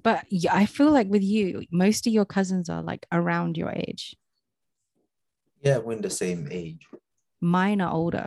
But 0.08 0.24
yeah, 0.30 0.56
I 0.56 0.66
feel 0.66 0.92
like 0.92 1.10
with 1.10 1.22
you, 1.22 1.66
most 1.70 2.08
of 2.08 2.14
your 2.14 2.24
cousins 2.24 2.70
are 2.70 2.82
like 2.82 3.06
around 3.12 3.58
your 3.58 3.72
age. 3.72 4.16
Yeah, 5.62 5.80
we're 5.80 5.98
in 5.98 6.02
the 6.02 6.10
same 6.10 6.48
age. 6.50 6.88
Mine 7.42 7.82
are 7.82 7.92
older. 7.92 8.26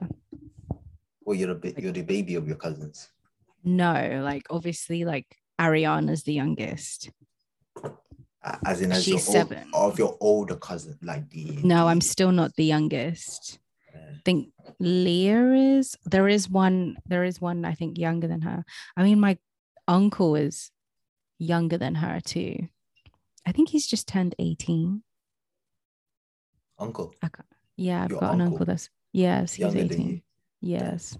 Well, 1.23 1.39
you're 1.39 1.55
the 1.55 1.73
ba- 1.73 1.81
you're 1.81 1.93
the 1.93 2.03
baby 2.03 2.35
of 2.35 2.47
your 2.47 2.59
cousins. 2.59 3.09
No, 3.65 4.21
like 4.23 4.45
obviously, 4.51 5.07
like 5.07 5.25
Ariana's 5.59 6.23
the 6.25 6.35
youngest. 6.35 7.09
As 8.65 8.81
in, 8.81 8.91
as 8.93 9.05
She's 9.05 9.09
your 9.09 9.17
old- 9.41 9.49
seven. 9.51 9.71
of 9.75 9.99
your 9.99 10.17
older 10.21 10.57
cousin, 10.57 10.99
like 11.03 11.29
the. 11.31 11.59
No, 11.63 11.89
I'm 11.89 12.01
still 12.01 12.33
not 12.33 12.55
the 12.57 12.65
youngest. 12.65 13.59
uh, 13.95 13.99
I 13.99 14.21
think 14.25 14.53
Leah 14.79 15.53
is. 15.79 15.97
There 16.07 16.27
is 16.29 16.49
one. 16.49 16.97
There 17.07 17.25
is 17.25 17.41
one. 17.41 17.65
I 17.67 17.75
think 17.75 17.99
younger 17.99 18.29
than 18.29 18.41
her. 18.43 18.65
I 18.97 19.03
mean, 19.03 19.21
my 19.21 19.37
uncle 19.87 20.37
is 20.37 20.71
younger 21.39 21.77
than 21.77 21.97
her 21.97 22.21
too. 22.25 22.69
I 23.47 23.53
think 23.53 23.69
he's 23.71 23.87
just 23.87 24.07
turned 24.09 24.35
18. 24.39 25.03
uncle. 26.79 27.15
Yeah, 27.77 28.05
I've 28.05 28.11
Your 28.11 28.21
got 28.21 28.35
an 28.35 28.41
uncle? 28.41 28.55
uncle 28.55 28.67
that's 28.67 28.89
yes, 29.13 29.55
he's 29.55 29.61
Younger 29.75 29.81
18. 29.95 30.09
you. 30.09 30.21
Yes. 30.61 31.19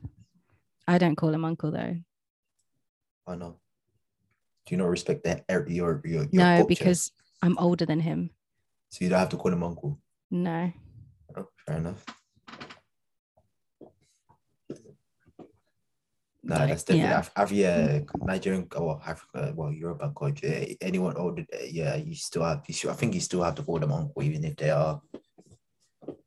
I 0.89 0.99
don't 0.99 1.17
call 1.17 1.33
him 1.35 1.45
uncle 1.45 1.71
though. 1.71 1.97
I 3.27 3.35
know. 3.37 3.57
Do 4.67 4.75
you 4.75 4.77
not 4.77 4.89
respect 4.89 5.25
that? 5.25 5.45
Your 5.49 5.69
your 5.69 6.01
your, 6.05 6.23
your 6.25 6.29
no, 6.33 6.57
culture? 6.57 6.67
because 6.69 7.13
I'm 7.43 7.57
older 7.59 7.87
than 7.87 8.01
him. 8.01 8.31
so 8.91 9.05
you 9.05 9.11
don't 9.11 9.19
have 9.19 9.29
to 9.31 9.37
call 9.37 9.53
him 9.53 9.63
uncle. 9.63 9.99
No. 10.31 10.73
Oh, 11.37 11.49
fair 11.67 11.77
enough. 11.79 12.05
No, 16.43 16.57
Like, 16.57 16.69
that's 16.71 16.85
definitely 16.85 17.11
yeah. 17.11 17.25
Af- 17.37 17.53
yeah, 17.53 17.99
Nigerian 18.23 18.67
or 18.75 18.99
Africa, 19.07 19.53
well, 19.55 19.73
Yoruba 19.73 20.13
culture. 20.17 20.65
Anyone 20.81 21.17
older, 21.17 21.45
eh, 21.53 21.69
yeah, 21.71 21.97
you 21.97 22.15
still 22.15 22.45
have. 22.45 22.63
You 22.67 22.75
still, 22.75 22.91
I 22.91 22.95
think 22.95 23.15
you 23.15 23.21
still 23.21 23.43
have 23.43 23.55
to 23.57 23.63
call 23.63 23.79
them 23.79 23.93
uncle, 23.93 24.23
even 24.23 24.45
if 24.45 24.57
they 24.57 24.71
are 24.71 25.01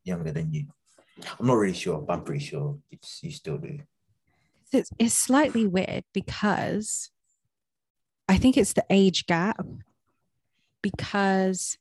younger 0.04 0.32
than 0.32 0.54
you. 0.54 0.68
I'm 1.40 1.48
not 1.48 1.56
really 1.56 1.74
sure, 1.74 2.00
but 2.00 2.14
I'm 2.14 2.24
pretty 2.24 2.46
sure 2.46 2.78
it's, 2.92 3.24
you 3.24 3.32
still 3.32 3.58
do. 3.58 3.80
it's, 4.72 4.92
it's 5.00 5.14
slightly 5.16 5.66
weird 5.66 6.04
because 6.14 7.10
I 8.28 8.38
think 8.38 8.58
it's 8.58 8.74
the 8.74 8.86
age 8.90 9.26
gap 9.26 9.66
because 10.82 11.78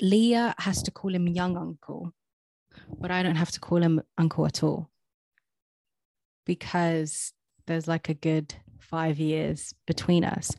Leah 0.00 0.54
has 0.58 0.82
to 0.84 0.90
call 0.90 1.14
him 1.14 1.26
young 1.26 1.56
uncle, 1.56 2.12
but 2.98 3.10
I 3.10 3.22
don't 3.22 3.36
have 3.36 3.50
to 3.52 3.60
call 3.60 3.82
him 3.82 4.02
uncle 4.18 4.46
at 4.46 4.62
all 4.62 4.90
because 6.44 7.32
there's 7.66 7.88
like 7.88 8.08
a 8.08 8.14
good 8.14 8.54
five 8.78 9.18
years 9.18 9.74
between 9.86 10.24
us. 10.24 10.52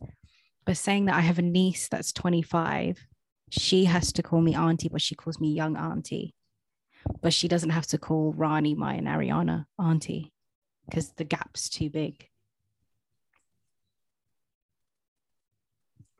But 0.65 0.77
saying 0.77 1.05
that 1.05 1.15
I 1.15 1.21
have 1.21 1.39
a 1.39 1.43
niece 1.43 1.87
that's 1.87 2.11
25, 2.11 3.07
she 3.49 3.85
has 3.85 4.11
to 4.13 4.23
call 4.23 4.41
me 4.41 4.53
auntie, 4.53 4.89
but 4.89 5.01
she 5.01 5.15
calls 5.15 5.39
me 5.39 5.53
young 5.53 5.77
auntie. 5.77 6.33
But 7.21 7.33
she 7.33 7.47
doesn't 7.47 7.69
have 7.69 7.87
to 7.87 7.97
call 7.97 8.33
Rani, 8.33 8.75
my 8.75 8.95
and 8.95 9.07
Ariana 9.07 9.65
auntie 9.79 10.33
because 10.89 11.11
the 11.13 11.23
gap's 11.23 11.69
too 11.69 11.89
big. 11.89 12.29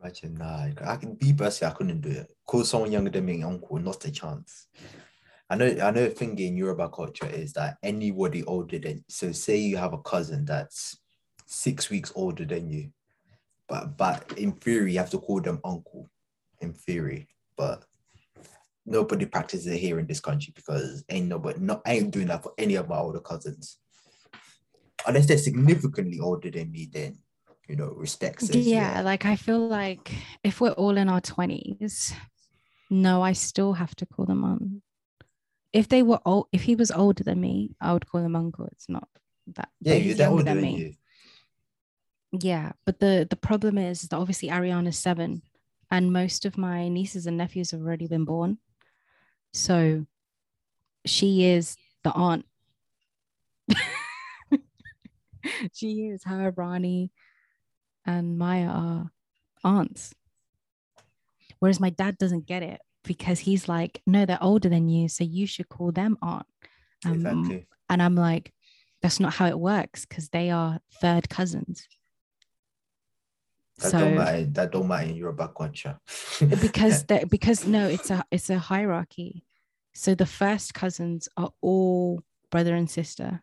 Imagine, 0.08 0.78
I 0.86 0.96
can 0.96 1.16
be 1.16 1.34
personally, 1.34 1.72
I 1.74 1.76
couldn't 1.76 2.02
do 2.02 2.10
it. 2.10 2.32
Call 2.46 2.64
someone 2.64 2.92
younger 2.92 3.10
than 3.10 3.26
me 3.26 3.44
uncle, 3.44 3.78
not 3.80 4.06
a 4.06 4.12
chance. 4.12 4.68
I 5.50 5.56
know, 5.56 5.78
I 5.82 5.92
know. 5.92 6.10
Thing 6.10 6.38
in 6.40 6.58
Yoruba 6.58 6.90
culture 6.90 7.28
is 7.28 7.54
that 7.54 7.78
anybody 7.84 8.44
older 8.44 8.80
than, 8.80 9.04
so 9.08 9.32
say 9.32 9.58
you 9.58 9.78
have 9.78 9.94
a 9.94 9.98
cousin 10.00 10.46
that's 10.46 10.98
six 11.46 11.90
weeks 11.90 12.12
older 12.16 12.46
than 12.46 12.70
you, 12.70 12.92
but 13.68 13.98
but 13.98 14.34
in 14.38 14.54
theory 14.54 14.94
you 14.94 15.00
have 15.00 15.10
to 15.12 15.20
call 15.20 15.42
them 15.42 15.60
uncle, 15.64 16.10
in 16.62 16.74
theory, 16.74 17.28
but 17.58 17.84
nobody 18.86 19.26
practices 19.26 19.68
it 19.68 19.78
here 19.78 20.00
in 20.00 20.08
this 20.08 20.20
country 20.20 20.54
because 20.56 21.04
ain't 21.10 21.28
nobody, 21.28 21.60
not 21.60 21.82
I 21.86 21.94
ain't 21.94 22.12
doing 22.12 22.28
that 22.28 22.44
for 22.44 22.54
any 22.58 22.76
of 22.76 22.88
my 22.90 22.98
older 22.98 23.22
cousins, 23.22 23.78
unless 25.06 25.28
they're 25.28 25.38
significantly 25.38 26.20
older 26.20 26.50
than 26.52 26.72
me. 26.72 26.90
Then 26.92 27.20
you 27.68 27.76
know, 27.76 27.94
respects 27.98 28.50
yeah, 28.50 29.02
like 29.02 29.26
I 29.26 29.36
feel 29.36 29.68
like 29.68 30.12
if 30.44 30.62
we're 30.62 30.72
all 30.72 30.98
in 30.98 31.10
our 31.10 31.22
20s, 31.22 32.14
no, 32.90 33.22
I 33.22 33.34
still 33.34 33.74
have 33.74 33.96
to 33.98 34.06
call 34.06 34.26
them 34.26 34.44
on. 34.44 34.82
If 35.74 35.90
they 35.90 36.02
were 36.02 36.20
old, 36.26 36.48
if 36.54 36.64
he 36.64 36.76
was 36.76 36.92
older 36.92 37.24
than 37.24 37.42
me, 37.42 37.76
I 37.82 37.94
would 37.94 38.08
call 38.08 38.22
him 38.22 38.36
uncle. 38.36 38.68
It's 38.72 38.88
not 38.88 39.08
that. 39.56 39.70
Yeah, 39.82 39.96
you're 39.96 40.04
he's 40.04 40.20
younger 40.20 40.32
older 40.32 40.44
than 40.46 40.56
than 40.56 40.64
me. 40.64 40.78
you. 40.78 40.94
Yeah, 42.40 42.72
but 42.86 43.00
the 43.00 43.28
the 43.30 43.36
problem 43.36 43.78
is 43.78 44.02
that 44.02 44.16
obviously 44.16 44.50
Ariana's 44.50 44.98
seven, 44.98 45.42
and 45.92 46.14
most 46.14 46.46
of 46.46 46.58
my 46.58 46.88
nieces 46.88 47.28
and 47.28 47.38
nephews 47.38 47.72
have 47.72 47.82
already 47.82 48.08
been 48.08 48.26
born. 48.26 48.60
So 49.54 50.06
she 51.06 51.46
is 51.46 51.76
the 52.04 52.12
aunt. 52.12 52.46
she 55.74 56.08
is 56.08 56.24
her, 56.24 56.52
Ronnie, 56.56 57.12
and 58.08 58.38
Maya 58.38 58.70
are 58.70 59.12
aunts. 59.64 60.16
Whereas 61.60 61.80
my 61.80 61.90
dad 61.90 62.18
doesn't 62.18 62.48
get 62.48 62.64
it 62.64 62.82
because 63.04 63.40
he's 63.40 63.68
like, 63.68 64.02
no, 64.08 64.26
they're 64.26 64.42
older 64.42 64.70
than 64.70 64.90
you, 64.90 65.10
so 65.10 65.24
you 65.24 65.46
should 65.46 65.70
call 65.70 65.92
them 65.92 66.18
aunt. 66.22 66.46
Um, 67.06 67.14
exactly. 67.14 67.68
And 67.90 68.02
I'm 68.02 68.16
like, 68.16 68.54
that's 69.02 69.20
not 69.20 69.34
how 69.34 69.48
it 69.48 69.60
works 69.60 70.06
because 70.06 70.30
they 70.30 70.50
are 70.50 70.80
third 71.02 71.30
cousins. 71.30 71.88
That 73.80 73.92
so 73.92 74.00
don't 74.00 74.16
matter. 74.16 74.46
That 74.46 74.72
don't 74.72 74.88
matter 74.88 75.10
in 75.10 75.16
Yoruba 75.16 75.52
culture. 75.56 75.98
because 76.40 77.04
that 77.08 77.30
because 77.30 77.68
no, 77.68 77.88
it's 77.88 78.10
a 78.10 78.26
it's 78.32 78.50
a 78.50 78.58
hierarchy. 78.58 79.44
So 79.94 80.16
the 80.16 80.26
first 80.26 80.74
cousins 80.74 81.30
are 81.38 81.52
all 81.62 82.24
brother 82.50 82.76
and 82.76 82.90
sister. 82.90 83.42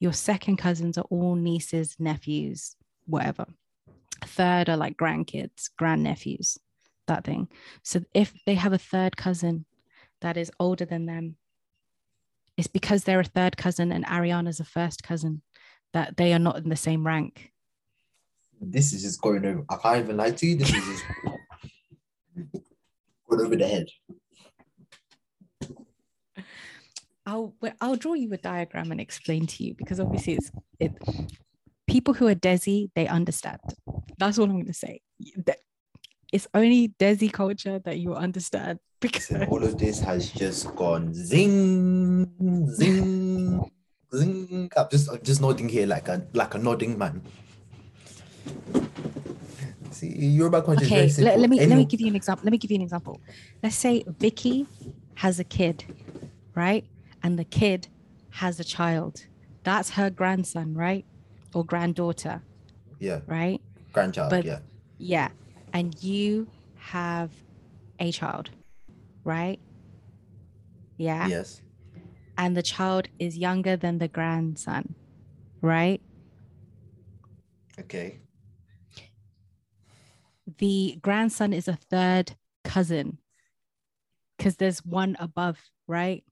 Your 0.00 0.12
second 0.12 0.56
cousins 0.56 0.96
are 0.96 1.06
all 1.10 1.34
nieces, 1.34 1.96
nephews, 1.98 2.76
whatever. 3.06 3.46
Third 4.24 4.68
are 4.68 4.76
like 4.76 4.96
grandkids, 4.96 5.70
grandnephews, 5.80 6.58
that 7.06 7.24
thing. 7.24 7.48
So 7.82 8.00
if 8.14 8.32
they 8.46 8.54
have 8.54 8.72
a 8.72 8.78
third 8.78 9.16
cousin 9.16 9.64
that 10.20 10.36
is 10.36 10.50
older 10.58 10.84
than 10.84 11.06
them, 11.06 11.36
it's 12.56 12.66
because 12.66 13.04
they're 13.04 13.20
a 13.20 13.24
third 13.24 13.56
cousin 13.56 13.92
and 13.92 14.04
Ariana's 14.04 14.60
a 14.60 14.64
first 14.64 15.02
cousin 15.02 15.42
that 15.92 16.16
they 16.16 16.32
are 16.32 16.38
not 16.38 16.56
in 16.56 16.68
the 16.68 16.76
same 16.76 17.06
rank. 17.06 17.52
this 18.60 18.92
is 18.92 19.02
just 19.02 19.20
going 19.20 19.44
over. 19.46 19.64
I 19.70 19.76
can't 19.76 20.04
even 20.04 20.16
lie 20.16 20.32
to 20.32 20.46
you. 20.46 20.56
This 20.56 20.74
is 20.74 20.84
just 20.84 21.04
going 23.28 23.46
over 23.46 23.56
the 23.56 23.66
head. 23.66 23.86
I'll 27.26 27.54
I'll 27.80 27.96
draw 27.96 28.14
you 28.14 28.32
a 28.32 28.38
diagram 28.38 28.90
and 28.90 29.00
explain 29.00 29.46
to 29.46 29.64
you 29.64 29.74
because 29.74 30.00
obviously 30.00 30.34
it's 30.34 30.50
it 30.80 30.92
people 31.88 32.14
who 32.14 32.28
are 32.28 32.34
Desi, 32.34 32.90
they 32.94 33.08
understand. 33.08 33.60
That's 34.18 34.38
all 34.38 34.44
I'm 34.44 34.60
gonna 34.60 34.72
say. 34.72 35.00
It's 36.32 36.46
only 36.54 36.94
Desi 37.00 37.32
culture 37.32 37.80
that 37.80 37.98
you 37.98 38.14
understand 38.14 38.78
because 39.00 39.32
all 39.48 39.64
of 39.64 39.78
this 39.78 40.00
has 40.00 40.30
just 40.30 40.74
gone 40.76 41.14
zing, 41.14 42.66
zing, 42.68 43.70
zing. 44.14 44.70
I'm 44.76 44.86
just, 44.90 45.10
I'm 45.10 45.22
just 45.22 45.40
nodding 45.40 45.68
here 45.68 45.86
like 45.86 46.08
a, 46.08 46.26
like 46.34 46.54
a 46.54 46.58
nodding 46.58 46.98
man. 46.98 47.22
See, 49.90 50.14
Yoruba 50.14 50.62
culture 50.62 50.82
is 50.82 50.88
very 50.88 51.00
okay, 51.02 51.08
simple. 51.08 51.32
let, 51.32 51.40
let 51.40 51.50
me 51.50 51.66
let 51.66 51.76
me 51.76 51.84
give 51.84 52.00
you 52.00 52.08
an 52.08 52.16
example. 52.16 52.44
Let 52.44 52.52
me 52.52 52.58
give 52.58 52.70
you 52.70 52.76
an 52.76 52.82
example. 52.82 53.20
Let's 53.62 53.76
say 53.76 54.04
Vicky 54.06 54.66
has 55.14 55.40
a 55.40 55.44
kid, 55.44 55.84
right? 56.54 56.84
And 57.22 57.38
the 57.38 57.44
kid 57.44 57.88
has 58.30 58.60
a 58.60 58.64
child. 58.64 59.26
That's 59.64 59.90
her 59.90 60.10
grandson, 60.10 60.74
right? 60.74 61.04
Or 61.58 61.64
granddaughter, 61.64 62.40
Yeah, 63.00 63.22
right? 63.26 63.60
grandchild. 63.92 64.30
But- 64.30 64.44
yeah, 64.44 64.60
Yeah. 64.96 65.30
And 65.72 66.00
you 66.00 66.46
have 66.76 67.32
a 67.98 68.12
child, 68.12 68.50
right? 69.24 69.58
Yeah. 70.98 71.26
yes, 71.26 71.60
And 72.36 72.56
the 72.56 72.62
child 72.62 73.08
is 73.18 73.36
younger 73.36 73.76
than 73.76 73.98
the 73.98 74.06
grandson, 74.06 74.94
right? 75.60 76.00
okay. 77.80 78.20
The 80.58 80.98
grandson 81.02 81.52
is 81.52 81.66
a 81.66 81.74
third 81.90 82.36
cousin 82.62 83.18
because 84.36 84.56
there's 84.56 84.84
one 84.86 85.16
above, 85.18 85.58
right? 85.88 86.22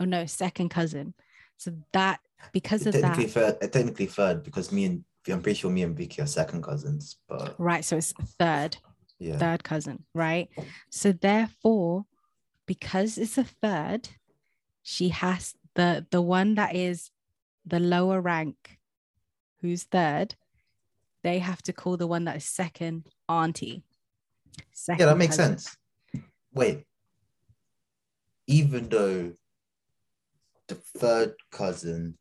Oh 0.00 0.04
no, 0.04 0.26
second 0.26 0.70
cousin. 0.70 1.14
So 1.56 1.72
that 1.92 2.18
because 2.52 2.86
of 2.86 2.94
technically 2.94 3.26
that, 3.26 3.60
third, 3.60 3.72
technically 3.72 4.06
third 4.06 4.42
because 4.42 4.72
me 4.72 4.84
and 4.86 5.04
I'm 5.28 5.42
pretty 5.42 5.60
sure 5.60 5.70
me 5.70 5.82
and 5.82 5.96
Vicky 5.96 6.20
are 6.22 6.26
second 6.26 6.62
cousins, 6.62 7.16
but 7.28 7.54
right? 7.58 7.84
So 7.84 7.96
it's 7.96 8.12
third, 8.38 8.76
yeah, 9.18 9.38
third 9.38 9.62
cousin, 9.62 10.04
right? 10.14 10.48
So 10.90 11.12
therefore, 11.12 12.06
because 12.66 13.18
it's 13.18 13.38
a 13.38 13.44
third, 13.44 14.08
she 14.82 15.10
has 15.10 15.54
the 15.74 16.06
the 16.10 16.20
one 16.20 16.56
that 16.56 16.74
is 16.74 17.10
the 17.64 17.78
lower 17.78 18.20
rank, 18.20 18.78
who's 19.60 19.84
third, 19.84 20.34
they 21.22 21.38
have 21.38 21.62
to 21.62 21.72
call 21.72 21.96
the 21.96 22.08
one 22.08 22.24
that 22.24 22.36
is 22.36 22.44
second 22.44 23.08
auntie. 23.28 23.84
Second 24.72 25.00
yeah, 25.00 25.06
that 25.06 25.18
makes 25.18 25.36
cousin. 25.36 25.58
sense. 25.58 25.76
Wait, 26.52 26.84
even 28.46 28.88
though 28.88 29.32
the 30.68 30.74
third 30.74 31.34
cousin 31.50 32.18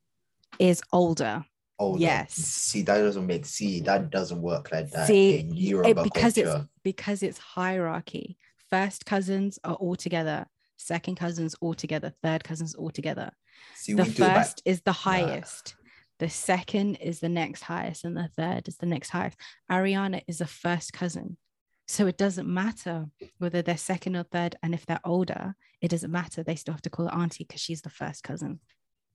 Is 0.61 0.79
older. 0.93 1.43
older, 1.79 1.99
Yes. 1.99 2.33
see 2.35 2.83
that 2.83 2.97
doesn't 2.99 3.25
make 3.25 3.47
see 3.47 3.81
that 3.81 4.11
doesn't 4.11 4.39
work 4.39 4.71
like 4.71 4.91
that 4.91 5.07
See, 5.07 5.39
in 5.39 5.57
it- 5.57 6.03
because 6.03 6.37
it's 6.37 6.55
because 6.83 7.23
it's 7.23 7.39
hierarchy. 7.39 8.37
First 8.69 9.03
cousins 9.07 9.57
are 9.63 9.73
all 9.73 9.95
together. 9.95 10.45
Second 10.77 11.15
cousins 11.15 11.55
all 11.61 11.73
together. 11.73 12.13
Third 12.21 12.43
cousins 12.43 12.75
all 12.75 12.91
together. 12.91 13.31
See, 13.75 13.93
the 13.93 14.03
we 14.03 14.09
do 14.11 14.23
it 14.23 14.27
by 14.27 14.33
first 14.35 14.61
is 14.65 14.81
the 14.81 14.91
highest. 14.91 15.75
The 16.19 16.29
second 16.29 16.97
is 16.97 17.19
the 17.19 17.29
next 17.29 17.63
highest, 17.63 18.05
and 18.05 18.15
the 18.15 18.29
third 18.37 18.67
is 18.67 18.77
the 18.77 18.85
next 18.85 19.09
highest. 19.09 19.37
Ariana 19.71 20.21
is 20.27 20.39
a 20.41 20.45
first 20.45 20.93
cousin. 20.93 21.37
So 21.87 22.05
it 22.05 22.17
doesn't 22.19 22.47
matter 22.47 23.07
whether 23.39 23.63
they're 23.63 23.77
second 23.77 24.15
or 24.15 24.23
third. 24.23 24.55
And 24.61 24.75
if 24.75 24.85
they're 24.85 25.01
older, 25.03 25.55
it 25.81 25.87
doesn't 25.89 26.11
matter. 26.11 26.43
They 26.43 26.55
still 26.55 26.75
have 26.75 26.83
to 26.83 26.91
call 26.91 27.07
her 27.07 27.15
auntie 27.15 27.45
because 27.45 27.61
she's 27.61 27.81
the 27.81 27.89
first 27.89 28.23
cousin. 28.23 28.59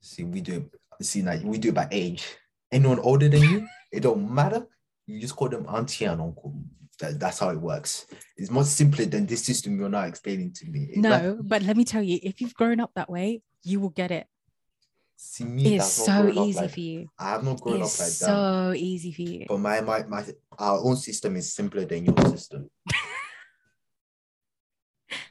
see 0.01 0.25
we 0.25 0.41
do 0.43 0.71
see 1.05 1.23
like 1.23 1.43
we 1.43 1.59
do 1.59 1.69
it 1.71 1.75
by 1.75 1.89
age. 1.91 2.25
Anyone 2.73 2.99
older 3.01 3.29
than 3.29 3.43
you, 3.43 3.67
it 3.93 4.01
don't 4.01 4.31
matter. 4.33 4.67
You 5.07 5.21
just 5.21 5.37
call 5.37 5.49
them 5.49 5.67
auntie 5.69 6.05
and 6.05 6.21
uncle. 6.21 6.55
That, 6.99 7.21
that's 7.21 7.39
how 7.41 7.51
it 7.51 7.61
works. 7.61 8.07
It's 8.39 8.51
much 8.51 8.67
simpler 8.67 9.05
than 9.05 9.27
this 9.27 9.45
system 9.45 9.79
you're 9.79 9.89
now 9.91 10.05
explaining 10.05 10.53
to 10.55 10.67
me. 10.67 10.87
It's 10.91 10.99
like- 10.99 11.23
No, 11.23 11.39
but 11.43 11.63
let 11.63 11.77
me 11.77 11.85
tell 11.85 12.03
you, 12.03 12.19
if 12.23 12.41
you've 12.41 12.55
grown 12.55 12.81
up 12.81 12.91
that 12.95 13.11
way, 13.11 13.43
you 13.63 13.81
will 13.81 13.91
get 13.91 14.11
it. 14.11 14.27
see 15.15 15.45
me. 15.45 15.77
It's 15.77 15.93
so 15.93 16.29
easy 16.29 16.59
like- 16.61 16.71
for 16.71 16.81
you. 16.81 17.09
I 17.19 17.31
have 17.31 17.45
not 17.45 17.61
grown 17.61 17.83
It's 17.83 18.01
up 18.01 18.07
like 18.07 18.13
that. 18.13 18.27
so 18.27 18.73
easy 18.77 19.13
for 19.13 19.23
you. 19.23 19.45
But 19.49 19.59
my, 19.59 19.81
my 19.83 20.05
my 20.05 20.25
our 20.59 20.79
own 20.83 20.97
system 20.97 21.37
is 21.37 21.53
simpler 21.55 21.85
than 21.85 22.05
your 22.07 22.19
system. 22.31 22.71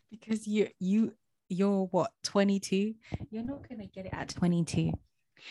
because 0.09 0.47
you 0.47 0.68
you 0.80 1.13
you're 1.49 1.86
what 1.88 2.11
22 2.24 2.95
you're 3.30 3.43
not 3.43 3.68
gonna 3.70 3.86
get 3.88 4.05
it 4.05 4.13
at 4.13 4.30
22 4.30 4.91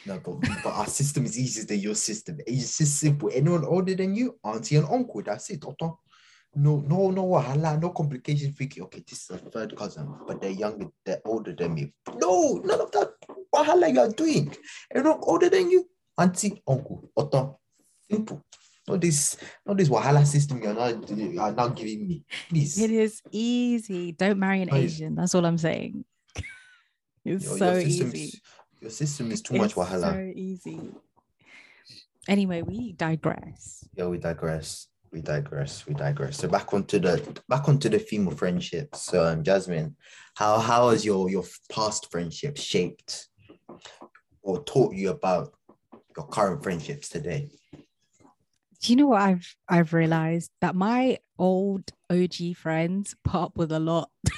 No, 0.07 0.21
but, 0.21 0.41
but 0.63 0.71
our 0.73 0.87
system 0.87 1.25
is 1.25 1.39
easier 1.39 1.65
than 1.65 1.81
your 1.81 1.95
system. 1.95 2.39
It's 2.47 2.79
just 2.79 2.99
simple. 2.99 3.31
Anyone 3.33 3.65
older 3.65 3.95
than 3.95 4.15
you, 4.15 4.39
auntie 4.45 4.77
and 4.77 4.87
uncle. 4.91 5.23
That's 5.23 5.51
it. 5.51 5.61
Doctor. 5.61 5.91
No, 6.57 6.77
no, 6.87 7.11
no 7.11 7.25
wahala, 7.27 7.81
no 7.81 7.91
complication. 7.91 8.53
Thinking, 8.53 8.85
okay, 8.85 9.03
this 9.09 9.23
is 9.25 9.31
a 9.31 9.39
third 9.39 9.77
cousin, 9.77 10.15
but 10.27 10.41
they're 10.41 10.51
younger, 10.51 10.87
they're 11.05 11.21
older 11.25 11.53
than 11.53 11.75
me. 11.75 11.93
No, 12.17 12.61
none 12.65 12.81
of 12.81 12.93
that 12.93 13.11
wahala 13.53 13.93
you 13.93 14.01
are 14.01 14.11
doing. 14.11 14.55
Anyone 14.95 15.19
older 15.23 15.49
than 15.51 15.71
you, 15.71 15.89
auntie, 16.17 16.63
uncle, 16.69 17.11
doctor. 17.17 17.51
Simple. 18.09 18.45
Not 18.87 19.01
this, 19.01 19.37
not 19.67 19.79
this 19.79 19.89
wahala 19.89 20.27
system 20.27 20.63
you're 20.63 20.75
not 20.75 21.09
you 21.09 21.41
are 21.41 21.51
now 21.53 21.69
giving 21.69 22.07
me. 22.07 22.23
Please. 22.51 22.79
it 22.79 22.91
is 22.91 23.23
easy 23.31 24.13
don't 24.13 24.39
marry 24.39 24.61
an 24.61 24.75
asian 24.75 25.15
that's 25.15 25.35
all 25.35 25.47
i'm 25.47 25.57
saying 25.57 26.05
it's 27.25 27.47
Your- 27.47 27.57
so 27.59 27.73
your 27.73 27.81
easy 27.81 28.43
Your 28.85 28.91
system 28.91 29.33
is 29.33 29.41
too 29.41 29.55
much 29.57 29.71
It's 29.71 29.79
wahala. 29.81 30.13
so 30.13 30.33
easy 30.37 30.79
anyway 32.29 32.61
we 32.61 32.93
digress 32.93 33.89
Yeah, 33.97 34.09
we 34.09 34.19
digress. 34.19 34.89
We 35.11 35.23
digress. 35.23 35.87
We 35.87 35.95
digress. 35.95 36.37
So 36.37 36.49
back 36.49 36.75
onto 36.75 36.99
the 36.99 37.15
back 37.49 37.67
onto 37.67 37.89
the 37.89 37.99
theme 37.99 38.29
of 38.29 38.37
friendships. 38.37 39.01
So 39.01 39.25
um, 39.25 39.43
Jasmin, 39.43 39.97
how 40.35 40.59
how 40.59 40.91
has 40.91 41.03
your 41.03 41.31
your 41.31 41.45
past 41.73 42.11
friendships 42.11 42.61
shaped 42.61 43.29
or 44.43 44.63
taught 44.65 44.93
you 44.95 45.09
about 45.11 45.55
your 46.17 46.27
current 46.27 46.63
friendships 46.63 47.09
today? 47.09 47.49
do 48.83 48.93
you 48.93 48.97
know 48.97 49.07
what 49.07 49.23
i've 49.23 49.57
i've 49.69 49.93
realized 49.95 50.51
that 50.61 50.75
my 50.75 51.17
old 51.39 51.85
og 52.11 52.35
friends 52.57 53.15
put 53.25 53.41
up 53.45 53.57
with 53.57 53.73
a 53.73 53.79
lot 53.79 54.11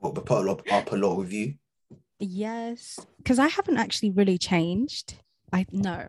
What 0.00 0.14
we 0.14 0.22
put 0.22 0.38
a 0.38 0.46
lot 0.48 0.62
up 0.72 0.92
a 0.92 0.96
lot 0.96 1.18
with 1.18 1.32
you? 1.32 1.54
Yes, 2.20 3.00
because 3.18 3.38
I 3.38 3.48
haven't 3.48 3.78
actually 3.78 4.10
really 4.10 4.38
changed. 4.38 5.14
I 5.52 5.66
no, 5.72 6.08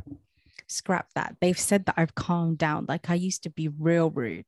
scrap 0.67 1.07
that. 1.15 1.37
They've 1.41 1.57
said 1.57 1.85
that 1.85 1.95
I've 1.97 2.15
calmed 2.15 2.57
down. 2.57 2.85
Like 2.87 3.09
I 3.09 3.15
used 3.15 3.43
to 3.43 3.49
be 3.49 3.69
real 3.69 4.09
rude. 4.11 4.45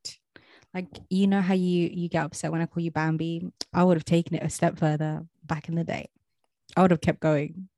Like 0.73 0.87
you 1.09 1.27
know 1.27 1.41
how 1.41 1.53
you 1.53 1.89
you 1.93 2.09
get 2.09 2.25
upset 2.25 2.51
when 2.51 2.61
I 2.61 2.65
call 2.65 2.83
you 2.83 2.91
Bambi. 2.91 3.51
I 3.73 3.83
would 3.83 3.97
have 3.97 4.05
taken 4.05 4.35
it 4.35 4.43
a 4.43 4.49
step 4.49 4.77
further 4.77 5.25
back 5.45 5.69
in 5.69 5.75
the 5.75 5.83
day. 5.85 6.09
I 6.75 6.81
would 6.81 6.91
have 6.91 7.01
kept 7.01 7.21
going 7.21 7.69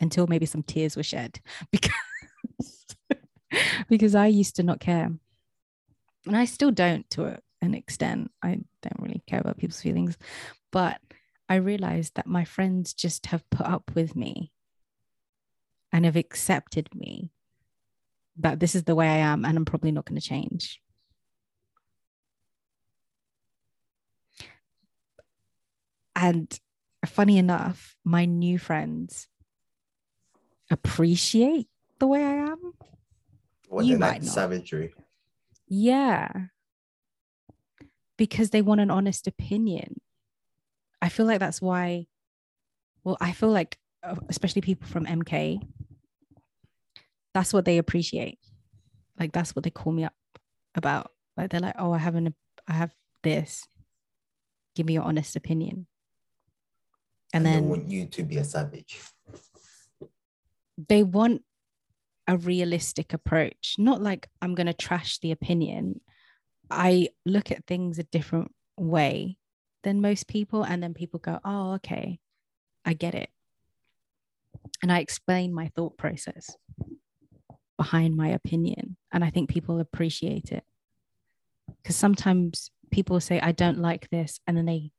until 0.00 0.26
maybe 0.26 0.44
some 0.46 0.62
tears 0.62 0.96
were 0.96 1.02
shed 1.02 1.40
because 1.70 2.86
because 3.88 4.14
I 4.14 4.26
used 4.26 4.56
to 4.56 4.62
not 4.62 4.80
care. 4.80 5.10
and 6.26 6.36
I 6.36 6.44
still 6.44 6.70
don't 6.70 7.08
to 7.10 7.38
an 7.62 7.74
extent. 7.74 8.30
I 8.42 8.60
don't 8.82 9.00
really 9.00 9.22
care 9.26 9.40
about 9.40 9.56
people's 9.56 9.80
feelings, 9.80 10.18
but 10.70 11.00
I 11.48 11.56
realized 11.56 12.14
that 12.16 12.26
my 12.26 12.44
friends 12.44 12.92
just 12.92 13.26
have 13.26 13.48
put 13.50 13.66
up 13.66 13.92
with 13.94 14.16
me 14.16 14.52
and 15.92 16.04
have 16.04 16.16
accepted 16.16 16.94
me 16.94 17.30
that 18.36 18.60
this 18.60 18.74
is 18.74 18.84
the 18.84 18.94
way 18.94 19.08
I 19.08 19.18
am 19.18 19.44
and 19.44 19.56
I'm 19.56 19.64
probably 19.64 19.92
not 19.92 20.04
going 20.04 20.20
to 20.20 20.26
change. 20.26 20.80
And 26.14 26.58
funny 27.04 27.38
enough, 27.38 27.96
my 28.04 28.24
new 28.24 28.58
friends 28.58 29.28
appreciate 30.70 31.68
the 31.98 32.06
way 32.06 32.24
I 32.24 32.34
am. 32.50 32.72
What 33.68 33.84
You 33.84 33.98
like 33.98 34.00
might 34.00 34.22
not. 34.22 34.34
savagery. 34.34 34.94
Yeah. 35.68 36.28
Because 38.16 38.50
they 38.50 38.62
want 38.62 38.80
an 38.80 38.90
honest 38.90 39.26
opinion. 39.26 40.00
I 41.06 41.08
feel 41.08 41.24
like 41.24 41.38
that's 41.38 41.62
why, 41.62 42.08
well, 43.04 43.16
I 43.20 43.30
feel 43.30 43.50
like, 43.50 43.78
uh, 44.02 44.16
especially 44.28 44.60
people 44.60 44.88
from 44.88 45.06
MK, 45.06 45.60
that's 47.32 47.52
what 47.52 47.64
they 47.64 47.78
appreciate. 47.78 48.40
Like, 49.16 49.30
that's 49.30 49.54
what 49.54 49.62
they 49.62 49.70
call 49.70 49.92
me 49.92 50.02
up 50.02 50.16
about. 50.74 51.12
Like, 51.36 51.50
they're 51.50 51.60
like, 51.60 51.76
oh, 51.78 51.92
I 51.92 51.98
have 51.98 52.16
an, 52.16 52.34
I 52.66 52.72
have 52.72 52.92
this. 53.22 53.68
Give 54.74 54.84
me 54.84 54.94
your 54.94 55.04
honest 55.04 55.36
opinion. 55.36 55.86
And, 57.32 57.46
And, 57.46 57.54
then 57.54 57.62
they 57.62 57.68
want 57.68 57.88
you 57.88 58.06
to 58.06 58.24
be 58.24 58.38
a 58.38 58.44
savage. 58.44 58.98
they 60.88 61.04
want 61.04 61.42
a 62.26 62.36
realistic 62.36 63.12
approach, 63.12 63.76
not 63.78 64.02
like 64.02 64.28
I'm 64.42 64.56
going 64.56 64.66
to 64.66 64.74
trash 64.74 65.20
the 65.20 65.30
opinion. 65.30 66.00
I 66.68 67.10
look 67.24 67.52
at 67.52 67.64
things 67.64 68.00
a 68.00 68.02
different 68.02 68.52
way 68.76 69.38
than 69.86 70.00
most 70.00 70.26
people. 70.26 70.64
And 70.64 70.82
then 70.82 70.94
people 70.94 71.20
go, 71.20 71.38
oh, 71.44 71.74
okay, 71.74 72.18
I 72.84 72.92
get 72.92 73.14
it. 73.14 73.30
And 74.82 74.90
I 74.90 74.98
explain 74.98 75.54
my 75.54 75.68
thought 75.68 75.96
process 75.96 76.56
behind 77.76 78.16
my 78.16 78.28
opinion. 78.28 78.96
And 79.12 79.22
I 79.24 79.30
think 79.30 79.48
people 79.48 79.78
appreciate 79.78 80.50
it. 80.50 80.64
Because 81.80 81.94
sometimes 81.94 82.72
people 82.90 83.20
say, 83.20 83.38
I 83.38 83.52
don't 83.52 83.78
like 83.78 84.10
this. 84.10 84.40
And 84.44 84.56
then 84.56 84.66
they, 84.66 84.90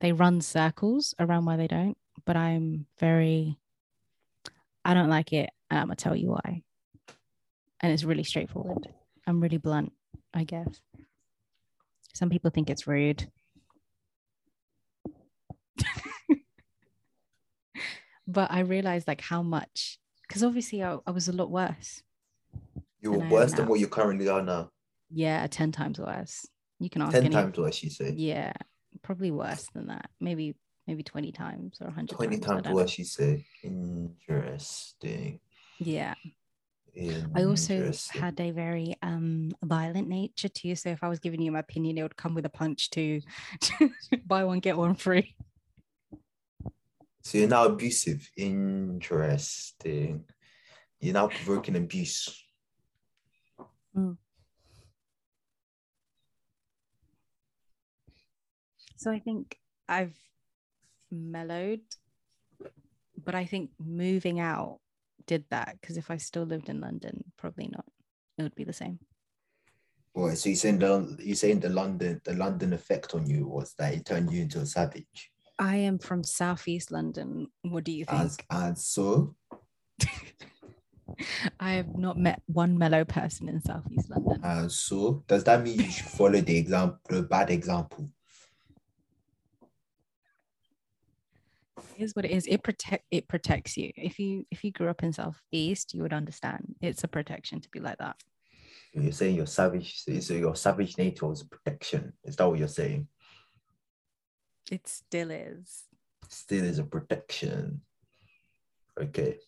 they 0.00 0.10
run 0.10 0.40
circles 0.40 1.14
around 1.20 1.44
why 1.44 1.56
they 1.56 1.68
don't. 1.68 1.96
But 2.24 2.36
I'm 2.36 2.86
very, 2.98 3.58
I 4.84 4.92
don't 4.92 5.08
like 5.08 5.32
it. 5.32 5.50
And 5.70 5.78
I'm 5.78 5.86
going 5.86 5.96
to 5.96 6.02
tell 6.02 6.16
you 6.16 6.30
why. 6.30 6.62
And 7.78 7.92
it's 7.92 8.02
really 8.02 8.24
straightforward. 8.24 8.88
I'm 9.24 9.40
really 9.40 9.58
blunt, 9.58 9.92
I 10.34 10.42
guess. 10.42 10.80
Some 12.12 12.30
people 12.30 12.50
think 12.50 12.70
it's 12.70 12.88
rude. 12.88 13.30
but 18.26 18.50
I 18.50 18.60
realized 18.60 19.08
like 19.08 19.20
how 19.20 19.42
much, 19.42 19.98
because 20.26 20.42
obviously 20.42 20.82
I, 20.82 20.98
I 21.06 21.10
was 21.10 21.28
a 21.28 21.32
lot 21.32 21.50
worse. 21.50 22.02
You 23.00 23.12
were 23.12 23.28
worse 23.28 23.52
than 23.52 23.66
what 23.68 23.80
you 23.80 23.88
currently 23.88 24.28
are 24.28 24.42
now. 24.42 24.70
Yeah, 25.10 25.46
10 25.46 25.72
times 25.72 25.98
worse. 25.98 26.46
You 26.78 26.90
can 26.90 27.02
ask 27.02 27.12
Ten 27.12 27.26
any, 27.26 27.34
times 27.34 27.56
worse, 27.56 27.82
you 27.82 27.90
say. 27.90 28.10
Yeah, 28.10 28.52
probably 29.02 29.30
worse 29.30 29.68
than 29.74 29.86
that. 29.86 30.10
Maybe, 30.20 30.56
maybe 30.86 31.02
20 31.02 31.32
times 31.32 31.78
or 31.80 31.86
100 31.86 32.14
Twenty 32.14 32.38
times. 32.38 32.60
I 32.60 32.62
times 32.62 32.74
worse, 32.74 32.98
you 32.98 33.04
say. 33.04 33.46
Interesting. 33.62 35.40
Yeah. 35.78 36.14
I 37.34 37.44
also 37.44 37.92
had 38.10 38.40
a 38.40 38.50
very 38.52 38.96
um 39.02 39.52
violent 39.62 40.08
nature 40.08 40.48
too. 40.48 40.74
So 40.74 40.88
if 40.88 41.04
I 41.04 41.08
was 41.08 41.18
giving 41.18 41.42
you 41.42 41.52
my 41.52 41.58
opinion, 41.58 41.98
it 41.98 42.02
would 42.02 42.16
come 42.16 42.34
with 42.34 42.46
a 42.46 42.50
punch 42.50 42.90
to 42.90 43.20
buy 44.26 44.44
one, 44.44 44.60
get 44.60 44.78
one 44.78 44.94
free. 44.94 45.34
So 47.26 47.38
you're 47.38 47.48
now 47.48 47.64
abusive. 47.64 48.30
Interesting. 48.36 50.24
You're 51.00 51.14
now 51.14 51.26
provoking 51.26 51.74
abuse. 51.74 52.40
Mm. 53.96 54.16
So 58.94 59.10
I 59.10 59.18
think 59.18 59.58
I've 59.88 60.16
mellowed, 61.10 61.80
but 63.24 63.34
I 63.34 63.44
think 63.44 63.70
moving 63.84 64.38
out 64.38 64.78
did 65.26 65.46
that 65.50 65.78
because 65.80 65.96
if 65.96 66.12
I 66.12 66.18
still 66.18 66.44
lived 66.44 66.68
in 66.68 66.80
London, 66.80 67.24
probably 67.36 67.68
not. 67.72 67.86
It 68.38 68.44
would 68.44 68.54
be 68.54 68.62
the 68.62 68.72
same. 68.72 69.00
Well, 70.14 70.36
so 70.36 70.48
you're 70.48 70.56
saying 70.56 70.78
the 70.78 71.16
you 71.18 71.34
saying 71.34 71.58
the 71.58 71.70
London 71.70 72.20
the 72.24 72.34
London 72.34 72.72
effect 72.72 73.16
on 73.16 73.28
you 73.28 73.48
was 73.48 73.74
that 73.80 73.94
it 73.94 74.06
turned 74.06 74.30
you 74.30 74.42
into 74.42 74.60
a 74.60 74.66
savage. 74.66 75.32
I 75.58 75.76
am 75.76 75.98
from 75.98 76.22
Southeast 76.22 76.92
London. 76.92 77.48
What 77.62 77.84
do 77.84 77.92
you 77.92 78.04
think? 78.04 78.44
And, 78.50 78.68
and 78.68 78.78
so 78.78 79.34
I 81.60 81.72
have 81.72 81.96
not 81.96 82.18
met 82.18 82.42
one 82.46 82.76
mellow 82.76 83.04
person 83.04 83.48
in 83.48 83.60
Southeast 83.62 84.10
London. 84.10 84.40
and 84.42 84.70
so 84.70 85.24
does 85.26 85.44
that 85.44 85.62
mean 85.62 85.80
you 85.80 85.90
should 85.90 86.06
follow 86.06 86.40
the 86.40 86.56
example 86.56 86.98
the 87.08 87.22
bad 87.22 87.50
example? 87.50 88.10
Here's 91.94 92.12
what 92.12 92.26
it 92.26 92.30
is. 92.30 92.46
It 92.46 92.62
protect 92.62 93.04
it 93.10 93.26
protects 93.26 93.76
you. 93.78 93.90
If 93.96 94.18
you 94.18 94.44
if 94.50 94.62
you 94.62 94.72
grew 94.72 94.88
up 94.88 95.02
in 95.02 95.14
Southeast, 95.14 95.94
you 95.94 96.02
would 96.02 96.12
understand. 96.12 96.74
It's 96.82 97.04
a 97.04 97.08
protection 97.08 97.60
to 97.62 97.68
be 97.70 97.80
like 97.80 97.98
that. 97.98 98.16
You're 98.92 99.12
saying 99.12 99.36
your 99.36 99.46
savage 99.46 100.02
so 100.20 100.34
your 100.34 100.56
savage 100.56 100.98
nature 100.98 101.30
a 101.30 101.34
protection. 101.46 102.12
Is 102.24 102.36
that 102.36 102.48
what 102.48 102.58
you're 102.58 102.68
saying? 102.68 103.08
It 104.70 104.88
still 104.88 105.30
is. 105.30 105.84
Still 106.28 106.64
is 106.64 106.78
a 106.78 106.84
protection. 106.84 107.82
Okay. 109.00 109.38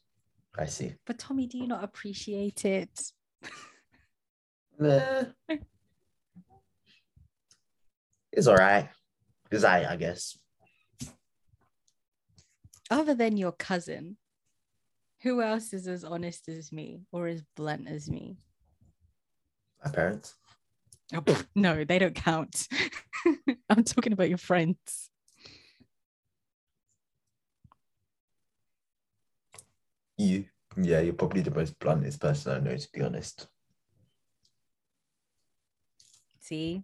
I 0.57 0.67
see. 0.67 0.95
But 1.07 1.19
Tomi, 1.19 1.47
do 1.47 1.59
you 1.59 1.67
not 1.67 1.85
appreciate 1.85 2.65
it? 2.65 3.13
Nah. 4.81 5.25
It's 8.31 8.47
all 8.47 8.55
right. 8.55 8.89
It's 9.51 9.65
I, 9.65 9.85
I 9.93 9.97
guess. 9.97 10.39
Other 12.89 13.15
than 13.15 13.37
your 13.37 13.51
cousin, 13.51 14.19
who 15.23 15.43
else 15.43 15.73
is 15.73 15.89
as 15.89 16.05
honest 16.05 16.49
as 16.49 16.71
me 16.71 17.01
or 17.11 17.27
as 17.27 17.43
blunt 17.57 17.89
as 17.89 18.09
me? 18.09 18.37
My 19.85 19.91
parents. 19.91 20.37
Oh, 21.15 21.21
pff, 21.23 21.47
no, 21.55 21.85
they 21.85 21.99
don't 21.99 22.15
count. 22.15 22.69
I'm 23.71 23.83
talking 23.85 24.13
about 24.13 24.29
your 24.29 24.39
friends. 24.39 25.09
You. 30.17 30.45
Yeah, 30.77 31.01
you're 31.01 31.15
probably 31.15 31.41
the 31.41 31.51
most 31.51 31.79
bluntest 31.79 32.21
person 32.21 32.53
I 32.53 32.61
know, 32.61 32.77
to 32.77 32.89
be 32.93 33.03
honest. 33.03 33.49
See, 36.41 36.83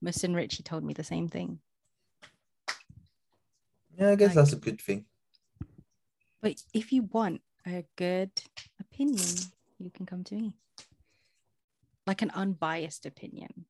Mus 0.00 0.22
and 0.24 0.36
Richie 0.36 0.62
told 0.62 0.84
me 0.84 0.92
the 0.94 1.04
same 1.04 1.28
thing. 1.28 1.60
Yeah, 3.96 4.10
I 4.10 4.14
guess 4.16 4.28
Like- 4.28 4.34
that's 4.36 4.52
a 4.52 4.56
good 4.56 4.80
thing. 4.80 5.06
But 6.40 6.62
if 6.72 6.90
you 6.92 7.02
want 7.02 7.42
a 7.66 7.84
good 7.96 8.30
opinion, 8.78 9.26
you 9.78 9.90
can 9.90 10.06
come 10.06 10.24
to 10.24 10.34
me. 10.34 10.54
Like 12.10 12.22
an 12.22 12.32
unbiased 12.34 13.06
opinion. 13.06 13.66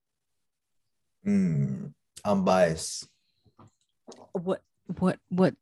Hmm. 1.22 1.88
Unbiased. 2.24 3.07
What 4.32 4.62
what 4.99 5.18
what 5.28 5.55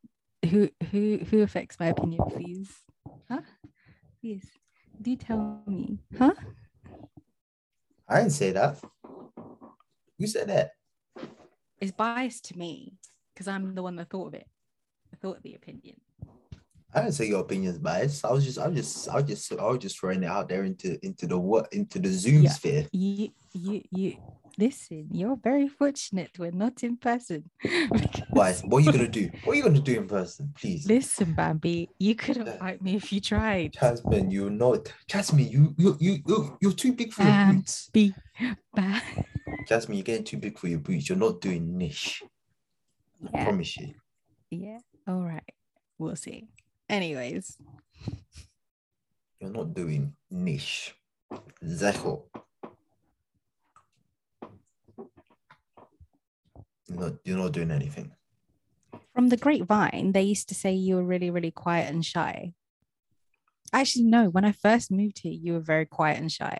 who 0.49 0.69
who 0.89 1.17
who 1.29 1.41
affects 1.41 1.77
my 1.77 1.87
opinion, 1.87 2.21
please? 2.29 2.71
Huh? 3.27 3.41
Please. 4.21 4.47
Do 5.01 5.13
tell 5.17 5.61
me. 5.67 5.99
Huh? 6.17 6.31
I 8.07 8.19
didn't 8.19 8.31
say 8.31 8.53
that. 8.53 8.79
Who 10.17 10.25
said 10.25 10.47
that? 10.47 10.71
It's 11.81 11.91
biased 11.91 12.45
to 12.45 12.57
me 12.57 12.93
because 13.33 13.49
I'm 13.49 13.75
the 13.75 13.83
one 13.83 13.97
that 13.97 14.09
thought 14.09 14.27
of 14.27 14.33
it. 14.35 14.47
I 15.11 15.17
thought 15.17 15.35
of 15.35 15.43
the 15.43 15.55
opinion. 15.55 15.99
I 16.93 17.01
didn't 17.01 17.13
say 17.13 17.27
your 17.27 17.41
opinion's 17.41 17.77
biased. 17.77 18.25
I 18.25 18.31
was 18.31 18.43
just, 18.45 18.57
I 18.57 18.67
was 18.67 18.75
just, 18.77 19.09
I 19.09 19.15
was 19.17 19.23
just, 19.25 19.51
I 19.53 19.65
was 19.65 19.77
just 19.79 19.99
throwing 19.99 20.23
it 20.23 20.27
out 20.27 20.49
there 20.49 20.63
into 20.63 21.03
into 21.05 21.27
the 21.27 21.37
what 21.37 21.71
into 21.71 21.99
the 21.99 22.09
Zoom 22.09 22.43
Yeah. 22.43 22.49
sphere. 22.49 22.87
You 22.91 23.29
you 23.53 23.81
you 23.91 24.17
listen, 24.57 25.07
you're 25.11 25.35
very 25.37 25.67
fortunate 25.67 26.31
we're 26.39 26.49
not 26.51 26.81
in 26.83 26.97
person. 26.97 27.49
Why? 28.31 28.53
What 28.65 28.79
are 28.79 28.85
you 28.87 28.91
gonna 28.91 29.07
do? 29.07 29.29
What 29.43 29.53
are 29.53 29.55
you 29.55 29.63
gonna 29.63 29.79
do 29.81 29.97
in 29.97 30.07
person, 30.07 30.51
please? 30.59 30.87
Listen, 30.87 31.33
Bambi, 31.35 31.89
you 31.99 32.15
could 32.15 32.37
Yeah. 32.37 32.53
invite 32.53 32.81
me 32.81 32.95
if 32.95 33.13
you 33.13 33.21
tried. 33.21 33.73
Jasmin, 33.79 34.31
you're 34.31 34.49
not. 34.49 34.91
Jasmin, 35.07 35.47
you 35.47 35.75
you 35.77 35.95
you 35.99 36.17
you 36.25 36.57
you're 36.59 36.73
too 36.73 36.93
big 36.93 37.13
for 37.13 37.21
your 37.21 37.33
Um, 37.33 37.57
boots. 37.57 37.89
Be 37.93 38.15
ba- 38.73 39.01
Jasmin, 39.67 39.97
you're 39.97 40.03
getting 40.03 40.23
too 40.25 40.37
big 40.37 40.57
for 40.57 40.67
your 40.67 40.79
boots. 40.79 41.07
You're 41.07 41.19
not 41.19 41.39
doing 41.39 41.77
niche. 41.77 42.23
I 43.31 43.43
promise 43.43 43.77
you. 43.77 43.93
yeah. 44.49 44.79
All 45.07 45.21
right. 45.23 45.43
We'll 45.99 46.15
see. 46.15 46.47
Anyways. 46.89 47.55
You're 49.39 49.51
not 49.51 49.73
doing 49.73 50.13
niche. 50.31 50.95
Zecho. 51.63 52.23
You're 56.87 56.99
not, 56.99 57.13
you're 57.23 57.37
not 57.37 57.51
doing 57.51 57.71
anything. 57.71 58.11
From 59.13 59.29
the 59.29 59.37
grapevine, 59.37 60.11
they 60.13 60.23
used 60.23 60.49
to 60.49 60.55
say 60.55 60.73
you 60.73 60.95
were 60.95 61.03
really, 61.03 61.29
really 61.29 61.51
quiet 61.51 61.89
and 61.93 62.03
shy. 62.03 62.53
Actually, 63.71 64.05
no, 64.05 64.29
when 64.29 64.45
I 64.45 64.51
first 64.51 64.91
moved 64.91 65.19
here, 65.19 65.31
you 65.31 65.53
were 65.53 65.59
very 65.59 65.85
quiet 65.85 66.19
and 66.19 66.31
shy. 66.31 66.57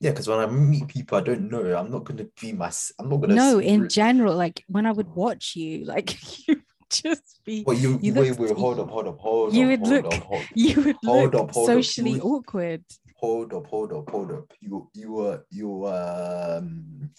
Yeah, 0.00 0.10
because 0.10 0.28
when 0.28 0.38
I 0.38 0.46
meet 0.46 0.88
people 0.88 1.16
I 1.16 1.22
don't 1.22 1.50
know, 1.50 1.74
I'm 1.74 1.90
not 1.90 2.04
gonna 2.04 2.26
be 2.40 2.52
my 2.52 2.70
I'm 2.98 3.08
not 3.08 3.16
gonna 3.18 3.34
No, 3.34 3.58
in 3.60 3.88
general, 3.88 4.36
like 4.36 4.62
when 4.68 4.84
I 4.84 4.92
would 4.92 5.08
watch 5.14 5.54
you, 5.56 5.84
like 5.84 6.16
you 6.48 6.60
just 6.90 7.40
be, 7.44 7.64
Well, 7.66 7.76
you, 7.76 7.98
you 8.02 8.14
wait, 8.14 8.38
wait, 8.38 8.50
hold 8.52 8.78
up, 8.80 8.88
hold 8.88 9.08
up, 9.08 9.18
hold 9.18 9.54
you 9.54 9.64
up, 9.64 9.68
would 9.70 9.80
hold 9.80 10.04
look- 10.04 10.14
up, 10.14 10.22
hold, 10.22 10.42
you 10.54 10.82
would 10.82 10.96
Hold 11.04 11.34
look 11.34 11.42
up, 11.42 11.50
hold 11.52 11.70
up, 11.70 11.74
socially 11.76 12.12
would- 12.12 12.22
awkward. 12.22 12.84
hold 13.16 13.52
up, 13.54 13.66
hold 13.66 13.92
up, 13.92 14.08
hold 14.10 14.32
up. 14.32 14.52
You, 14.60 14.88
you 14.94 15.12
were, 15.12 15.44
you 15.50 15.68
were, 15.68 16.58
um, 16.60 17.10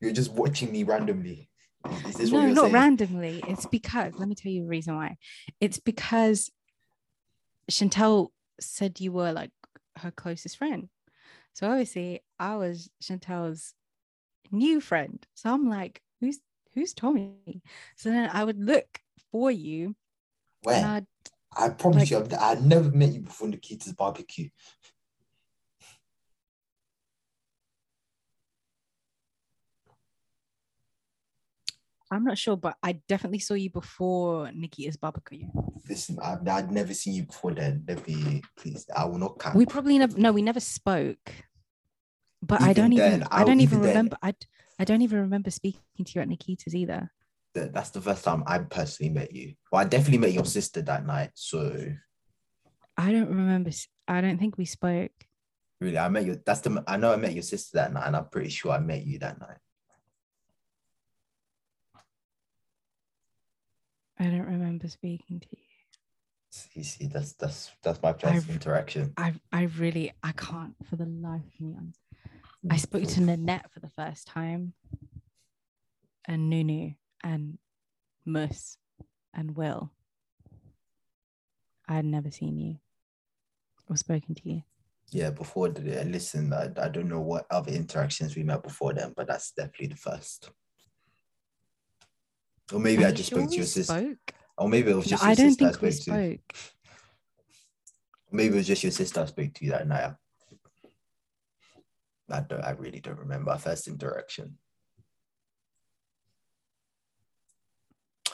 you're 0.00 0.12
just 0.12 0.32
watching 0.32 0.72
me 0.72 0.82
randomly. 0.84 1.48
Is 2.08 2.14
this 2.16 2.30
what 2.30 2.40
no, 2.42 2.52
not 2.52 2.62
saying? 2.62 2.74
randomly. 2.74 3.42
It's 3.48 3.66
because 3.66 4.12
let 4.18 4.28
me 4.28 4.34
tell 4.34 4.52
you 4.52 4.62
the 4.62 4.68
reason 4.68 4.96
why. 4.96 5.16
It's 5.60 5.78
because 5.78 6.50
Chantel 7.70 8.28
said 8.60 9.00
you 9.00 9.12
were 9.12 9.32
like 9.32 9.50
her 9.96 10.10
closest 10.10 10.58
friend. 10.58 10.88
So 11.54 11.68
obviously 11.70 12.22
I 12.38 12.56
was 12.56 12.90
Chantel's 13.02 13.74
new 14.52 14.80
friend. 14.80 15.24
So 15.34 15.52
I'm 15.52 15.68
like, 15.68 16.02
who's 16.20 16.38
who's 16.74 16.92
Tomi? 16.94 17.62
So 17.96 18.10
then 18.10 18.28
I 18.32 18.44
would 18.44 18.62
look 18.62 19.00
for 19.30 19.50
you 19.50 19.94
Where? 20.62 20.84
I'd 20.84 21.06
I 21.56 21.68
promise 21.70 22.02
like- 22.02 22.10
you, 22.10 22.18
I've, 22.18 22.32
I've 22.58 22.64
never 22.64 22.90
met 22.90 23.12
you 23.12 23.20
before 23.20 23.48
Nikita's 23.48 23.92
barbecue. 23.92 24.48
I'm 32.12 32.24
not 32.24 32.38
sure, 32.38 32.56
but 32.56 32.76
I 32.82 32.94
definitely 33.08 33.38
saw 33.38 33.54
you 33.54 33.70
before 33.70 34.50
Nikita's 34.52 34.96
barbecue. 34.96 35.46
Listen, 35.88 36.18
I've, 36.20 36.46
I'd 36.48 36.72
never 36.72 36.92
seen 36.92 37.14
you 37.14 37.22
before 37.24 37.52
then. 37.52 37.84
Let 37.86 38.06
me, 38.06 38.42
please, 38.56 38.84
I 38.96 39.04
will 39.04 39.18
not 39.18 39.38
cap. 39.38 39.54
We 39.54 39.64
probably 39.64 39.96
never 39.98 40.18
no, 40.18 40.32
we 40.32 40.42
never 40.42 40.58
spoke. 40.60 41.32
But 42.42 42.62
I 42.62 42.72
don't 42.72 42.92
even 42.92 43.22
I 43.24 43.42
I- 43.42 43.44
don't 43.44 43.60
even 43.60 43.78
even 43.78 43.80
then- 43.82 43.88
remember 43.90 44.16
I 44.22 44.34
I 44.78 44.84
don't 44.84 45.02
even 45.02 45.20
remember 45.20 45.50
speaking 45.50 46.04
to 46.04 46.12
you 46.14 46.20
at 46.22 46.28
Nikita's 46.28 46.74
either. 46.74 47.12
That- 47.54 47.72
That's 47.72 47.90
the 47.90 48.00
first 48.00 48.24
time 48.24 48.44
I 48.46 48.58
personally 48.58 49.10
met 49.12 49.32
you. 49.32 49.54
Well, 49.72 49.80
I 49.80 49.84
definitely 49.84 50.18
met 50.18 50.32
your 50.32 50.44
sister 50.44 50.82
that 50.82 51.04
night. 51.04 51.30
So 51.34 51.92
I 52.96 53.10
don't 53.12 53.28
remember. 53.28 53.70
I 54.08 54.20
don't 54.20 54.38
think 54.38 54.56
we 54.58 54.64
spoke. 54.64 55.12
really, 55.80 55.98
I 55.98 56.08
met 56.10 56.26
you. 56.26 56.40
That's 56.44 56.60
the. 56.60 56.84
I 56.86 56.96
know 56.96 57.12
I 57.12 57.16
met 57.16 57.32
your 57.34 57.42
sister 57.42 57.78
that 57.78 57.92
night, 57.92 58.06
and 58.06 58.14
I'm 58.16 58.28
pretty 58.28 58.50
sure 58.50 58.72
I 58.72 58.78
met 58.78 59.04
you 59.04 59.18
that 59.20 59.40
night. 59.40 59.56
I 64.18 64.24
don't 64.24 64.46
remember 64.46 64.88
speaking 64.88 65.40
to 65.40 65.46
you. 65.50 65.56
You 66.74 66.84
see, 66.84 67.06
that's 67.06 67.32
that's 67.34 67.70
that's 67.82 68.02
my 68.02 68.12
first 68.12 68.24
I've- 68.46 68.52
interaction. 68.52 69.12
I 69.16 69.34
I 69.52 69.62
really 69.78 70.12
I 70.22 70.32
can't 70.32 70.74
for 70.88 70.96
the 70.96 71.06
life 71.06 71.42
of 71.54 71.60
me. 71.60 71.76
I 72.70 72.74
Mm. 72.76 72.80
spoke 72.80 73.04
to 73.08 73.20
Nanette 73.22 73.70
for 73.72 73.80
the 73.80 73.88
first 73.88 74.26
time, 74.26 74.74
and 76.26 76.50
Nunu 76.50 76.92
and 77.22 77.58
Mus 78.24 78.76
and 79.34 79.56
Will. 79.56 79.90
I 81.88 81.94
had 81.94 82.04
never 82.04 82.30
seen 82.30 82.58
you 82.58 82.76
or 83.88 83.96
spoken 83.96 84.34
to 84.36 84.48
you. 84.48 84.62
Yeah, 85.10 85.30
before 85.30 85.68
the 85.70 86.00
uh, 86.00 86.04
listen, 86.04 86.52
I, 86.52 86.70
I 86.80 86.88
don't 86.88 87.08
know 87.08 87.20
what 87.20 87.46
other 87.50 87.72
interactions 87.72 88.36
we 88.36 88.44
met 88.44 88.62
before 88.62 88.94
then, 88.94 89.12
but 89.16 89.26
that's 89.26 89.50
definitely 89.52 89.88
the 89.88 89.96
first. 89.96 90.50
Or 92.72 92.78
maybe 92.78 93.04
Are 93.04 93.08
I 93.08 93.12
just 93.12 93.30
sure 93.30 93.40
spoke 93.40 93.50
to 93.50 93.56
your 93.56 93.66
sister. 93.66 94.16
Or 94.56 94.68
maybe 94.68 94.90
it 94.92 94.94
was 94.94 95.06
No, 95.06 95.10
just 95.10 95.22
your 95.24 95.30
I 95.32 95.34
don't 95.34 95.48
sister 95.50 95.64
I 95.64 95.70
think 95.72 95.82
we 95.82 95.90
spoke 95.90 96.16
to. 96.16 96.38
Maybe 98.30 98.54
it 98.54 98.58
was 98.58 98.66
just 98.68 98.82
your 98.84 98.92
sister 98.92 99.22
I 99.22 99.24
spoke 99.26 99.52
to 99.54 99.64
you 99.64 99.72
that 99.72 99.88
night. 99.88 100.12
I 102.30 102.40
don't. 102.40 102.60
I 102.62 102.70
really 102.70 103.00
don't 103.00 103.18
remember 103.18 103.50
our 103.50 103.58
first 103.58 103.88
interaction. 103.88 104.58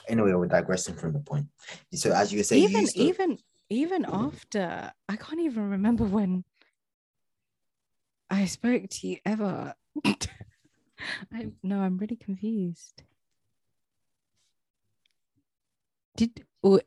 Anyway, 0.08 0.32
we're 0.32 0.46
digressing 0.46 0.94
from 0.94 1.12
the 1.12 1.18
point. 1.20 1.46
So, 1.94 2.12
as 2.12 2.32
you 2.32 2.42
say, 2.42 2.58
even 2.58 2.86
to- 2.86 2.98
even 2.98 3.38
even 3.68 4.04
after 4.04 4.92
I 5.08 5.16
can't 5.16 5.40
even 5.40 5.70
remember 5.70 6.04
when 6.04 6.44
I 8.30 8.46
spoke 8.46 8.88
to 8.88 9.08
you 9.08 9.18
ever. 9.24 9.74
I 11.32 11.48
no, 11.62 11.80
I'm 11.80 11.98
really 11.98 12.16
confused. 12.16 13.02
Did 16.16 16.46
or 16.62 16.80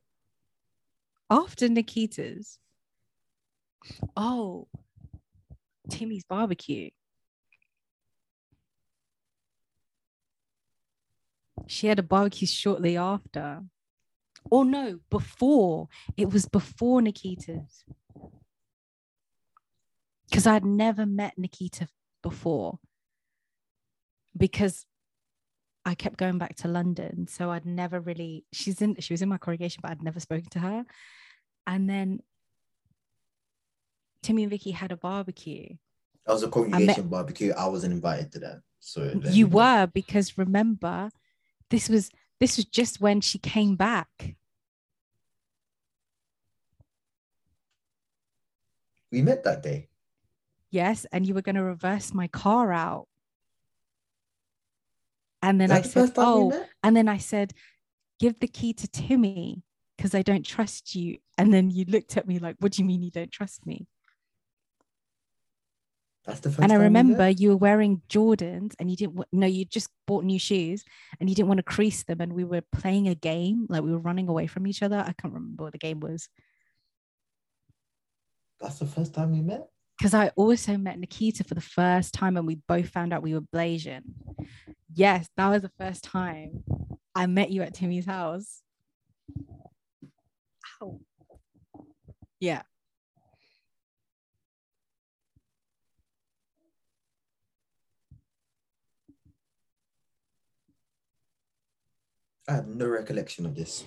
after 1.30 1.70
Nikita's? 1.70 2.58
Oh, 4.18 4.68
Timmy's 5.90 6.24
barbecue. 6.24 6.90
She 11.70 11.86
had 11.86 12.00
a 12.00 12.04
barbecue 12.04 12.48
shortly 12.48 12.98
after. 12.98 13.62
Oh 14.52 14.64
no, 14.64 15.02
before. 15.12 15.88
It 16.18 16.34
was 16.34 16.48
before 16.48 17.00
Nikita's. 17.00 17.84
Because 20.28 20.48
I'd 20.48 20.66
never 20.66 21.06
met 21.06 21.38
Nikita 21.38 21.88
before. 22.24 22.80
Because 24.36 24.88
I 25.86 25.94
kept 25.94 26.18
going 26.18 26.40
back 26.40 26.56
to 26.58 26.68
London. 26.68 27.28
So 27.28 27.52
I'd 27.52 27.68
never 27.68 28.00
really, 28.00 28.46
she's 28.52 28.82
in, 28.82 28.96
she 29.00 29.14
was 29.14 29.22
in 29.22 29.30
my 29.30 29.38
congregation, 29.38 29.82
but 29.84 29.92
I'd 29.92 30.02
never 30.02 30.20
spoken 30.20 30.50
to 30.50 30.60
her. 30.60 30.86
And 31.68 31.88
then 31.88 32.22
Timmy 34.24 34.42
and 34.42 34.50
Vicky 34.50 34.72
had 34.72 34.92
a 34.92 34.98
barbecue. 34.98 35.76
that 36.26 36.34
was 36.34 36.42
a 36.42 36.50
congregation 36.50 37.10
barbecue. 37.10 37.54
I 37.56 37.68
wasn't 37.68 37.94
invited 37.94 38.32
to 38.32 38.40
that. 38.40 38.62
So 38.80 39.22
You 39.30 39.46
were 39.46 39.86
because 39.86 40.36
remember, 40.36 41.12
this 41.70 41.90
was 41.90 42.10
this 42.40 42.58
was 42.58 42.66
just 42.66 43.02
when 43.02 43.22
she 43.22 43.38
came 43.38 43.76
back. 43.76 44.36
We 49.12 49.22
met 49.22 49.44
that 49.44 49.64
day. 49.64 49.90
Yes, 50.72 51.06
and 51.12 51.26
you 51.26 51.34
were 51.34 51.42
going 51.42 51.56
to 51.56 51.64
reverse 51.64 52.14
my 52.14 52.28
car 52.28 52.72
out. 52.72 53.08
And 55.42 55.60
then 55.60 55.72
I 55.72 55.82
That's 55.82 55.94
the 55.94 56.08
said, 56.08 56.18
we 56.18 56.24
"Oh," 56.24 56.68
and 56.84 56.96
then 56.96 57.08
I 57.08 57.18
said, 57.18 57.54
"Give 58.20 58.40
the 58.40 58.48
key 58.48 58.74
to 58.74 58.88
Timmy 58.88 59.64
because 59.98 60.14
I 60.14 60.22
don't 60.22 60.46
trust 60.46 60.96
you." 60.96 61.18
And 61.38 61.54
then 61.54 61.72
you 61.72 61.86
looked 61.86 62.18
at 62.18 62.28
me 62.28 62.40
like, 62.40 62.58
"What 62.60 62.74
do 62.74 62.82
you 62.82 62.86
mean 62.86 63.02
you 63.02 63.12
don't 63.12 63.32
trust 63.32 63.66
me?" 63.66 63.88
That's 66.26 66.42
the 66.42 66.50
first 66.50 66.60
and 66.62 66.72
I 66.72 66.76
time 66.76 66.80
we 66.80 66.84
remember 66.86 67.18
met? 67.18 67.40
you 67.40 67.50
were 67.50 67.58
wearing 67.58 68.02
Jordans, 68.10 68.74
and 68.80 68.90
you 68.92 68.96
didn't. 68.98 69.16
wa- 69.16 69.26
No, 69.32 69.48
you 69.48 69.66
just 69.66 69.90
bought 70.06 70.24
new 70.26 70.38
shoes, 70.40 70.84
and 71.20 71.30
you 71.30 71.36
didn't 71.36 71.48
want 71.48 71.58
to 71.60 71.64
crease 71.64 72.04
them. 72.04 72.22
And 72.22 72.34
we 72.34 72.44
were 72.44 72.62
playing 72.72 73.08
a 73.08 73.16
game, 73.16 73.66
like 73.70 73.82
we 73.84 73.92
were 73.92 74.00
running 74.00 74.28
away 74.28 74.46
from 74.48 74.68
each 74.68 74.84
other. 74.84 74.98
I 75.00 75.14
can't 75.14 75.34
remember 75.34 75.64
what 75.64 75.72
the 75.74 75.80
game 75.80 76.00
was. 76.02 76.28
That's 78.60 78.80
the 78.80 78.86
first 78.86 79.14
time 79.14 79.32
we 79.32 79.42
met. 79.42 79.68
because 79.98 80.14
I 80.14 80.30
also 80.36 80.78
met 80.78 81.00
Nikita 81.00 81.44
for 81.46 81.56
the 81.56 81.62
first 81.62 82.14
time 82.14 82.36
and 82.38 82.46
we 82.46 82.56
both 82.68 82.90
found 82.90 83.14
out 83.14 83.24
we 83.24 83.34
were 83.34 83.42
Blasian. 83.42 84.02
Yes, 84.94 85.30
that 85.38 85.48
was 85.50 85.62
the 85.62 85.72
first 85.80 86.04
time 86.04 86.64
I 87.16 87.26
met 87.28 87.52
you 87.52 87.62
at 87.62 87.74
Timmy's 87.74 88.06
house. 88.06 88.62
Ow. 90.82 91.00
Yeah. 92.40 92.62
I 102.50 102.54
have 102.54 102.68
no 102.68 102.88
recollection 102.88 103.46
of 103.46 103.54
this. 103.54 103.86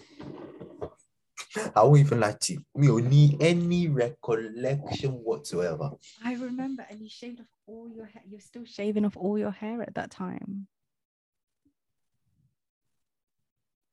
I 1.74 1.82
won't 1.82 1.98
even 1.98 2.20
lie 2.20 2.36
to 2.40 2.52
you. 2.52 2.64
We 2.74 2.86
don't 2.86 3.10
need 3.10 3.42
any 3.42 3.88
recollection 3.88 5.10
whatsoever. 5.10 5.90
I 6.24 6.34
remember, 6.34 6.86
and 6.88 7.00
you 7.00 7.08
shaved 7.08 7.40
off 7.40 7.46
all 7.66 7.88
your 7.88 8.06
hair. 8.06 8.22
You're 8.24 8.40
still 8.40 8.64
shaving 8.64 9.04
off 9.04 9.16
all 9.16 9.36
your 9.36 9.50
hair 9.50 9.82
at 9.82 9.96
that 9.96 10.12
time. 10.12 10.68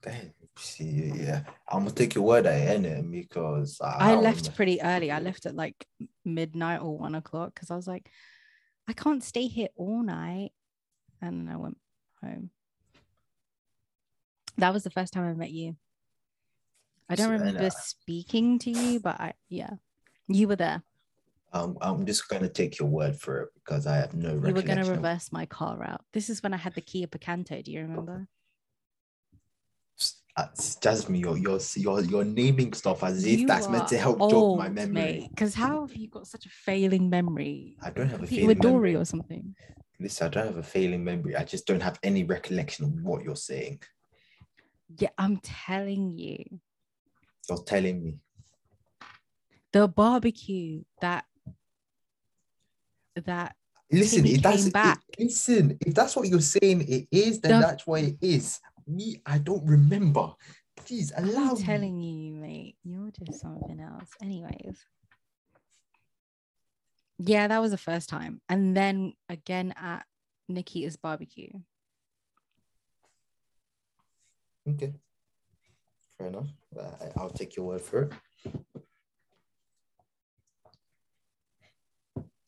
Damn, 0.04 0.34
see, 0.56 1.12
yeah, 1.16 1.42
I'm 1.68 1.80
gonna 1.80 1.92
take 1.92 2.14
your 2.14 2.24
word 2.24 2.46
at 2.46 2.86
it. 2.86 3.12
Because 3.12 3.82
I, 3.82 4.12
I 4.12 4.16
left 4.16 4.38
remember. 4.38 4.56
pretty 4.56 4.82
early. 4.82 5.12
I 5.12 5.20
left 5.20 5.48
at 5.48 5.56
like 5.56 5.84
midnight 6.24 6.82
or 6.82 6.96
one 6.96 7.16
o'clock 7.16 7.56
because 7.56 7.72
I 7.72 7.76
was 7.76 7.88
like, 7.88 8.10
I 8.88 8.94
can't 8.94 9.24
stay 9.24 9.48
here 9.48 9.70
all 9.76 10.04
night. 10.04 10.52
And 11.22 11.48
then 11.48 11.54
I 11.54 11.58
went 11.58 11.78
home. 12.22 12.52
That 14.60 14.74
was 14.74 14.84
the 14.84 14.90
first 14.90 15.14
time 15.14 15.28
I 15.28 15.34
met 15.34 15.52
you. 15.52 15.76
I 17.10 17.16
don't 17.16 17.32
remember 17.32 17.66
uh, 17.66 17.70
speaking 17.70 18.60
to 18.60 18.72
you, 18.72 19.00
but 19.00 19.20
I, 19.20 19.34
yeah, 19.50 19.72
you 20.28 20.48
were 20.48 20.56
there. 20.56 20.84
Um, 21.52 21.78
I'm 21.82 22.06
just 22.06 22.28
gonna 22.30 22.50
take 22.50 22.78
your 22.78 22.88
word 22.88 23.20
for 23.20 23.42
it 23.42 23.50
because 23.56 23.88
I 23.88 23.96
have 23.96 24.14
no 24.14 24.36
recollection. 24.36 24.48
You 24.50 24.54
were 24.54 24.62
going 24.62 24.86
to 24.86 24.92
reverse 24.92 25.32
my 25.32 25.48
car 25.48 25.84
out. 25.84 26.02
This 26.14 26.30
is 26.30 26.44
when 26.44 26.54
I 26.54 26.58
had 26.58 26.76
the 26.76 26.82
Kia 26.82 27.08
Picanto. 27.08 27.64
Do 27.64 27.72
you 27.72 27.82
remember? 27.82 28.28
That's 30.38 30.76
Jasmin, 30.76 31.20
you're, 31.20 31.38
you're 31.38 31.60
you're 31.76 32.02
you're 32.02 32.24
naming 32.24 32.74
stuff 32.74 33.04
as 33.04 33.26
if 33.26 33.40
You 33.40 33.48
that's 33.48 33.68
meant 33.68 33.88
to 33.90 33.98
help 33.98 34.20
jog 34.20 34.58
my 34.58 34.70
memory. 34.70 35.28
Because 35.30 35.54
how 35.56 35.86
have 35.86 35.96
you 35.96 36.08
got 36.08 36.28
such 36.28 36.46
a 36.46 36.50
failing 36.50 37.10
memory? 37.10 37.76
I 37.82 37.90
don't 37.90 38.08
have 38.08 38.24
a 38.24 38.28
failing 38.28 38.48
with 38.48 38.62
Dory 38.62 38.74
memory. 38.74 38.96
or 38.96 39.06
something. 39.06 39.56
Listen, 40.00 40.28
I 40.28 40.30
don't 40.30 40.46
have 40.46 40.58
a 40.58 40.64
failing 40.64 41.04
memory. 41.04 41.36
I 41.36 41.44
just 41.44 41.66
don't 41.68 41.82
have 41.82 42.00
any 42.04 42.24
recollection 42.24 42.86
of 42.86 42.92
what 43.04 43.24
you're 43.24 43.36
saying. 43.36 43.82
Yeah, 44.98 45.10
I'm 45.18 45.38
telling 45.38 46.18
you. 46.18 46.44
You're 47.48 47.64
telling 47.64 48.04
me. 48.04 48.18
The 49.72 49.88
barbecue 49.88 50.84
that 51.02 51.26
that 53.26 53.56
Listen, 53.92 54.26
if 54.26 54.42
that's 54.42 54.68
if- 54.68 54.98
listen, 55.18 55.78
if 55.82 55.94
that's 55.96 56.16
what 56.16 56.28
you're 56.28 56.42
saying, 56.42 56.82
it 56.88 57.08
is. 57.12 57.40
Then 57.42 57.60
The- 57.60 57.68
that's 57.68 57.88
what 57.88 58.04
it 58.04 58.18
is. 58.22 58.60
Me, 58.88 59.22
I 59.26 59.38
don't 59.40 59.66
remember. 59.66 60.34
Please 60.76 61.12
allow 61.16 61.52
I'm 61.52 61.58
me. 61.58 61.64
telling 61.64 62.02
you, 62.02 62.34
mate, 62.34 62.78
you're 62.84 63.12
just 63.12 63.42
something 63.42 63.80
else. 63.80 64.10
Anyways. 64.22 64.84
Yeah, 67.20 67.48
that 67.48 67.60
was 67.60 67.72
the 67.72 67.78
first 67.78 68.10
time. 68.10 68.42
And 68.48 68.76
then 68.78 69.14
again 69.28 69.74
at 69.76 70.06
Nikita's 70.48 70.96
barbecue. 70.96 71.50
Okay, 74.68 74.94
fair 76.18 76.28
enough. 76.28 76.48
I- 76.80 77.12
I'll 77.18 77.30
take 77.30 77.56
your 77.56 77.66
word 77.66 77.82
for 77.82 78.04
it. 78.04 78.14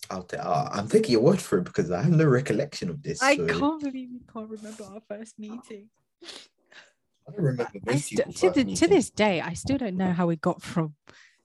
I'll 0.09 0.24
ta- 0.24 0.38
uh, 0.38 0.70
I'm 0.74 0.88
taking 0.89 1.14
your 1.14 1.22
word 1.22 1.41
for 1.41 1.59
it 1.59 1.64
because 1.64 1.89
I 1.89 2.01
have 2.01 2.12
no 2.12 2.26
recollection 2.26 2.89
of 2.89 3.01
this. 3.01 3.22
I 3.22 3.38
so 3.38 3.47
can't 3.47 3.80
believe 3.82 4.12
you 4.12 4.22
can't 4.32 4.49
remember 4.49 4.84
our 4.84 5.01
first 5.07 5.39
meeting. 5.39 5.89
I 6.24 7.32
don't 7.32 7.41
remember 7.45 7.68
I 7.88 7.95
st- 7.97 8.36
to, 8.38 8.49
the, 8.49 8.76
to 8.76 8.88
this 8.88 9.09
day, 9.09 9.39
I 9.41 9.53
still 9.53 9.78
don't 9.78 9.95
know 9.95 10.12
how 10.12 10.28
we 10.28 10.36
got 10.36 10.62
from 10.62 10.95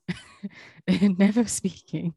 never 0.88 1.46
speaking 1.46 2.14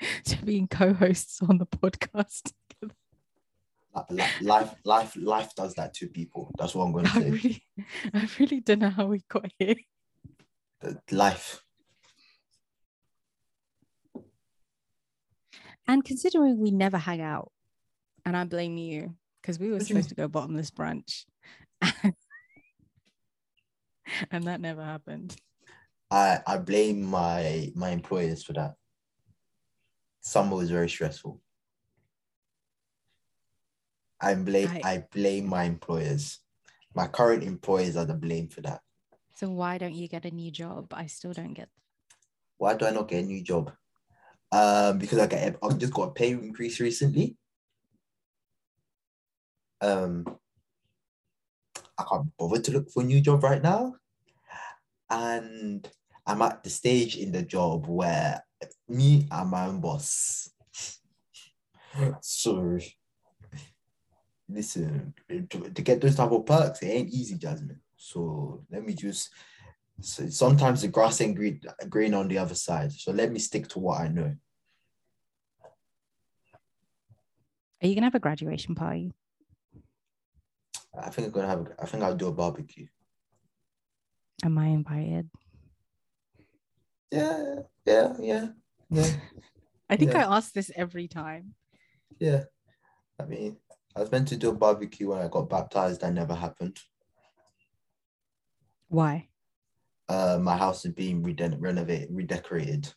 to 0.24 0.44
being 0.44 0.68
co-hosts 0.68 1.40
on 1.42 1.58
the 1.58 1.66
podcast. 1.66 2.52
Li- 4.10 4.16
li- 4.40 4.46
life, 4.46 4.74
life, 4.84 5.16
life 5.16 5.54
does 5.54 5.74
that 5.74 5.94
to 5.94 6.08
people. 6.08 6.50
That's 6.58 6.74
what 6.74 6.84
I'm 6.84 6.92
going 6.92 7.06
to 7.06 7.10
I 7.10 7.20
say. 7.20 7.30
really, 7.30 7.62
I 8.14 8.28
really 8.38 8.60
don't 8.60 8.80
know 8.80 8.90
how 8.90 9.06
we 9.06 9.22
got 9.28 9.50
here. 9.58 9.76
The- 10.80 11.00
Life. 11.10 11.62
And 15.86 16.04
considering 16.04 16.58
we 16.58 16.70
never 16.70 16.98
hang 16.98 17.20
out, 17.22 17.50
and 18.24 18.36
I 18.36 18.44
blame 18.44 18.76
you 18.76 19.14
because 19.40 19.58
we 19.58 19.68
were 19.68 19.74
What 19.74 19.86
do 19.86 19.94
you 19.94 20.02
supposed 20.02 20.08
to 20.10 20.14
go 20.14 20.28
bottomless 20.28 20.70
brunch, 20.70 21.24
and 24.30 24.44
that 24.44 24.60
never 24.60 24.84
happened. 24.84 25.34
I 26.10 26.40
I 26.46 26.58
blame 26.58 27.02
my 27.02 27.72
my 27.74 27.90
employers 27.90 28.42
for 28.44 28.52
that. 28.54 28.74
Summer 30.20 30.56
was 30.56 30.70
very 30.70 30.88
stressful. 30.90 31.40
I 34.20 34.34
blame 34.34 34.68
I- 34.68 34.80
I 34.84 35.06
blame 35.12 35.46
my 35.46 35.64
employers. 35.64 36.40
My 36.94 37.06
current 37.06 37.42
employers 37.42 37.96
are 37.96 38.04
the 38.06 38.14
blame 38.14 38.48
for 38.48 38.60
that. 38.62 38.80
So 39.34 39.50
why 39.50 39.78
don't 39.78 39.94
you 39.94 40.08
get 40.08 40.24
a 40.24 40.30
new 40.30 40.50
job? 40.50 40.92
I 40.92 41.06
still 41.06 41.32
don't 41.32 41.54
get. 41.54 41.68
Why 42.56 42.74
do 42.74 42.86
I 42.86 42.90
not 42.90 43.08
get 43.08 43.22
a 43.24 43.26
new 43.26 43.42
job? 43.42 43.72
Um, 44.50 44.98
because 44.98 45.18
I 45.18 45.26
get 45.26 45.56
I've 45.62 45.78
just 45.78 45.92
got 45.92 46.08
a 46.08 46.12
pay 46.12 46.30
increase 46.32 46.80
recently. 46.80 47.36
Um, 49.80 50.24
I 51.96 52.04
can't 52.08 52.36
bother 52.36 52.60
to 52.60 52.72
look 52.72 52.90
for 52.90 53.02
a 53.02 53.06
new 53.06 53.20
job 53.20 53.44
right 53.44 53.62
now, 53.62 53.94
and 55.10 55.88
I'm 56.26 56.42
at 56.42 56.64
the 56.64 56.70
stage 56.70 57.16
in 57.16 57.30
the 57.32 57.42
job 57.42 57.86
where 57.86 58.42
me 58.88 59.28
and 59.30 59.50
my 59.50 59.66
own 59.66 59.80
boss. 59.80 60.50
so, 62.20 62.78
listen, 64.48 65.14
to, 65.28 65.70
to 65.70 65.82
get 65.82 66.00
those 66.00 66.16
type 66.16 66.30
of 66.30 66.46
perks, 66.46 66.82
it 66.82 66.86
ain't 66.86 67.10
easy, 67.10 67.36
Jasmin. 67.36 67.80
So 67.96 68.64
let 68.70 68.84
me 68.84 68.94
just 68.94 69.30
so 70.00 70.28
sometimes 70.28 70.82
the 70.82 70.88
grass 70.88 71.20
ain't 71.20 71.34
green, 71.34 71.60
green 71.88 72.14
on 72.14 72.28
the 72.28 72.38
other 72.38 72.54
side. 72.54 72.92
So 72.92 73.10
let 73.12 73.32
me 73.32 73.38
stick 73.38 73.68
to 73.68 73.78
what 73.80 74.00
I 74.00 74.08
know. 74.08 74.34
Are 77.82 77.86
you 77.86 77.94
gonna 77.94 78.06
have 78.06 78.14
a 78.14 78.20
graduation 78.20 78.74
party? 78.74 79.12
I 81.00 81.10
think 81.10 81.26
I'm 81.28 81.32
gonna 81.32 81.48
have. 81.48 81.68
I 81.80 81.86
think 81.86 82.02
I'll 82.02 82.16
do 82.16 82.28
a 82.28 82.32
barbecue. 82.32 82.86
Am 84.44 84.56
I 84.58 84.66
invited? 84.68 85.28
Yeah, 87.10 87.54
yeah, 87.86 88.14
yeah, 88.20 88.46
yeah, 88.90 89.10
I 89.90 89.96
think 89.96 90.12
Yeah. 90.12 90.28
I 90.28 90.36
ask 90.36 90.52
this 90.52 90.70
every 90.76 91.08
time. 91.08 91.54
yeah. 92.18 92.44
I 93.20 93.24
mean, 93.24 93.56
I 93.98 94.02
was 94.02 94.12
meant 94.12 94.28
to 94.28 94.36
do 94.36 94.50
a 94.50 94.54
barbecue 94.54 95.08
when 95.08 95.18
I 95.18 95.26
got 95.26 95.50
baptized. 95.50 96.02
That 96.02 96.12
never 96.14 96.32
happened. 96.32 96.78
Why? 98.86 99.28
Uh, 100.08 100.38
my 100.40 100.56
house 100.56 100.84
is 100.84 100.92
being 100.92 101.20
reden- 101.20 101.60
renovated, 101.60 102.08
redecorated. 102.12 102.94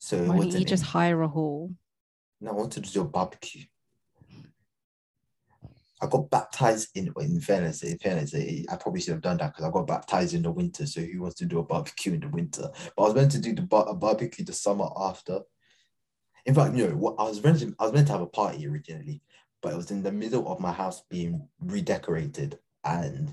So 0.00 0.24
Why 0.24 0.38
don't 0.38 0.50
you 0.58 0.64
just 0.64 0.82
in- 0.82 0.88
hire 0.88 1.22
a 1.22 1.28
hall? 1.28 1.72
No, 2.40 2.50
I 2.50 2.54
wanted 2.54 2.82
to 2.84 2.92
do 2.92 3.02
a 3.02 3.04
barbecue. 3.04 3.62
I 6.02 6.08
got 6.08 6.30
baptized 6.30 6.88
in 6.96 7.12
in 7.20 7.40
fairness, 7.40 7.84
in 7.84 7.96
fairness, 7.98 8.34
eh, 8.34 8.64
I 8.68 8.76
probably 8.76 9.00
should 9.00 9.12
have 9.14 9.22
done 9.22 9.36
that 9.38 9.52
because 9.54 9.64
I 9.66 9.70
got 9.70 9.86
baptized 9.86 10.34
in 10.34 10.42
the 10.42 10.50
winter. 10.50 10.84
So 10.84 11.00
who 11.00 11.22
wants 11.22 11.36
to 11.36 11.46
do 11.46 11.60
a 11.60 11.62
barbecue 11.64 12.12
in 12.14 12.20
the 12.20 12.28
winter? 12.28 12.70
But 12.96 13.02
I 13.02 13.06
was 13.06 13.14
meant 13.14 13.30
to 13.32 13.38
do 13.40 13.54
the 13.54 13.62
bar- 13.62 13.88
a 13.88 13.94
barbecue 13.94 14.44
the 14.44 14.52
summer 14.52 14.88
after. 14.96 15.42
In 16.44 16.54
fact, 16.56 16.74
no, 16.74 16.88
what 16.88 17.14
I 17.18 17.22
was 17.28 17.42
meant 17.42 17.60
to, 17.60 17.74
I 17.78 17.84
was 17.84 17.92
meant 17.92 18.08
to 18.08 18.12
have 18.12 18.20
a 18.22 18.26
party 18.26 18.66
originally, 18.66 19.22
but 19.62 19.72
it 19.72 19.76
was 19.76 19.90
in 19.90 20.02
the 20.02 20.12
middle 20.12 20.50
of 20.50 20.60
my 20.60 20.72
house 20.72 21.02
being 21.08 21.48
redecorated, 21.60 22.58
and 22.84 23.30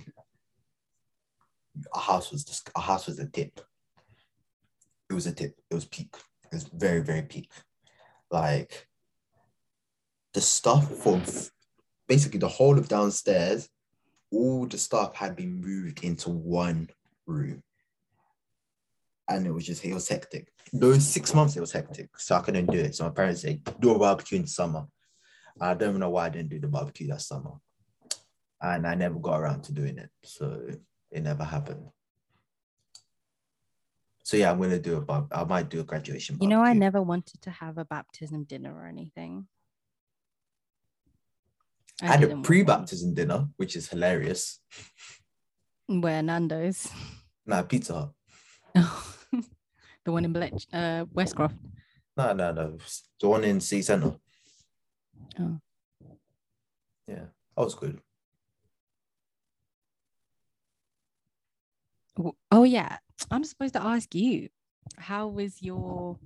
our 1.94 2.02
house 2.02 2.32
was 2.32 2.44
just 2.44 2.70
our 2.76 2.84
house 2.84 3.08
was 3.08 3.20
a 3.20 3.28
tip. 3.28 3.60
It 5.10 5.14
was 5.14 5.28
a 5.28 5.34
tip. 5.34 5.60
It 5.70 5.76
was 5.76 5.86
peak. 5.86 6.16
It 6.46 6.54
was 6.54 6.64
very 6.64 7.02
very 7.02 7.24
peak. 7.24 7.50
Like 8.32 8.88
the 10.34 10.42
stuff 10.42 10.90
from 10.98 11.22
basically 12.08 12.40
the 12.40 12.48
whole 12.48 12.78
of 12.78 12.88
downstairs, 12.88 13.70
all 14.32 14.66
the 14.66 14.78
stuff 14.78 15.16
had 15.16 15.36
been 15.36 15.62
moved 15.62 16.04
into 16.04 16.30
one 16.30 16.90
room. 17.26 17.62
And 19.30 19.48
it 19.48 19.52
was 19.52 19.66
just, 19.66 19.86
it 19.86 19.94
was 19.94 20.10
hectic. 20.10 20.52
Those 20.74 21.08
six 21.08 21.34
months, 21.34 21.56
it 21.56 21.62
was 21.62 21.72
hectic. 21.72 22.10
So 22.20 22.36
I 22.36 22.42
couldn't 22.42 22.70
do 22.70 22.80
it. 22.80 22.96
So 22.96 23.06
my 23.06 23.12
parents 23.12 23.42
said, 23.42 23.62
do 23.80 23.96
a 23.96 24.00
barbecue 24.00 24.40
in 24.40 24.48
summer. 24.48 24.86
I 25.60 25.74
don't 25.74 25.99
know 25.99 26.10
why 26.10 26.26
I 26.26 26.30
didn't 26.30 26.49
do 26.49 26.60
the 26.60 26.68
barbecue 26.68 27.08
that 27.08 27.22
summer. 27.22 27.51
And 28.62 28.88
I 28.88 28.95
never 28.95 29.20
got 29.20 29.39
around 29.39 29.64
to 29.66 29.72
doing 29.74 29.97
it. 29.97 30.10
So 30.24 30.68
it 31.12 31.24
never 31.24 31.43
happened. 31.43 31.86
So 34.24 34.38
yeah, 34.38 34.51
I'm 34.51 34.60
gonna 34.60 34.80
do 34.80 34.97
a 34.97 35.01
bar- 35.01 35.28
I 35.32 35.43
might 35.43 35.70
do 35.70 35.82
a 35.82 35.84
graduation. 35.84 36.38
You 36.39 36.47
know, 36.47 36.62
I 36.62 36.74
never 36.74 37.01
wanted 37.01 37.41
to 37.41 37.51
have 37.51 37.78
a 37.78 37.86
baptism 37.86 38.45
dinner 38.45 38.74
or 38.74 38.88
anything. 38.88 39.47
I 42.01 42.06
had 42.08 42.16
a 42.16 42.20
didn't 42.22 42.30
want 42.30 42.38
one. 42.38 42.43
pre-baptism 42.43 43.14
dinner, 43.14 43.47
which 43.58 43.76
is 43.76 43.89
hilarious. 43.89 44.60
Where 45.88 46.24
Nando's, 46.24 46.89
Nah, 47.45 47.62
Pizza 47.64 47.93
Hut. 47.93 48.14
the 50.06 50.12
one 50.12 50.24
in 50.24 50.32
Bletch, 50.34 50.66
uh, 50.72 51.06
Westcroft. 51.14 51.56
No, 52.16 52.32
no, 52.34 52.51
no. 52.54 52.78
The 53.20 53.28
one 53.28 53.43
in 53.43 53.60
C 53.60 53.82
Center. 53.82 54.16
Oh. 55.40 55.60
Yeah, 57.08 57.26
that 57.58 57.64
was 57.64 57.76
good. 57.76 58.00
Oh 62.52 62.64
yeah, 62.64 62.98
I'm 63.32 63.44
supposed 63.44 63.74
to 63.74 63.84
ask 63.84 64.14
you, 64.14 64.50
how 64.98 65.28
was 65.28 65.62
your, 65.62 66.20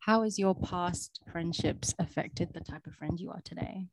how 0.00 0.24
has 0.24 0.38
your 0.38 0.54
past 0.54 1.20
friendships 1.30 1.94
affected 1.98 2.52
the 2.52 2.60
type 2.60 2.86
of 2.86 2.94
friend 2.94 3.20
you 3.20 3.30
are 3.30 3.40
today? 3.44 3.86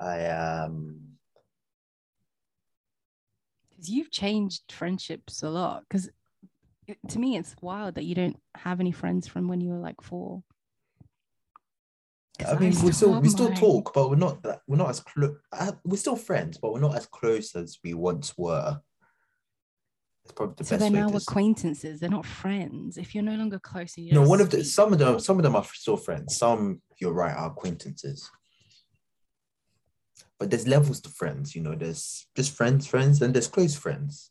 I 0.00 0.26
um 0.26 1.18
Because 3.70 3.90
you've 3.90 4.10
changed 4.10 4.72
friendships 4.72 5.42
a 5.42 5.50
lot. 5.50 5.84
Because 5.88 6.10
to 7.08 7.18
me, 7.18 7.36
it's 7.36 7.54
wild 7.62 7.94
that 7.94 8.04
you 8.04 8.14
don't 8.14 8.40
have 8.56 8.80
any 8.80 8.92
friends 8.92 9.28
from 9.28 9.48
when 9.48 9.60
you 9.60 9.70
were 9.70 9.78
like 9.78 10.00
four. 10.02 10.42
I 12.46 12.58
mean, 12.58 12.74
we 12.82 12.92
still 12.92 13.20
we 13.20 13.28
still 13.28 13.50
mine. 13.50 13.58
talk, 13.58 13.92
but 13.94 14.10
we're 14.10 14.16
not 14.16 14.42
that 14.42 14.60
we're 14.66 14.76
not 14.76 14.90
as 14.90 15.00
close. 15.00 15.36
Uh, 15.52 15.72
we're 15.84 15.96
still 15.96 16.16
friends, 16.16 16.58
but 16.58 16.72
we're 16.72 16.80
not 16.80 16.96
as 16.96 17.06
close 17.06 17.54
as 17.54 17.78
we 17.84 17.94
once 17.94 18.36
were. 18.36 18.80
It's 20.24 20.32
probably 20.32 20.54
the 20.58 20.64
So 20.64 20.76
best 20.76 20.92
they're 20.92 21.04
way 21.04 21.10
now 21.10 21.16
acquaintances. 21.16 22.00
They're 22.00 22.10
not 22.10 22.26
friends. 22.26 22.98
If 22.98 23.14
you're 23.14 23.24
no 23.24 23.34
longer 23.34 23.58
close, 23.58 23.96
and 23.96 24.06
you 24.06 24.12
No, 24.12 24.22
one 24.22 24.40
of 24.40 24.50
the 24.50 24.64
some 24.64 24.92
of 24.92 24.98
them 24.98 25.18
some 25.20 25.38
of 25.38 25.42
them 25.42 25.56
are 25.56 25.64
still 25.64 25.96
friends. 25.96 26.36
Some 26.36 26.82
you're 27.00 27.12
right 27.12 27.34
are 27.34 27.50
acquaintances. 27.50 28.30
But 30.38 30.50
there's 30.50 30.66
levels 30.66 31.00
to 31.02 31.10
friends, 31.10 31.54
you 31.54 31.62
know. 31.62 31.74
There's 31.74 32.26
just 32.34 32.56
friends, 32.56 32.86
friends, 32.86 33.20
and 33.20 33.34
there's 33.34 33.48
close 33.48 33.76
friends. 33.76 34.30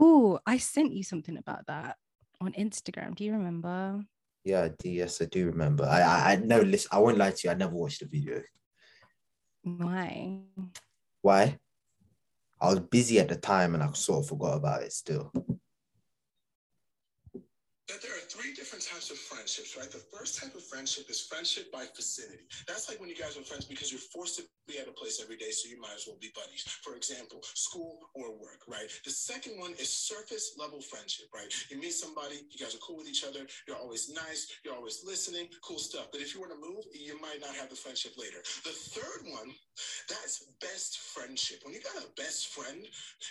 Oh, 0.00 0.38
I 0.46 0.56
sent 0.58 0.92
you 0.92 1.02
something 1.02 1.36
about 1.36 1.66
that 1.66 1.96
on 2.40 2.52
Instagram. 2.52 3.14
Do 3.14 3.24
you 3.24 3.32
remember? 3.32 4.04
Yeah, 4.44 4.68
yes, 4.82 5.22
I 5.22 5.24
do 5.24 5.46
remember. 5.46 5.84
I, 5.84 6.02
I, 6.02 6.32
I 6.32 6.36
no, 6.36 6.60
listen, 6.60 6.90
I 6.92 6.98
won't 6.98 7.16
lie 7.16 7.30
to 7.30 7.40
you. 7.44 7.50
I 7.50 7.54
never 7.54 7.74
watched 7.74 8.00
the 8.00 8.06
video. 8.06 8.42
Why? 9.62 10.40
Why? 11.22 11.58
I 12.60 12.68
was 12.68 12.80
busy 12.80 13.18
at 13.18 13.28
the 13.28 13.36
time, 13.36 13.74
and 13.74 13.82
I 13.82 13.90
sort 13.92 14.24
of 14.24 14.28
forgot 14.28 14.58
about 14.58 14.82
it. 14.82 14.92
Still, 14.92 15.32
that 17.88 18.00
there 18.00 18.16
are 18.16 18.24
three 18.32 18.54
different 18.54 18.80
types 18.80 19.10
of 19.10 19.18
friendships, 19.18 19.76
right? 19.76 19.90
The 19.90 20.00
first 20.08 20.40
type 20.40 20.54
of 20.54 20.64
friendship 20.64 21.10
is 21.10 21.20
friendship 21.20 21.70
by 21.70 21.84
vicinity. 21.94 22.48
That's 22.66 22.88
like 22.88 22.98
when 22.98 23.10
you 23.10 23.16
guys 23.16 23.36
are 23.36 23.44
friends 23.44 23.66
because 23.66 23.92
you're 23.92 24.00
forced 24.08 24.40
to 24.40 24.44
be 24.66 24.78
at 24.80 24.88
a 24.88 24.96
place 24.96 25.20
every 25.20 25.36
day, 25.36 25.52
so 25.52 25.68
you 25.68 25.76
might 25.80 25.92
as 25.92 26.08
well 26.08 26.16
be 26.16 26.32
buddies. 26.32 26.64
For 26.80 26.96
example, 26.96 27.44
school 27.54 28.00
or 28.14 28.32
work, 28.32 28.64
right? 28.68 28.88
The 29.04 29.12
second 29.12 29.60
one 29.60 29.72
is 29.76 29.92
surface 29.92 30.56
level 30.56 30.80
friendship, 30.80 31.28
right? 31.34 31.52
You 31.68 31.76
meet 31.76 31.92
somebody, 31.92 32.48
you 32.48 32.56
guys 32.56 32.74
are 32.74 32.80
cool 32.80 32.96
with 32.96 33.08
each 33.08 33.24
other, 33.24 33.44
you're 33.68 33.76
always 33.76 34.08
nice, 34.08 34.48
you're 34.64 34.74
always 34.74 35.04
listening, 35.04 35.48
cool 35.60 35.78
stuff. 35.78 36.08
But 36.10 36.22
if 36.22 36.34
you 36.34 36.40
were 36.40 36.48
to 36.48 36.56
move, 36.56 36.88
you 36.96 37.20
might 37.20 37.44
not 37.44 37.54
have 37.60 37.68
the 37.68 37.76
friendship 37.76 38.16
later. 38.16 38.40
The 38.64 38.72
third 38.72 39.28
one, 39.28 39.52
that's 40.08 40.48
best 40.60 40.98
friendship. 41.12 41.60
When 41.64 41.74
you 41.74 41.84
got 41.84 42.00
a 42.00 42.08
best 42.16 42.48
friend, 42.48 42.80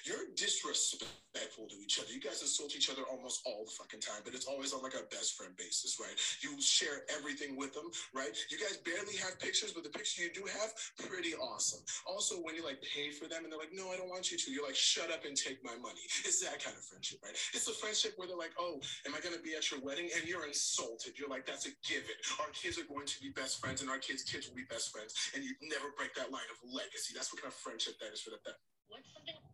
you're 0.06 0.30
disrespectful 0.38 1.66
to 1.70 1.78
each 1.82 1.98
other. 1.98 2.14
You 2.14 2.22
guys 2.22 2.42
insult 2.46 2.76
each 2.76 2.92
other 2.94 3.02
almost 3.10 3.42
all 3.46 3.66
the 3.66 3.72
fucking 3.72 4.02
time, 4.02 4.22
but 4.24 4.34
it's 4.34 4.43
always 4.46 4.74
on 4.74 4.82
like 4.82 4.96
a 4.96 5.06
best 5.10 5.36
friend 5.36 5.56
basis, 5.58 6.00
right? 6.00 6.16
You 6.42 6.60
share 6.62 7.04
everything 7.10 7.56
with 7.56 7.74
them, 7.74 7.90
right? 8.14 8.32
You 8.50 8.58
guys 8.58 8.78
barely 8.78 9.16
have 9.18 9.40
pictures, 9.40 9.72
but 9.72 9.84
the 9.84 9.90
picture 9.90 10.24
you 10.24 10.32
do 10.34 10.44
have, 10.46 10.74
pretty 11.10 11.36
awesome. 11.36 11.82
Also, 12.08 12.36
when 12.42 12.56
you 12.56 12.64
like 12.64 12.82
pay 12.82 13.12
for 13.12 13.28
them 13.28 13.44
and 13.44 13.52
they're 13.52 13.60
like, 13.60 13.74
no, 13.74 13.92
I 13.92 13.98
don't 13.98 14.10
want 14.10 14.32
you 14.32 14.38
to, 14.38 14.52
you're 14.52 14.66
like, 14.66 14.76
shut 14.76 15.12
up 15.12 15.26
and 15.26 15.36
take 15.36 15.64
my 15.64 15.76
money. 15.78 16.04
It's 16.26 16.40
that 16.42 16.64
kind 16.64 16.76
of 16.76 16.84
friendship, 16.84 17.20
right? 17.24 17.36
It's 17.54 17.68
a 17.68 17.74
friendship 17.74 18.14
where 18.18 18.28
they're 18.28 18.38
like, 18.38 18.56
oh, 18.60 18.80
am 19.06 19.16
I 19.16 19.20
gonna 19.20 19.42
be 19.42 19.56
at 19.56 19.70
your 19.72 19.80
wedding? 19.82 20.10
And 20.16 20.28
you're 20.28 20.46
insulted. 20.46 21.18
You're 21.18 21.30
like, 21.30 21.46
that's 21.46 21.66
a 21.68 21.74
given. 21.88 22.16
Our 22.40 22.52
kids 22.54 22.78
are 22.80 22.88
going 22.88 23.08
to 23.08 23.18
be 23.22 23.30
best 23.30 23.60
friends, 23.60 23.82
and 23.82 23.90
our 23.90 24.00
kids' 24.00 24.24
kids 24.24 24.48
will 24.48 24.56
be 24.56 24.68
best 24.70 24.92
friends, 24.92 25.14
and 25.36 25.44
you 25.44 25.54
never 25.62 25.94
break 25.98 26.14
that 26.16 26.32
line 26.32 26.48
of 26.52 26.58
legacy. 26.72 27.14
That's 27.16 27.32
what 27.32 27.42
kind 27.42 27.52
of 27.52 27.58
friendship 27.58 27.96
that 28.00 28.14
is 28.14 28.22
for 28.22 28.32
them. 28.32 28.58
What's 28.88 29.08
something 29.14 29.53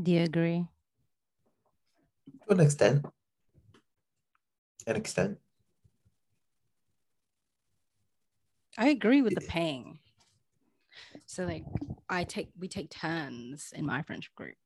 Do 0.00 0.10
you 0.10 0.22
agree? 0.22 0.66
to 2.48 2.54
an 2.54 2.60
extent, 2.60 3.04
an 4.86 4.96
extent. 4.96 5.38
I 8.78 8.88
agree 8.88 9.22
with 9.22 9.34
the 9.34 9.42
Yeah. 9.42 9.50
paying. 9.52 9.98
So 11.26 11.44
like 11.44 11.64
I 12.08 12.24
take 12.24 12.50
we 12.58 12.68
take 12.68 12.90
turns 12.90 13.72
in 13.74 13.86
my 13.86 14.02
friendship 14.02 14.34
group. 14.34 14.56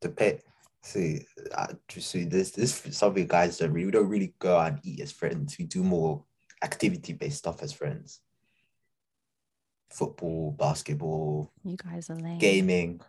to 0.00 0.08
pay. 0.10 0.40
See, 0.82 1.26
uh, 1.52 1.72
just 1.88 2.10
see 2.10 2.24
this. 2.24 2.50
This 2.50 2.74
something 2.90 3.26
guys 3.26 3.56
don't 3.58 3.72
really. 3.72 3.86
We 3.86 3.92
don't 3.92 4.08
really 4.08 4.34
go 4.38 4.58
out 4.58 4.72
and 4.72 4.80
eat 4.84 5.00
as 5.00 5.10
friends. 5.12 5.56
We 5.58 5.64
do 5.64 5.82
more 5.82 6.22
activity-based 6.62 7.38
stuff 7.38 7.62
as 7.62 7.72
friends. 7.72 8.20
Football, 9.90 10.52
basketball, 10.52 11.50
You 11.64 11.76
guys 11.76 12.10
are 12.10 12.16
lame. 12.16 12.38
gaming. 12.38 13.00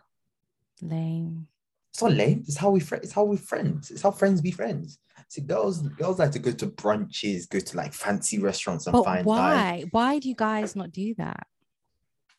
Lame. 0.82 1.46
It's 1.92 2.02
not 2.02 2.12
lame. 2.12 2.44
It's 2.46 2.56
how 2.58 2.70
we 2.70 2.80
friends. 2.80 3.04
It's 3.04 3.12
how 3.14 3.24
we 3.24 3.36
friends. 3.36 3.90
It's 3.90 4.02
how 4.02 4.10
friends 4.10 4.40
be 4.42 4.50
friends. 4.50 4.98
See, 5.28 5.40
girls, 5.40 5.80
girls 5.82 6.18
like 6.18 6.30
to 6.32 6.38
go 6.38 6.52
to 6.52 6.66
brunches, 6.66 7.48
go 7.48 7.58
to 7.58 7.76
like 7.76 7.92
fancy 7.94 8.38
restaurants 8.38 8.86
and 8.86 8.92
But 8.92 9.04
find 9.04 9.24
why? 9.26 9.38
guys 9.80 9.86
Why 9.90 10.18
do 10.18 10.28
you 10.28 10.34
guys 10.34 10.76
not 10.76 10.92
do 10.92 11.14
that? 11.16 11.46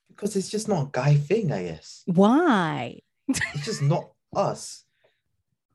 because 0.10 0.36
it's 0.36 0.50
just 0.50 0.68
not 0.68 0.88
a 0.88 0.90
guy 0.92 1.14
thing. 1.16 1.52
I 1.52 1.64
guess 1.64 2.02
Why? 2.08 3.02
it's 3.28 3.66
just 3.66 3.82
not 3.84 4.12
us. 4.36 4.84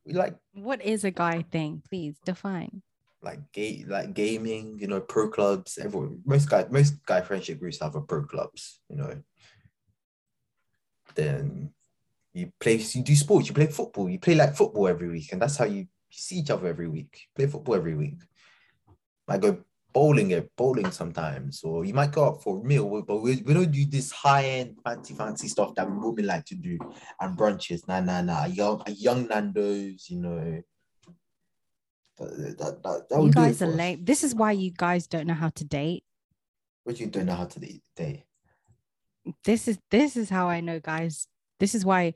We 0.05 0.15
like 0.15 0.37
What 0.55 0.83
is 0.83 1.05
a 1.05 1.11
guy 1.13 1.43
thing? 1.43 1.83
Please 1.89 2.17
define. 2.25 2.83
like 3.23 3.41
gay 3.53 3.85
like 3.87 4.15
gaming, 4.15 4.79
you 4.81 4.87
know, 4.89 5.01
pro 5.01 5.29
clubs. 5.29 5.79
Everyone, 5.79 6.23
most 6.25 6.49
guy, 6.49 6.67
most 6.71 7.05
guy 7.07 7.21
friendship 7.21 7.59
groups 7.61 7.79
have 7.81 7.95
a 7.95 8.01
pro 8.01 8.25
clubs, 8.25 8.81
you 8.89 8.97
know. 8.97 9.23
Then 11.15 11.73
you 12.33 12.53
play, 12.59 12.77
you 12.77 13.03
do 13.03 13.15
sports, 13.15 13.49
you 13.49 13.55
play 13.55 13.67
football, 13.67 14.09
you 14.09 14.19
play 14.19 14.35
like 14.35 14.55
football 14.55 14.89
every 14.89 15.09
week, 15.09 15.33
and 15.33 15.43
that's 15.43 15.57
how 15.57 15.65
you, 15.65 15.81
you 15.81 15.87
see 16.11 16.37
each 16.37 16.51
other 16.51 16.67
every 16.67 16.89
week. 16.89 17.29
Play 17.35 17.47
football 17.47 17.75
every 17.75 17.95
week. 17.95 18.19
I 19.29 19.39
go 19.39 19.65
bowling 19.93 20.33
at 20.33 20.55
bowling 20.57 20.91
sometimes, 20.91 21.63
or 21.63 21.85
you 21.85 21.95
might 21.95 22.13
go 22.13 22.27
out 22.27 22.43
for 22.43 22.61
a 22.61 22.65
meal, 22.65 23.03
but 23.03 23.19
we, 23.19 23.43
we 23.43 23.55
don't 23.55 23.71
do 23.71 23.85
this 23.87 24.11
high 24.11 24.45
end 24.45 24.79
fancy 24.83 25.15
fancy 25.15 25.49
stuff 25.49 25.75
that 25.75 25.91
women 25.91 26.27
like 26.27 26.45
to 26.47 26.55
do 26.55 26.79
and 27.21 27.37
brunches. 27.37 27.87
Nah, 27.87 28.01
nah, 28.01 28.23
nah. 28.23 28.47
Young, 28.47 28.83
young 28.87 29.27
Nando's, 29.29 30.09
you 30.09 30.21
know. 30.21 30.63
That, 32.19 32.59
that, 32.59 32.83
that, 32.83 33.09
that 33.09 33.17
you 33.17 33.23
would 33.23 33.35
do 33.35 33.41
it 33.41 33.45
guys 33.45 33.63
are 33.63 33.69
us. 33.69 33.75
lame. 33.75 34.05
This 34.05 34.23
is 34.23 34.35
why 34.35 34.53
you 34.53 34.71
guys 34.71 35.07
don't 35.07 35.27
know 35.27 35.35
how 35.35 35.49
to 35.51 35.65
date. 35.65 36.05
What 36.85 37.01
you 37.01 37.07
don't 37.07 37.27
know 37.27 37.35
how 37.35 37.47
to 37.47 37.61
date. 37.61 37.83
This 39.45 39.69
is 39.69 39.79
this 39.91 40.17
is 40.17 40.31
how 40.31 40.49
I 40.49 40.61
know 40.61 40.81
guys. 40.81 41.27
This 41.63 41.77
is 41.77 41.85
why 41.85 42.15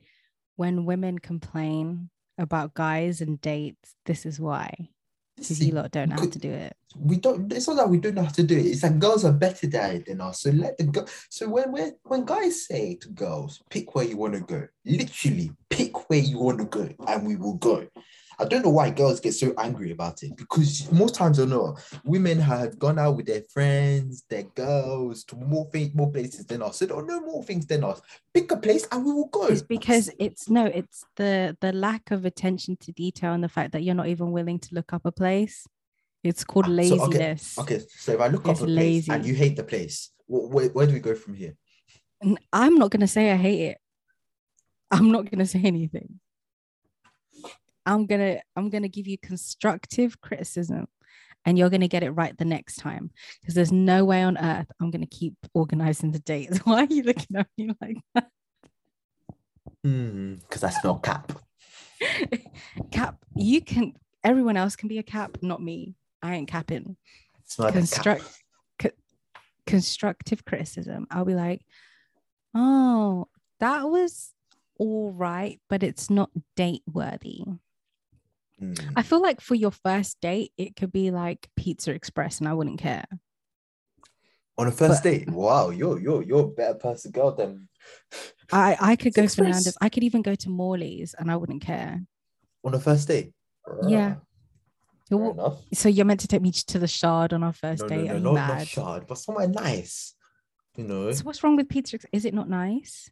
when 0.57 0.87
women 0.87 1.21
complain 1.21 2.11
about 2.37 2.75
guys 2.75 3.21
and 3.21 3.41
dates, 3.41 3.95
this 4.05 4.27
is 4.27 4.41
why. 4.41 4.89
Because 5.37 5.65
you 5.65 5.73
lot 5.73 5.93
don't 5.93 6.09
know 6.09 6.17
how 6.17 6.27
to 6.27 6.39
do 6.41 6.51
it. 6.51 6.77
we 6.99 7.17
don't 7.17 7.53
it's 7.53 7.69
not 7.69 7.77
that 7.77 7.89
we 7.89 7.99
don't 7.99 8.17
know 8.17 8.25
how 8.25 8.31
to 8.31 8.43
do 8.43 8.57
it 8.57 8.65
it's 8.65 8.81
that 8.81 8.99
girls 8.99 9.25
are 9.25 9.33
better 9.33 9.67
at 9.77 9.95
it 9.95 10.07
than 10.07 10.21
us 10.21 10.41
so 10.41 10.51
let 10.51 10.79
the 10.79 10.85
go 10.85 11.05
so 11.29 11.47
when 11.49 11.71
when 11.71 11.93
when 12.05 12.25
guys 12.25 12.67
say 12.67 12.97
to 12.97 13.09
girls 13.11 13.63
pick 13.71 13.95
where 13.95 14.07
you 14.07 14.17
want 14.17 14.33
to 14.33 14.41
go 14.41 14.67
literally 14.87 15.53
pick 15.69 16.09
where 16.09 16.19
you 16.19 16.39
want 16.39 16.59
to 16.59 16.65
go 16.65 16.89
and 17.07 17.27
we 17.27 17.37
will 17.37 17.59
go 17.59 17.87
i 18.39 18.45
don't 18.45 18.63
know 18.65 18.71
why 18.71 18.91
girls 18.91 19.21
get 19.21 19.33
so 19.33 19.53
angry 19.59 19.91
about 19.93 20.23
it 20.23 20.37
because 20.37 20.91
most 20.93 21.15
times 21.15 21.39
or 21.39 21.47
not 21.47 21.81
women 22.05 22.39
have 22.39 22.79
gone 22.79 22.99
out 22.99 23.17
with 23.17 23.27
their 23.27 23.43
friends 23.53 24.25
their 24.29 24.43
girls 24.55 25.25
to 25.25 25.37
more 25.37 25.67
things 25.71 25.95
more 25.95 26.11
places 26.11 26.45
than 26.47 26.63
us 26.63 26.79
they 26.79 26.87
don't 26.87 27.07
know 27.07 27.21
more 27.21 27.43
things 27.43 27.67
than 27.67 27.83
us 27.85 28.01
pick 28.35 28.51
a 28.53 28.57
place 28.57 28.87
and 28.93 29.05
we 29.05 29.13
will 29.13 29.29
go 29.29 29.47
It's 29.47 29.63
because 29.63 30.11
it's 30.19 30.49
no, 30.51 30.67
it's 30.67 31.05
the 31.17 31.57
the 31.61 31.73
lack 31.73 32.11
of 32.11 32.25
attention 32.25 32.77
to 32.79 32.93
detail 32.93 33.33
and 33.33 33.43
the 33.43 33.49
fact 33.49 33.73
that 33.73 33.83
you're 33.83 33.95
not 33.95 34.09
even 34.09 34.31
willing 34.33 34.59
to 34.61 34.75
look 34.75 34.93
up 34.93 35.07
a 35.07 35.13
place. 35.13 35.67
It's 36.25 36.45
called 36.45 36.67
Ah, 36.67 36.83
so, 36.83 37.01
okay, 37.07 37.19
laziness. 37.19 37.59
okay 37.59 37.81
so 37.89 38.13
if 38.13 38.21
i 38.21 38.27
look 38.29 38.47
It's 38.49 38.61
up 38.61 38.69
a 38.69 38.71
place 38.73 39.09
and 39.09 39.25
you 39.25 39.35
hate 39.35 39.57
the 39.57 39.65
place 39.65 40.11
where, 40.27 40.69
where 40.71 40.87
do 40.87 40.93
we 40.93 41.01
go 41.01 41.15
from 41.15 41.35
here 41.35 41.55
I'm 42.53 42.77
not 42.77 42.91
gonna 42.91 43.07
say 43.07 43.31
I 43.31 43.37
hate 43.37 43.61
it. 43.71 43.79
I'm 44.91 45.11
not 45.13 45.31
gonna 45.31 45.47
say 45.47 45.61
anything. 45.65 46.21
I'm 47.87 48.07
gonna 48.07 48.41
I'm 48.57 48.69
gonna 48.69 48.89
give 48.89 49.07
you 49.07 49.17
constructive 49.19 50.21
criticism 50.21 50.87
and 51.45 51.57
you're 51.57 51.71
gonna 51.71 51.89
get 51.89 52.03
it 52.03 52.11
right 52.11 52.37
the 52.37 52.45
next 52.45 52.77
time. 52.77 53.11
Because 53.41 53.55
there's 53.55 53.73
no 53.73 54.05
way 54.05 54.23
on 54.23 54.37
earth 54.37 54.71
I'm 54.81 54.91
gonna 54.91 55.07
keep 55.07 55.35
organizing 55.55 56.11
the 56.11 56.19
dates. 56.19 56.59
Why 56.65 56.83
are 56.83 56.87
you 56.87 57.03
looking 57.03 57.37
at 57.37 57.47
me 57.57 57.71
like 57.81 57.99
that? 58.15 58.29
because 59.83 60.65
I 60.65 60.71
smell 60.71 60.99
cap. 60.99 61.33
cap, 62.91 63.17
you 63.37 63.61
can 63.61 63.95
everyone 64.25 64.57
else 64.57 64.75
can 64.77 64.89
be 64.89 64.99
a 64.99 65.03
cap, 65.05 65.39
not 65.43 65.63
me. 65.63 65.95
I 66.23 66.35
ain't 66.35 66.49
capping. 66.49 66.97
A 67.69 67.73
cap. 68.19 68.33
co- 68.79 68.91
constructive 69.67 70.45
criticism 70.45 71.07
i'll 71.11 71.25
be 71.25 71.35
like 71.35 71.61
oh 72.55 73.29
that 73.61 73.85
was 73.85 74.33
all 74.79 75.13
right 75.13 75.61
but 75.69 75.83
it's 75.83 76.11
not 76.11 76.31
date 76.57 76.83
worthy 76.93 77.45
Mm. 78.63 78.93
i 78.97 79.03
feel 79.03 79.21
like 79.21 79.43
for 79.43 79.55
your 79.55 79.71
first 79.71 80.19
date 80.23 80.51
it 80.57 80.77
could 80.77 80.91
be 80.91 81.11
like 81.11 81.47
pizza 81.57 81.91
express 81.93 82.39
and 82.39 82.49
i 82.49 82.55
wouldn't 82.55 82.79
care 82.81 83.05
On 84.57 84.67
a 84.67 84.73
first 84.73 85.03
but- 85.03 85.11
date, 85.11 85.29
wow, 85.29 85.69
you're 85.69 86.01
you're 86.01 86.23
you're 86.23 86.45
a 86.45 86.49
better 86.49 86.79
person 86.79 87.11
girl 87.11 87.33
than 87.37 87.69
i 88.53 88.77
i 88.81 88.97
could 88.97 89.13
Pizza 89.13 89.21
go 89.21 89.25
Express. 89.25 89.47
fernandez 89.47 89.77
i 89.83 89.89
could 89.91 90.05
even 90.05 90.23
go 90.23 90.35
to 90.35 90.49
morley's 90.49 91.15
and 91.19 91.31
i 91.31 91.37
wouldn't 91.37 91.61
care 91.63 92.01
on 92.65 92.73
a 92.75 92.81
first 92.81 93.07
date. 93.09 93.33
Yeah. 93.87 94.15
Ah, 94.17 94.21
fair 95.09 95.19
Well, 95.19 95.31
enough. 95.33 95.59
so 95.75 95.89
you're 95.89 96.05
meant 96.07 96.21
to 96.21 96.29
take 96.29 96.43
me 96.43 96.51
to 96.51 96.79
the 96.79 96.89
shard 96.89 97.33
on 97.35 97.43
our 97.45 97.53
first 97.53 97.83
No, 97.83 97.89
date 97.91 98.05
no, 98.07 98.13
are 98.13 98.17
you 98.17 98.21
not, 98.23 98.35
not 98.59 98.67
shard, 98.67 99.07
but 99.07 99.19
somewhere 99.19 99.47
nice. 99.49 100.15
You 100.77 100.85
know, 100.85 101.13
so 101.13 101.23
what's 101.25 101.43
wrong 101.45 101.57
with 101.57 101.69
pizza 101.69 101.99
is 102.13 102.25
it 102.25 102.35
not 102.35 102.49
nice 102.49 103.09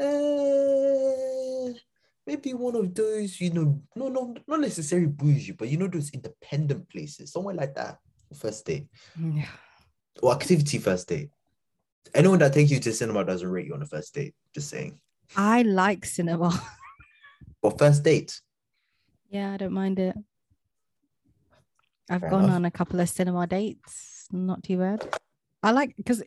uh, 0.00 1.72
maybe 2.28 2.52
one 2.52 2.76
of 2.76 2.94
those, 2.94 3.40
you 3.40 3.50
know, 3.50 3.80
no, 3.96 4.08
no, 4.08 4.34
not 4.46 4.60
necessarily 4.60 5.06
bougie, 5.08 5.52
but 5.52 5.68
you 5.68 5.78
know 5.78 5.88
those 5.88 6.10
independent 6.10 6.86
places, 6.90 7.32
somewhere 7.32 7.54
like 7.54 7.74
that. 7.74 7.96
First 8.36 8.66
date 8.66 8.86
Yeah. 9.18 9.48
or 10.22 10.32
activity 10.34 10.76
first 10.78 11.08
date. 11.08 11.30
Anyone 12.14 12.38
that 12.40 12.52
takes 12.52 12.70
you 12.70 12.78
to 12.80 12.92
cinema 12.92 13.24
doesn't 13.24 13.48
rate 13.50 13.66
you 13.66 13.72
on 13.72 13.80
the 13.80 13.86
first 13.86 14.12
date. 14.14 14.34
Just 14.54 14.68
saying. 14.68 15.00
i 15.36 15.62
like 15.62 16.04
cinema 16.04 16.50
But 17.62 17.78
first 17.78 18.02
date, 18.04 18.38
Yeah, 19.30 19.54
I 19.54 19.56
don't 19.56 19.72
mind 19.72 19.98
it. 19.98 20.14
I've 22.10 22.20
Fair 22.20 22.30
gone 22.30 22.44
enough. 22.44 22.56
on 22.56 22.64
a 22.66 22.70
couple 22.70 23.00
of 23.00 23.08
cinema 23.08 23.46
dates. 23.46 24.26
Not 24.30 24.62
too 24.62 24.76
bad. 24.78 25.08
I 25.62 25.70
like 25.72 25.96
because 25.96 26.22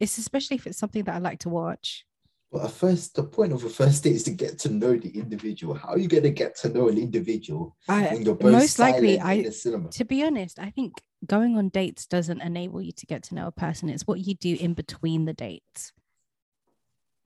it's 0.00 0.16
especially 0.18 0.56
if 0.56 0.66
it's 0.66 0.78
something 0.78 1.04
that 1.04 1.14
I 1.14 1.18
like 1.18 1.40
to 1.40 1.50
watch. 1.50 2.06
But 2.52 2.68
first, 2.70 3.14
the 3.16 3.22
point 3.24 3.52
of 3.54 3.64
a 3.64 3.70
first 3.70 4.04
date 4.04 4.14
is 4.16 4.24
to 4.24 4.30
get 4.30 4.58
to 4.60 4.68
know 4.68 4.94
the 4.94 5.08
individual. 5.08 5.74
How 5.74 5.88
are 5.94 5.98
you 5.98 6.06
going 6.06 6.22
to 6.24 6.30
get 6.30 6.54
to 6.56 6.68
know 6.68 6.88
an 6.88 6.98
individual 6.98 7.74
I 7.88 8.02
when 8.08 8.22
you're 8.26 8.34
both 8.34 8.52
most 8.52 8.78
likely 8.78 9.18
I 9.18 9.42
the 9.42 9.52
cinema? 9.52 9.88
to 9.88 10.04
be 10.04 10.22
honest, 10.22 10.58
I 10.58 10.68
think 10.68 10.92
going 11.24 11.56
on 11.56 11.70
dates 11.70 12.06
doesn't 12.06 12.42
enable 12.42 12.82
you 12.82 12.92
to 12.92 13.06
get 13.06 13.22
to 13.24 13.34
know 13.34 13.46
a 13.46 13.52
person. 13.52 13.88
It's 13.88 14.06
what 14.06 14.20
you 14.20 14.34
do 14.34 14.54
in 14.60 14.74
between 14.74 15.24
the 15.24 15.32
dates. 15.32 15.92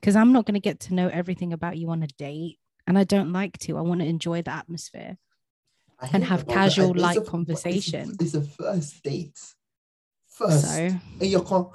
Because 0.00 0.14
I'm 0.14 0.32
not 0.32 0.46
going 0.46 0.54
to 0.54 0.60
get 0.60 0.78
to 0.80 0.94
know 0.94 1.08
everything 1.08 1.52
about 1.52 1.76
you 1.76 1.90
on 1.90 2.04
a 2.04 2.06
date, 2.06 2.58
and 2.86 2.96
I 2.96 3.02
don't 3.02 3.32
like 3.32 3.58
to. 3.60 3.76
I 3.76 3.80
want 3.80 4.00
to 4.02 4.06
enjoy 4.06 4.42
the 4.42 4.52
atmosphere. 4.52 5.18
And 6.12 6.22
have 6.22 6.46
that. 6.46 6.52
casual, 6.54 6.90
It's 6.92 6.98
a- 7.00 7.02
light 7.02 7.16
it's 7.16 7.26
a- 7.26 7.30
conversation. 7.30 8.16
It's 8.20 8.34
a 8.34 8.42
first 8.42 9.02
date. 9.02 9.40
First. 10.28 10.66
So, 10.68 10.76
And 11.20 11.22
you're 11.22 11.42
con- 11.42 11.70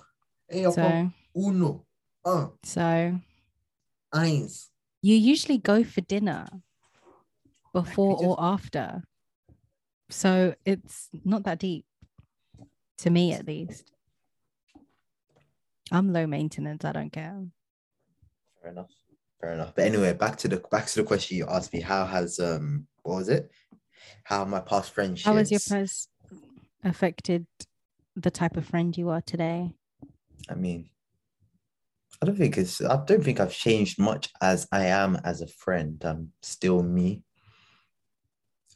and 0.48 0.62
you're 0.62 0.74
con- 0.74 1.14
so, 1.36 1.42
uno, 1.42 1.86
uh, 2.24 2.48
so 2.64 3.20
eins. 4.14 4.68
you 5.02 5.16
usually 5.16 5.58
go 5.58 5.84
for 5.84 6.02
dinner 6.02 6.48
before 7.74 8.14
just- 8.16 8.24
or 8.26 8.36
after. 8.40 9.04
So 10.10 10.56
it's 10.66 11.10
not 11.24 11.44
that 11.44 11.60
deep 11.60 11.86
to 13.00 13.10
me, 13.10 13.34
at 13.34 13.48
least. 13.48 13.92
I'm 15.92 16.12
low 16.14 16.28
maintenance. 16.28 16.86
I 16.86 16.92
don't 16.92 17.12
care. 17.12 17.46
Fair 18.62 18.72
enough. 18.72 18.90
Fair 19.40 19.54
enough. 19.54 19.74
But 19.76 19.86
anyway, 19.86 20.14
back 20.14 20.38
to 20.40 20.48
the 20.48 20.58
back 20.72 20.86
to 20.88 20.96
the 21.02 21.04
question 21.08 21.38
you 21.38 21.48
asked 21.48 21.74
me. 21.74 21.82
How 21.82 22.06
has 22.06 22.40
um 22.40 22.88
what 23.04 23.16
was 23.16 23.30
it? 23.30 23.50
How 24.24 24.46
my 24.46 24.60
past 24.60 24.92
friendships? 24.92 25.26
How 25.26 25.36
has 25.36 25.50
your 25.52 25.60
past 25.68 26.10
affected 26.84 27.48
the 28.16 28.32
type 28.32 28.58
of 28.58 28.66
friend 28.66 28.96
you 28.98 29.10
are 29.10 29.22
today? 29.22 29.74
I 30.50 30.56
mean, 30.56 30.90
I 32.22 32.28
don't 32.28 32.38
think 32.38 32.58
it's. 32.58 32.82
I 32.82 33.04
don't 33.06 33.24
think 33.24 33.40
I've 33.40 33.54
changed 33.54 33.98
much 34.00 34.30
as 34.42 34.68
I 34.72 34.86
am 34.86 35.16
as 35.24 35.42
a 35.42 35.48
friend. 35.48 36.02
I'm 36.06 36.32
still 36.42 36.84
me. 36.84 37.24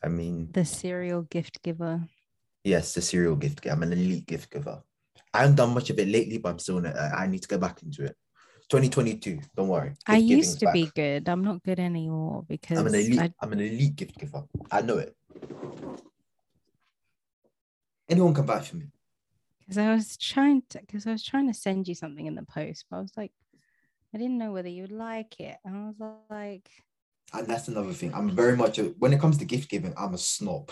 I 0.03 0.07
mean, 0.07 0.49
The 0.51 0.65
serial 0.65 1.23
gift 1.23 1.61
giver. 1.63 2.03
yes, 2.63 2.93
the 2.93 3.01
serial 3.01 3.35
gift 3.35 3.61
giver. 3.61 3.75
I'm 3.75 3.83
an 3.83 3.93
elite 3.93 4.25
gift 4.27 4.51
giver. 4.51 4.81
I 5.33 5.39
haven't 5.41 5.55
done 5.55 5.73
much 5.73 5.89
of 5.89 5.99
it 5.99 6.07
lately, 6.07 6.37
but 6.39 6.49
I'm 6.49 6.59
still. 6.59 6.77
in 6.79 6.85
it. 6.85 6.95
I 6.95 7.27
need 7.27 7.41
to 7.43 7.47
get 7.47 7.59
back 7.59 7.81
into 7.83 8.03
it. 8.05 8.15
2022. 8.69 9.39
Don't 9.55 9.67
worry. 9.67 9.93
I 10.07 10.17
used 10.17 10.59
to 10.61 10.71
be 10.71 10.89
good. 10.95 11.29
I'm 11.29 11.43
not 11.43 11.61
good 11.61 11.79
anymore 11.79 12.43
because 12.47 12.79
I'm 12.79 12.87
an 12.87 12.95
elite. 12.95 13.19
I, 13.19 13.31
I'm 13.41 13.53
an 13.53 13.59
elite 13.59 13.95
gift 13.95 14.17
giver. 14.17 14.43
I 14.71 14.81
know 14.81 14.97
it. 14.97 15.15
Anyone 18.09 18.33
can 18.33 18.45
vouch 18.45 18.69
for 18.69 18.77
me. 18.77 18.85
Because 19.65 19.77
I 19.77 19.93
was 19.93 20.17
trying 20.17 20.63
to 20.69 20.79
because 20.79 21.07
I 21.07 21.11
was 21.11 21.23
trying 21.23 21.47
to 21.47 21.53
send 21.53 21.87
you 21.87 21.95
something 21.95 22.25
in 22.25 22.35
the 22.35 22.43
post, 22.43 22.85
but 22.89 22.97
I 22.97 23.01
was 23.01 23.11
like, 23.17 23.31
I 24.13 24.17
didn't 24.17 24.37
know 24.37 24.51
whether 24.51 24.69
you 24.69 24.83
would 24.83 24.91
like 24.91 25.39
it. 25.39 25.57
And 25.65 25.75
I 25.75 25.87
was 25.87 26.15
like, 26.29 26.69
And 27.33 27.47
that's 27.47 27.67
another 27.67 27.93
thing. 27.93 28.13
I'm 28.13 28.29
very 28.29 28.55
much 28.55 28.77
a, 28.79 28.85
when 28.99 29.13
it 29.13 29.19
comes 29.19 29.37
to 29.39 29.45
gift 29.45 29.69
giving, 29.69 29.93
I'm 29.97 30.13
a 30.13 30.17
snob. 30.17 30.71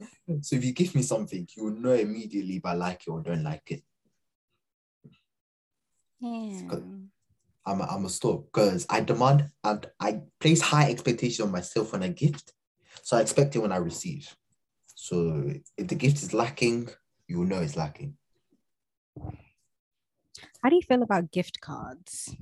so 0.40 0.56
if 0.56 0.64
you 0.64 0.72
give 0.72 0.94
me 0.94 1.02
something, 1.02 1.46
you 1.56 1.64
will 1.64 1.72
know 1.72 1.92
immediately 1.92 2.56
if 2.56 2.64
I 2.64 2.72
like 2.72 3.02
it 3.06 3.10
or 3.10 3.20
don't 3.20 3.44
like 3.44 3.70
it. 3.70 3.82
yeah. 6.20 6.60
I'm 7.66 7.82
a, 7.82 7.84
I'm 7.84 8.06
a 8.06 8.08
snob 8.08 8.46
because 8.46 8.86
I 8.88 9.02
demand 9.02 9.50
and 9.62 9.86
I 10.00 10.22
place 10.40 10.62
high 10.62 10.90
expectation 10.90 11.44
on 11.44 11.52
myself 11.52 11.92
when 11.92 12.02
I 12.02 12.08
gift. 12.08 12.54
So 13.02 13.18
I 13.18 13.20
expect 13.20 13.56
it 13.56 13.58
when 13.58 13.72
I 13.72 13.76
receive. 13.76 14.34
So 14.94 15.52
if 15.76 15.86
the 15.86 15.94
gift 15.94 16.22
is 16.22 16.32
lacking, 16.32 16.88
you 17.28 17.38
will 17.38 17.46
know 17.46 17.60
it's 17.60 17.76
lacking. 17.76 18.16
How 20.62 20.70
do 20.70 20.76
you 20.76 20.82
feel 20.82 21.02
about 21.02 21.30
gift 21.30 21.60
cards? 21.60 22.34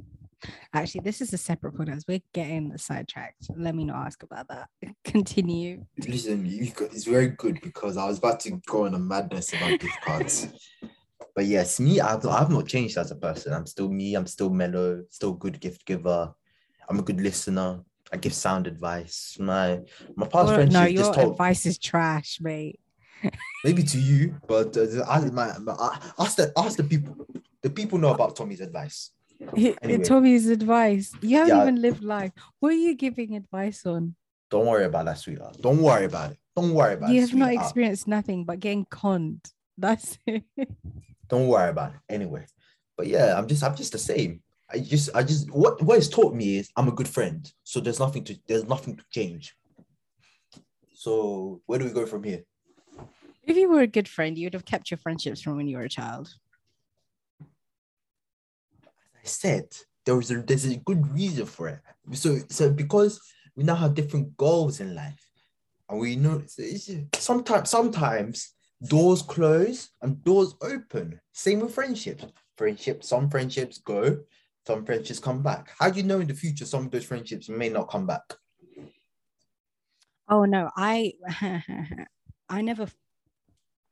Actually, 0.72 1.00
this 1.00 1.20
is 1.20 1.32
a 1.32 1.38
separate 1.38 1.76
point 1.76 1.88
as 1.88 2.04
we're 2.06 2.20
getting 2.32 2.76
sidetracked. 2.78 3.50
Let 3.56 3.74
me 3.74 3.84
not 3.84 4.06
ask 4.06 4.22
about 4.22 4.48
that. 4.48 4.68
Continue. 5.04 5.84
Listen, 5.98 6.46
you, 6.46 6.70
got- 6.70 6.92
it's 6.92 7.04
very 7.04 7.28
good 7.28 7.60
because 7.62 7.96
I 7.96 8.06
was 8.06 8.18
about 8.18 8.40
to 8.40 8.60
go 8.66 8.84
on 8.86 8.94
a 8.94 8.98
madness 8.98 9.52
about 9.52 9.78
gift 9.78 10.00
cards. 10.00 10.48
But 11.34 11.44
yes, 11.46 11.78
me, 11.80 12.00
I've, 12.00 12.24
I've 12.26 12.50
not 12.50 12.66
changed 12.66 12.96
as 12.96 13.10
a 13.10 13.14
person. 13.14 13.52
I'm 13.52 13.66
still 13.66 13.90
me. 13.90 14.14
I'm 14.14 14.26
still 14.26 14.48
mellow, 14.48 15.02
still 15.10 15.32
good 15.34 15.60
gift 15.60 15.84
giver. 15.84 16.32
I'm 16.88 16.98
a 16.98 17.02
good 17.02 17.20
listener. 17.20 17.80
I 18.10 18.16
give 18.16 18.32
sound 18.32 18.66
advice. 18.66 19.36
My 19.38 19.80
my 20.14 20.26
past 20.28 20.46
Well, 20.46 20.54
friendships 20.54 20.72
no, 20.72 20.86
your 20.86 21.12
told 21.12 21.32
advice 21.32 21.66
is 21.66 21.78
trash, 21.78 22.38
mate. 22.40 22.80
Maybe 23.64 23.82
to 23.82 23.98
you, 23.98 24.36
but 24.46 24.76
uh, 24.76 25.04
I, 25.08 25.20
my, 25.30 25.56
my, 25.58 25.98
ask 26.18 26.36
the 26.36 26.52
ask 26.56 26.76
the 26.76 26.84
people. 26.84 27.16
The 27.62 27.70
people 27.70 27.98
know 27.98 28.12
about 28.14 28.36
Tomi's 28.36 28.60
advice. 28.60 29.10
Anyway. 29.82 30.04
Tomi's 30.04 30.46
advice. 30.48 31.12
You 31.20 31.38
haven't 31.38 31.56
Yeah. 31.56 31.62
even 31.62 31.82
lived 31.82 32.02
life. 32.02 32.32
What 32.60 32.72
are 32.72 32.76
you 32.76 32.94
giving 32.94 33.34
advice 33.34 33.84
on? 33.84 34.14
Don't 34.50 34.66
worry 34.66 34.84
about 34.84 35.06
that, 35.06 35.18
sweetheart. 35.18 35.56
Don't 35.60 35.82
worry 35.82 36.04
about 36.04 36.32
it. 36.32 36.38
Don't 36.54 36.72
worry 36.72 36.94
about 36.94 37.10
You 37.10 37.16
it. 37.16 37.16
You 37.16 37.26
have 37.26 37.34
not 37.34 37.52
experienced 37.52 38.06
nothing 38.06 38.44
but 38.44 38.60
getting 38.60 38.86
conned. 38.86 39.40
That's 39.78 40.18
it. 40.26 40.44
Don't 41.28 41.48
worry 41.48 41.70
about 41.70 41.92
it. 41.94 42.00
Anyway, 42.08 42.46
but 42.96 43.08
yeah, 43.08 43.36
I'm 43.36 43.46
just 43.46 43.62
I'm 43.64 43.74
just 43.76 43.92
the 43.92 43.98
same. 43.98 44.42
I 44.70 44.78
just 44.78 45.10
I 45.14 45.22
just 45.22 45.50
what 45.50 45.82
what 45.82 45.98
it's 45.98 46.08
taught 46.08 46.34
me 46.34 46.58
is 46.58 46.70
I'm 46.76 46.88
a 46.88 46.92
good 46.92 47.08
friend. 47.08 47.50
So 47.64 47.80
there's 47.80 48.00
nothing 48.00 48.24
to 48.24 48.38
there's 48.46 48.64
nothing 48.68 48.96
to 48.96 49.04
change. 49.10 49.54
So 50.94 51.60
where 51.66 51.78
do 51.78 51.84
we 51.84 51.90
go 51.92 52.06
from 52.06 52.22
here? 52.22 52.44
If 53.46 53.56
you 53.56 53.70
were 53.70 53.80
a 53.80 53.86
good 53.86 54.08
friend, 54.08 54.36
you 54.36 54.46
would 54.46 54.54
have 54.54 54.64
kept 54.64 54.90
your 54.90 54.98
friendships 54.98 55.40
from 55.40 55.56
when 55.56 55.68
you 55.68 55.76
were 55.76 55.84
a 55.84 55.88
child. 55.88 56.34
As 57.40 57.46
I 59.22 59.26
said 59.26 59.76
there 60.04 60.16
was 60.16 60.30
a 60.30 60.40
there's 60.40 60.64
a 60.64 60.76
good 60.76 61.06
reason 61.12 61.46
for 61.46 61.68
it. 61.68 61.80
So 62.12 62.38
so 62.48 62.70
because 62.70 63.20
we 63.54 63.64
now 63.64 63.74
have 63.74 63.94
different 63.94 64.36
goals 64.36 64.80
in 64.80 64.94
life, 64.94 65.30
and 65.88 66.00
we 66.00 66.16
know 66.16 66.42
sometimes 67.14 67.70
sometimes 67.70 68.54
doors 68.88 69.22
close 69.22 69.90
and 70.02 70.22
doors 70.24 70.54
open. 70.62 71.20
Same 71.32 71.60
with 71.60 71.74
friendships. 71.74 72.24
Friendships, 72.56 73.08
some 73.08 73.28
friendships 73.28 73.78
go, 73.78 74.24
some 74.66 74.84
friendships 74.84 75.20
come 75.20 75.42
back. 75.42 75.70
How 75.78 75.90
do 75.90 76.00
you 76.00 76.06
know 76.06 76.20
in 76.20 76.26
the 76.26 76.34
future 76.34 76.64
some 76.64 76.86
of 76.86 76.90
those 76.90 77.04
friendships 77.04 77.48
may 77.48 77.68
not 77.68 77.90
come 77.90 78.06
back? 78.06 78.22
Oh 80.28 80.44
no, 80.44 80.70
I 80.76 81.14
I 82.48 82.62
never 82.62 82.86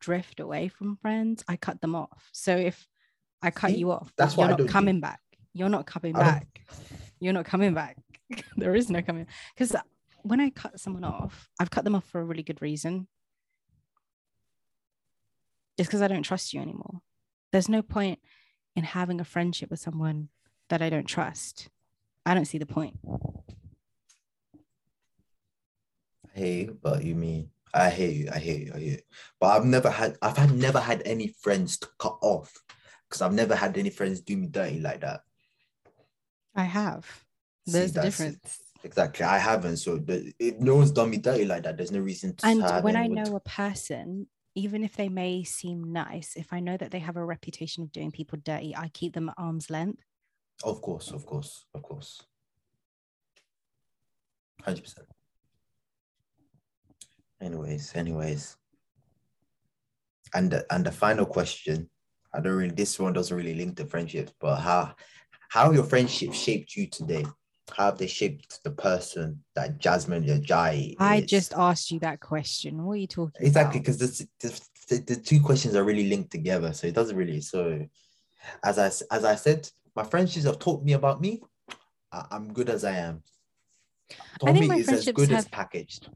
drift 0.05 0.39
away 0.39 0.67
from 0.67 0.97
friends. 0.97 1.43
I 1.47 1.55
cut 1.57 1.81
them 1.81 1.95
off. 1.95 2.29
So 2.31 2.55
if 2.55 2.87
I 3.41 3.49
cut 3.49 3.71
See? 3.71 3.77
you 3.77 3.91
off, 3.91 4.13
That's 4.17 4.37
what 4.37 4.43
you're 4.43 4.47
I 4.49 4.51
not 4.51 4.57
don't 4.59 4.67
do. 4.67 4.73
coming 4.73 4.99
back. 5.01 5.19
You're 5.53 5.69
not 5.69 5.87
coming 5.87 6.13
back. 6.13 6.61
You're 7.19 7.33
not 7.33 7.45
coming 7.45 7.73
back. 7.73 7.97
there 8.57 8.75
is 8.75 8.89
no 8.89 9.01
coming 9.01 9.25
because 9.55 9.75
when 10.21 10.39
I 10.39 10.51
cut 10.51 10.79
someone 10.79 11.03
off, 11.03 11.49
I've 11.59 11.71
cut 11.71 11.83
them 11.83 11.95
off 11.95 12.05
for 12.05 12.21
a 12.21 12.23
really 12.23 12.43
good 12.43 12.61
reason. 12.61 13.07
It's 15.77 15.87
because 15.87 16.03
I 16.03 16.07
don't 16.07 16.23
trust 16.23 16.53
you 16.53 16.61
anymore. 16.61 17.01
There's 17.51 17.69
no 17.69 17.81
point 17.81 18.19
in 18.75 18.83
having 18.83 19.19
a 19.19 19.25
friendship 19.25 19.71
with 19.71 19.79
someone 19.79 20.29
that 20.69 20.81
I 20.83 20.89
don't 20.89 21.07
trust. 21.07 21.69
I 22.25 22.33
don't 22.35 22.45
see 22.45 22.57
the 22.59 22.65
point. 22.65 22.99
I 26.35 26.39
you, 26.39 26.77
but 26.81 27.03
you 27.03 27.15
mean 27.15 27.49
I 27.73 27.89
hear 27.89 28.09
you, 28.09 28.29
I 28.33 28.39
hear 28.39 28.57
you, 28.57 28.71
I 28.73 28.79
hear 28.79 28.91
you. 28.93 28.99
But 29.39 29.47
I've 29.47 29.65
never 29.65 29.89
had 29.89 30.17
I've 30.21 30.37
had 30.37 30.51
never 30.53 30.79
had 30.79 31.01
any 31.05 31.27
friends 31.27 31.77
to 31.79 31.87
cut 31.99 32.17
off 32.21 32.53
because 33.07 33.21
I've 33.21 33.33
never 33.33 33.55
had 33.55 33.77
any 33.77 33.89
friends 33.89 34.21
do 34.21 34.37
me 34.37 34.47
dirty 34.47 34.79
like 34.79 35.01
that. 35.01 35.21
I 36.55 36.63
have. 36.63 37.05
There's 37.65 37.91
the 37.91 38.01
that's 38.01 38.19
it. 38.19 38.23
difference. 38.23 38.59
Exactly. 38.83 39.25
I 39.25 39.39
haven't. 39.39 39.77
So 39.77 39.97
the, 39.97 40.31
if 40.39 40.59
no 40.59 40.75
one's 40.75 40.91
done 40.91 41.09
me 41.09 41.17
dirty 41.17 41.43
like 41.45 41.63
that, 41.63 41.75
there's 41.75 41.91
no 41.91 41.99
reason 41.99 42.35
to 42.35 42.45
And 42.45 42.61
when 42.83 42.95
I 42.95 43.05
anyone 43.05 43.25
to- 43.25 43.31
know 43.31 43.37
a 43.37 43.39
person, 43.41 44.27
even 44.53 44.83
if 44.83 44.95
they 44.95 45.09
may 45.09 45.43
seem 45.43 45.91
nice, 45.91 46.35
if 46.37 46.53
I 46.53 46.59
know 46.59 46.77
that 46.77 46.91
they 46.91 46.99
have 46.99 47.17
a 47.17 47.25
reputation 47.25 47.83
of 47.83 47.91
doing 47.91 48.11
people 48.11 48.37
dirty, 48.41 48.75
I 48.75 48.89
keep 48.89 49.13
them 49.13 49.29
at 49.29 49.35
arm's 49.37 49.69
length. 49.69 50.03
Of 50.63 50.81
course, 50.81 51.11
of 51.11 51.25
course, 51.25 51.65
of 51.73 51.81
course. 51.81 52.21
Hundred 54.61 54.83
percent. 54.83 55.07
Anyways, 57.41 57.95
anyways. 57.95 58.57
And 60.33 60.51
the, 60.51 60.65
and 60.73 60.85
the 60.85 60.91
final 60.91 61.25
question, 61.25 61.89
I 62.33 62.41
don't 62.41 62.53
really 62.53 62.75
this 62.75 62.99
one 62.99 63.13
doesn't 63.13 63.35
really 63.35 63.53
link 63.53 63.77
to 63.77 63.85
friendships, 63.85 64.33
but 64.39 64.57
how 64.57 64.95
how 65.49 65.71
your 65.71 65.83
friendship 65.83 66.33
shaped 66.33 66.75
you 66.75 66.87
today? 66.87 67.25
How 67.71 67.85
have 67.85 67.97
they 67.97 68.07
shaped 68.07 68.63
the 68.63 68.71
person 68.71 69.43
that 69.55 69.79
Jasmin 69.79 70.43
Jai 70.43 70.95
I 70.99 71.21
just 71.21 71.53
asked 71.53 71.91
you 71.91 71.99
that 71.99 72.19
question. 72.19 72.83
What 72.83 72.93
are 72.93 72.97
you 72.97 73.07
talking 73.07 73.45
exactly 73.45 73.79
about? 73.79 73.97
because 73.97 74.27
the, 74.41 74.59
the, 74.89 74.97
the 74.99 75.15
two 75.15 75.41
questions 75.41 75.75
are 75.75 75.83
really 75.83 76.09
linked 76.09 76.31
together 76.31 76.73
so 76.73 76.87
it 76.87 76.93
doesn't 76.93 77.15
really 77.15 77.41
so 77.41 77.87
as 78.63 78.77
I, 78.77 78.87
as 79.15 79.25
i 79.25 79.35
said 79.35 79.67
my 79.95 80.03
friendships 80.03 80.45
have 80.45 80.59
taught 80.59 80.83
me 80.83 80.93
about 80.93 81.21
me 81.21 81.41
I, 82.11 82.25
am 82.31 82.53
good 82.53 82.69
as 82.69 82.83
i 82.83 82.91
am 82.91 83.23
I 84.43 84.53
think 84.53 84.57
Tomi 84.57 84.67
my 84.67 84.75
is 84.75 84.81
as 84.81 84.85
friendships 84.89 85.15
good 85.15 85.31
as 85.31 85.43
have- 85.45 85.51
packaged 85.51 86.09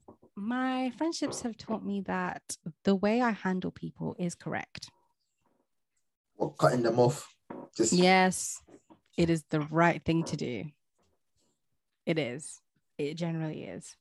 My 0.50 0.90
friendships 0.98 1.42
have 1.42 1.58
taught 1.58 1.86
me 1.86 2.00
that 2.08 2.42
the 2.86 2.96
way 2.96 3.20
I 3.22 3.32
handle 3.32 3.72
people 3.72 4.16
is 4.18 4.36
correct. 4.36 4.90
What 6.38 6.58
cutting 6.58 6.82
them 6.84 6.98
off? 6.98 7.36
Just 7.76 7.92
Yes, 7.92 8.62
it 9.18 9.30
is 9.30 9.44
the 9.50 9.60
right 9.60 10.02
thing 10.04 10.24
to 10.24 10.38
do. 10.38 10.64
It 12.06 12.18
is. 12.18 12.62
It 12.98 13.16
generally 13.16 13.64
is. 13.66 13.98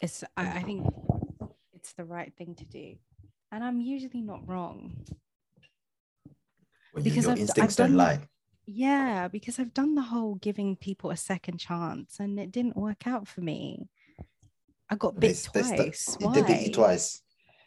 It's. 0.00 0.22
I, 0.36 0.58
I 0.58 0.62
think 0.62 0.86
it's 1.72 1.94
the 1.94 2.04
right 2.04 2.32
thing 2.38 2.54
to 2.54 2.64
do, 2.64 2.94
and 3.50 3.64
I'm 3.64 3.80
usually 3.80 4.22
not 4.22 4.46
wrong. 4.48 5.04
you- 6.96 7.02
because 7.02 7.24
your 7.24 7.32
I've- 7.32 7.40
instincts 7.40 7.74
I've 7.80 7.88
don't 7.88 7.96
done- 7.96 8.18
lie. 8.20 8.28
Yeah, 8.66 9.28
because 9.28 9.58
I've 9.58 9.74
done 9.74 9.94
the 9.94 10.02
whole 10.02 10.36
giving 10.36 10.76
people 10.76 11.10
a 11.10 11.16
second 11.16 11.58
chance, 11.58 12.18
and 12.18 12.38
it 12.40 12.50
didn't 12.50 12.76
work 12.76 13.06
out 13.06 13.28
for 13.28 13.40
me. 13.40 13.88
I 14.90 14.96
got 14.96 15.14
bit 15.18 15.48
They- 15.52 15.60
they 15.62 15.90
stu- 15.92 16.18
twice. 16.18 16.34
They 16.34 16.42
beat 16.42 16.60
you 16.60 16.66
Why? 16.68 16.72
twice. 16.72 17.22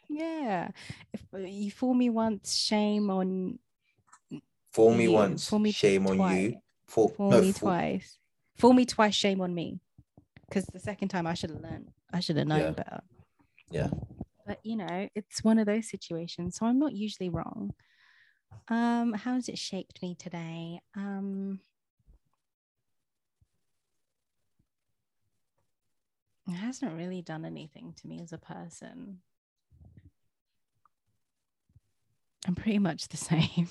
Yeah, 0.08 0.70
if 1.12 1.22
uh, 1.34 1.38
you 1.38 1.70
fool 1.70 1.94
me 1.94 2.08
once, 2.10 2.54
shame 2.56 3.10
on 3.10 3.58
Fool 4.72 4.94
me 4.94 5.04
you. 5.04 5.12
once, 5.12 5.48
Fool 5.48 5.58
me 5.58 5.70
shame 5.72 6.06
on 6.06 6.14
you. 6.14 6.18
twice. 6.18 6.54
Fool, 6.86 7.08
Fool 7.08 7.30
no, 7.30 7.40
me 7.42 7.52
fool- 7.52 7.68
twice. 7.70 8.18
Fool 8.56 8.72
me 8.72 8.86
twice, 8.86 9.14
shame 9.14 9.40
on 9.40 9.54
me. 9.54 9.80
Because 10.48 10.64
the 10.66 10.80
second 10.80 11.08
time 11.08 11.26
I 11.26 11.34
should 11.34 11.50
have 11.50 11.60
learned. 11.60 11.90
I 12.12 12.20
should 12.20 12.36
have 12.38 12.46
known 12.48 12.60
Yeah. 12.60 12.70
better. 12.70 13.00
Yeah. 13.70 13.90
But 14.46 14.60
you 14.64 14.76
know, 14.76 15.08
it's 15.14 15.44
one 15.44 15.58
of 15.58 15.66
those 15.66 15.90
situations. 15.90 16.56
So 16.56 16.64
I'm 16.66 16.78
not 16.78 16.94
usually 16.94 17.28
wrong. 17.28 17.74
Um, 18.68 19.14
how 19.14 19.34
has 19.34 19.48
it 19.48 19.58
shaped 19.58 20.02
me 20.02 20.14
today? 20.14 20.80
Um 20.94 21.60
it 26.46 26.54
hasn't 26.54 26.96
really 26.96 27.22
done 27.22 27.44
anything 27.44 27.94
to 28.00 28.06
me 28.06 28.20
as 28.20 28.32
a 28.32 28.38
person. 28.38 29.18
I'm 32.46 32.54
pretty 32.54 32.78
much 32.78 33.08
the 33.08 33.16
same. 33.18 33.68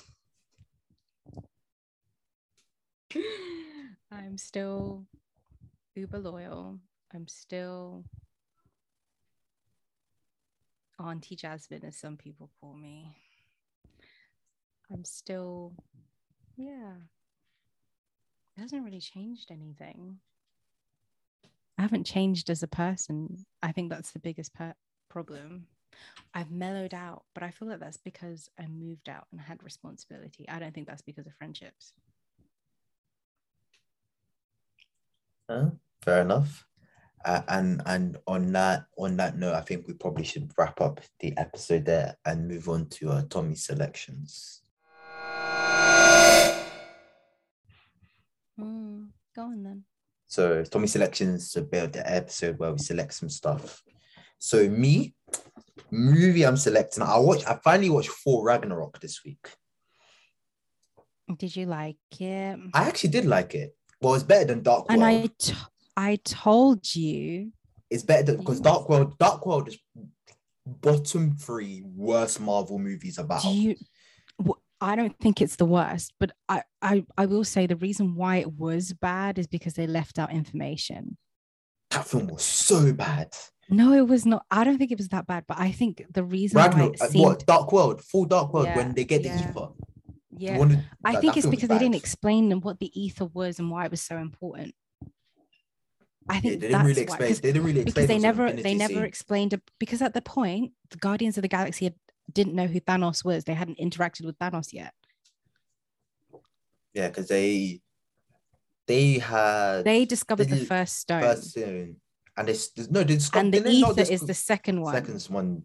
I'm 4.10 4.38
still 4.38 5.06
uber 5.94 6.18
loyal. 6.18 6.78
I'm 7.14 7.26
still 7.26 8.04
Auntie 11.00 11.36
Jasmin, 11.36 11.84
as 11.84 11.96
some 11.96 12.16
people 12.16 12.50
call 12.60 12.74
me. 12.74 13.16
I'm 14.92 15.04
still, 15.04 15.72
yeah. 16.56 16.92
It 18.56 18.60
hasn't 18.60 18.84
really 18.84 19.00
changed 19.00 19.50
anything. 19.50 20.18
I 21.78 21.82
haven't 21.82 22.04
changed 22.04 22.50
as 22.50 22.62
a 22.62 22.68
person. 22.68 23.44
I 23.62 23.72
think 23.72 23.90
that's 23.90 24.10
the 24.10 24.18
biggest 24.18 24.52
per- 24.54 24.74
problem. 25.08 25.66
I've 26.34 26.50
mellowed 26.50 26.94
out, 26.94 27.22
but 27.34 27.42
I 27.42 27.50
feel 27.50 27.68
like 27.68 27.80
that's 27.80 27.96
because 27.98 28.50
I 28.58 28.66
moved 28.66 29.08
out 29.08 29.26
and 29.30 29.40
had 29.40 29.62
responsibility. 29.62 30.48
I 30.48 30.58
don't 30.58 30.74
think 30.74 30.86
that's 30.86 31.02
because 31.02 31.26
of 31.26 31.34
friendships. 31.34 31.92
Huh? 35.48 35.70
Fair 36.02 36.22
enough. 36.22 36.64
Uh, 37.24 37.42
and 37.48 37.82
and 37.86 38.16
on 38.26 38.52
that 38.52 38.86
on 38.96 39.16
that 39.16 39.36
note, 39.36 39.54
I 39.54 39.60
think 39.60 39.88
we 39.88 39.94
probably 39.94 40.24
should 40.24 40.52
wrap 40.56 40.80
up 40.80 41.00
the 41.20 41.36
episode 41.36 41.84
there 41.84 42.16
and 42.24 42.46
move 42.46 42.68
on 42.68 42.88
to 42.90 43.10
uh, 43.10 43.22
Tomi 43.28 43.56
selections. 43.56 44.62
Go 49.48 49.62
then. 49.62 49.84
So 50.26 50.62
Tomi 50.64 50.86
selections 50.86 51.56
a 51.56 51.62
bit 51.62 51.84
of 51.84 51.92
the 51.92 52.10
episode 52.10 52.58
where 52.58 52.72
we 52.72 52.78
select 52.78 53.14
some 53.14 53.30
stuff. 53.30 53.82
So 54.38 54.68
me, 54.68 55.14
movie 55.90 56.44
I'm 56.44 56.56
selecting. 56.56 57.02
I 57.02 57.18
watch. 57.18 57.44
I 57.46 57.58
finally 57.64 57.90
watched 57.90 58.10
Thor 58.10 58.44
Ragnarok 58.44 59.00
this 59.00 59.24
week. 59.24 59.48
Did 61.36 61.56
you 61.56 61.66
like 61.66 61.96
it? 62.20 62.58
I 62.74 62.88
actually 62.88 63.10
did 63.10 63.24
like 63.26 63.54
it. 63.54 63.74
Well, 64.00 64.14
it's 64.14 64.22
better 64.22 64.46
than 64.46 64.62
Dark 64.62 64.88
World. 64.88 65.02
and 65.02 65.04
I, 65.04 65.28
t- 65.38 65.54
I 65.96 66.16
told 66.24 66.94
you. 66.94 67.52
It's 67.90 68.02
better 68.02 68.24
than 68.24 68.36
because 68.38 68.60
Dark 68.60 68.88
World. 68.88 69.18
Dark 69.18 69.44
World 69.46 69.68
is 69.68 69.78
bottom 70.66 71.36
three 71.36 71.82
worst 71.84 72.40
Marvel 72.40 72.78
movies 72.78 73.18
about. 73.18 73.42
Do 73.42 73.48
you? 73.48 73.76
Wh- 74.80 74.84
I 74.84 74.96
don't 74.96 75.18
think 75.18 75.40
it's 75.40 75.56
the 75.56 75.64
worst, 75.64 76.12
but 76.20 76.32
I, 76.48 76.62
I, 76.82 77.04
I 77.16 77.26
will 77.26 77.44
say 77.44 77.66
the 77.66 77.76
reason 77.76 78.14
why 78.14 78.36
it 78.36 78.52
was 78.52 78.92
bad 78.92 79.38
is 79.38 79.46
because 79.46 79.74
they 79.74 79.86
left 79.86 80.18
out 80.18 80.32
information. 80.32 81.16
that 81.90 82.06
film 82.06 82.28
was 82.28 82.42
so 82.42 82.92
bad. 82.92 83.34
No, 83.70 83.92
it 83.92 84.08
was 84.08 84.24
not. 84.24 84.46
I 84.50 84.64
don't 84.64 84.78
think 84.78 84.90
it 84.92 84.98
was 84.98 85.08
that 85.08 85.26
bad, 85.26 85.44
but 85.46 85.58
I 85.58 85.72
think 85.72 86.02
the 86.12 86.24
reason 86.24 86.56
why 86.58 86.66
Ragnarok, 86.68 86.94
it 86.94 87.02
uh, 87.02 87.08
seemed, 87.08 87.24
what 87.24 87.46
Dark 87.46 87.70
World, 87.72 88.02
full 88.02 88.24
Dark 88.24 88.52
World 88.54 88.66
Yeah, 88.66 88.76
when 88.76 88.94
they 88.94 89.04
get 89.04 89.22
the 89.22 89.28
yeah. 89.28 89.50
ether. 89.50 89.68
Yeah, 90.30 90.58
wanted- 90.58 90.84
I 91.04 91.12
that- 91.12 91.20
think 91.20 91.34
that 91.34 91.38
it's 91.40 91.46
because 91.48 91.68
they 91.68 91.78
didn't 91.78 91.94
explain 91.96 92.48
them 92.48 92.60
what 92.60 92.78
the 92.78 92.90
ether 92.98 93.26
was 93.26 93.58
and 93.58 93.70
why 93.70 93.84
it 93.84 93.90
was 93.90 94.00
so 94.00 94.16
important. 94.16 94.74
I 96.30 96.34
Yeah, 96.36 96.40
think 96.40 96.60
they 96.60 96.68
didn't 96.68 96.86
really 96.86 97.06
why, 97.06 97.16
They 97.18 97.32
didn't 97.34 97.64
really 97.64 97.80
explain 97.80 97.84
because 98.06 98.08
they 98.08 98.18
never 98.18 98.52
they 98.52 98.74
never 98.74 98.94
Scene. 98.94 99.04
explained 99.04 99.52
it 99.54 99.62
because 99.78 100.02
at 100.02 100.12
the 100.14 100.20
point 100.22 100.72
the 100.90 100.98
guardians 100.98 101.38
of 101.38 101.42
the 101.42 101.48
galaxy 101.48 101.86
had, 101.86 101.94
didn't 102.32 102.54
know 102.54 102.66
who 102.66 102.80
thanos 102.80 103.24
was. 103.24 103.44
They 103.44 103.54
hadn't 103.54 103.78
interacted 103.78 104.24
with 104.24 104.38
thanos 104.38 104.72
yet. 104.72 104.92
Yeah, 106.94 107.08
because 107.08 107.28
they 107.28 107.80
they 108.86 109.18
had 109.18 109.82
they 109.82 110.04
discovered 110.04 110.48
the 110.48 110.64
first 110.64 110.98
stone. 110.98 111.22
first 111.22 111.52
soon, 111.52 111.96
and 112.36 112.48
it's 112.48 112.70
no, 112.90 113.00
they 113.00 113.14
discovered 113.16 113.44
and 113.44 113.54
the 113.54 113.60
they 113.60 113.70
ether 113.70 114.12
is 114.12 114.22
the 114.22 114.34
second 114.34 114.80
one. 114.80 114.94
second 114.94 115.22
one. 115.24 115.62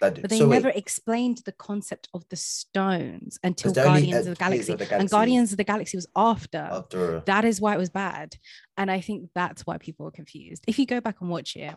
That 0.00 0.20
but 0.20 0.30
they 0.30 0.38
so 0.38 0.48
wait, 0.48 0.56
never 0.56 0.70
explained 0.70 1.42
the 1.44 1.52
concept 1.52 2.08
of 2.12 2.28
the 2.28 2.34
stones 2.34 3.38
until 3.44 3.72
guardians 3.72 4.26
of 4.26 4.36
the 4.36 4.44
galaxy 4.44 4.72
of 4.72 4.78
the 4.80 4.96
and 4.96 5.08
guardians 5.08 5.52
of 5.52 5.58
the 5.58 5.64
galaxy 5.64 5.96
was 5.96 6.08
after. 6.16 6.58
After. 6.58 7.22
That 7.26 7.44
is 7.44 7.60
why 7.60 7.74
it 7.74 7.78
was 7.78 7.90
bad. 7.90 8.34
And 8.76 8.90
i 8.90 9.00
think 9.00 9.30
that's 9.32 9.64
why 9.64 9.78
people 9.78 10.04
were 10.04 10.10
confused. 10.10 10.64
If 10.66 10.80
you 10.80 10.86
go 10.86 11.00
back 11.00 11.20
and 11.20 11.30
watch 11.30 11.54
it 11.54 11.76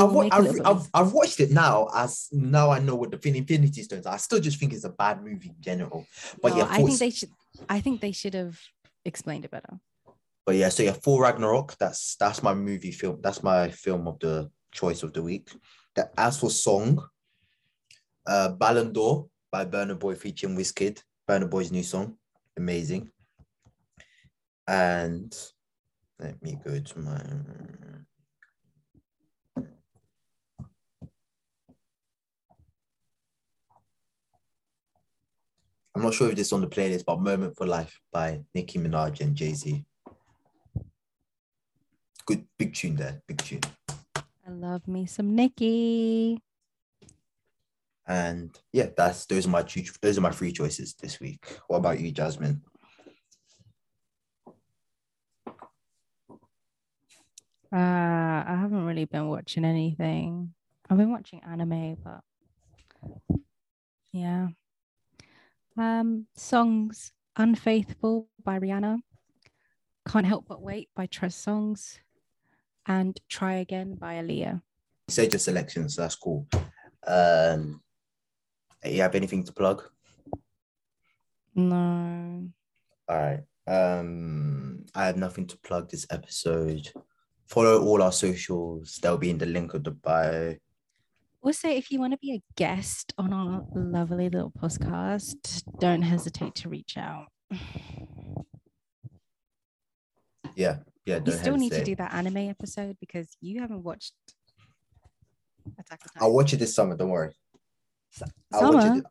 I've, 0.00 0.08
will 0.08 0.16
wa- 0.16 0.22
make 0.22 0.32
a 0.32 0.36
I've, 0.36 0.60
I've, 0.66 0.90
I've 0.94 1.12
watched 1.12 1.40
it 1.40 1.50
now 1.50 1.88
as 1.94 2.28
now 2.32 2.70
I 2.70 2.78
know 2.78 2.94
what 2.94 3.10
the 3.10 3.18
Fin- 3.18 3.36
Infinity 3.36 3.82
Stones 3.82 4.06
are. 4.06 4.14
I 4.14 4.18
still 4.18 4.40
just 4.40 4.58
think 4.58 4.72
it's 4.72 4.84
a 4.84 4.90
bad 4.90 5.22
movie 5.22 5.48
in 5.50 5.56
general. 5.60 6.06
But 6.42 6.52
No, 6.52 6.58
yeah, 6.58 6.68
i 6.70 6.76
think 6.82 6.98
they 6.98 7.10
should 7.10 7.30
i 7.68 7.80
think 7.80 8.00
they 8.00 8.12
should 8.12 8.34
have 8.34 8.58
explained 9.04 9.44
it 9.44 9.50
better 9.50 9.78
But 10.46 10.56
yeah, 10.56 10.70
so 10.70 10.82
yeah, 10.82 10.96
for 11.04 11.22
Ragnarok, 11.22 11.76
that's 11.78 12.16
that's 12.16 12.42
my 12.42 12.54
movie 12.54 12.90
film. 12.90 13.20
That's 13.22 13.42
my 13.42 13.70
film 13.70 14.08
of 14.08 14.18
the 14.18 14.50
choice 14.72 15.04
of 15.04 15.12
the 15.12 15.22
week. 15.22 15.52
That 15.94 16.10
as 16.18 16.40
for 16.40 16.50
song, 16.50 16.98
uh 18.26 18.48
Ballon 18.58 18.92
d'Or 18.92 19.28
by 19.52 19.64
Burna 19.64 19.94
Boy 19.96 20.14
featuring 20.16 20.56
Wizkid. 20.56 21.02
Burna 21.28 21.48
Boy's 21.48 21.70
new 21.70 21.84
song. 21.84 22.16
Amazing. 22.56 23.10
And 24.66 25.30
let 26.18 26.42
me 26.42 26.58
go 26.64 26.78
to 26.80 26.98
my 26.98 27.22
I'm 35.94 36.02
not 36.02 36.14
sure 36.14 36.30
if 36.30 36.36
this 36.36 36.46
is 36.48 36.52
on 36.52 36.62
the 36.62 36.68
playlist, 36.68 37.04
but 37.04 37.20
Moment 37.20 37.56
for 37.56 37.66
Life 37.66 38.00
by 38.10 38.40
Nicki 38.54 38.78
Minaj 38.78 39.20
and 39.20 39.36
Jay-Z. 39.36 39.84
Good 42.24 42.46
big 42.58 42.72
tune 42.72 42.96
there, 42.96 43.20
big 43.26 43.38
tune. 43.42 43.60
i 44.16 44.50
love 44.50 44.86
me 44.88 45.06
some 45.06 45.34
Nicki 45.34 46.40
And 48.06 48.58
yeah, 48.72 48.86
that's 48.96 49.26
those 49.26 49.46
are 49.46 49.50
my 49.50 49.62
two 49.62 49.84
those 50.00 50.16
are 50.16 50.22
my 50.22 50.30
three 50.30 50.52
choices 50.52 50.94
this 50.94 51.20
week. 51.20 51.44
What 51.66 51.78
about 51.78 52.00
you, 52.00 52.10
Jasmin? 52.10 52.62
Uh, 57.70 58.44
I 58.46 58.56
haven't 58.60 58.84
really 58.84 59.06
been 59.06 59.28
watching 59.28 59.64
anything. 59.64 60.54
I've 60.88 60.98
been 60.98 61.10
watching 61.10 61.40
anime, 61.40 61.96
but 62.02 62.20
yeah. 64.12 64.48
Um, 65.76 66.26
songs 66.34 67.12
"Unfaithful" 67.36 68.28
by 68.42 68.58
Rihanna, 68.58 68.98
"Can't 70.06 70.26
Help 70.26 70.46
But 70.48 70.62
Wait" 70.62 70.88
by 70.94 71.06
Trey 71.06 71.28
Songz, 71.28 71.98
and 72.86 73.18
"Try 73.28 73.54
Again" 73.54 73.94
by 73.94 74.14
Aaliyah. 74.14 74.62
You 75.08 75.12
said 75.14 75.32
your 75.32 75.38
selections, 75.38 75.94
so 75.94 76.02
that's 76.02 76.16
cool. 76.16 76.46
Um 77.06 77.82
you 78.84 79.02
have 79.02 79.14
anything 79.14 79.44
to 79.44 79.52
plug? 79.52 79.82
No, 81.54 82.48
All 83.08 83.16
right. 83.16 83.40
Um, 83.66 84.84
I 84.94 85.06
have 85.06 85.16
nothing 85.16 85.46
to 85.48 85.58
plug 85.58 85.90
this 85.90 86.06
episode. 86.10 86.90
Follow 87.46 87.84
all 87.84 88.02
our 88.02 88.12
socials. 88.12 88.98
They'll 89.02 89.18
be 89.18 89.30
in 89.30 89.38
the 89.38 89.46
link 89.46 89.74
of 89.74 89.84
the 89.84 89.90
bio. 89.90 90.56
Also 91.42 91.68
if 91.68 91.90
you 91.90 91.98
want 91.98 92.12
to 92.12 92.18
be 92.18 92.34
a 92.34 92.42
guest 92.56 93.12
on 93.18 93.32
our 93.32 93.64
lovely 93.74 94.28
little 94.28 94.52
podcast, 94.52 95.64
don't 95.78 96.02
hesitate 96.02 96.54
to 96.56 96.68
reach 96.68 96.96
out. 96.96 97.26
Yeah, 100.54 100.78
yeah. 101.06 101.18
Don't 101.18 101.38
still 101.38 101.56
need 101.56 101.72
to 101.72 101.84
do 101.84 101.96
that 101.96 102.12
anime 102.14 102.36
episode 102.48 102.96
because 103.00 103.36
you 103.40 103.60
haven't 103.60 103.82
watched 103.82 104.14
Attack 105.78 106.00
on 106.02 106.08
Titan. 106.08 106.22
I'll 106.22 106.32
watch 106.32 106.52
it 106.52 106.58
this 106.58 106.74
summer. 106.74 106.96
Don't 106.96 107.10
worry. 107.10 107.32
Summer? 108.52 108.98
it. 108.98 109.04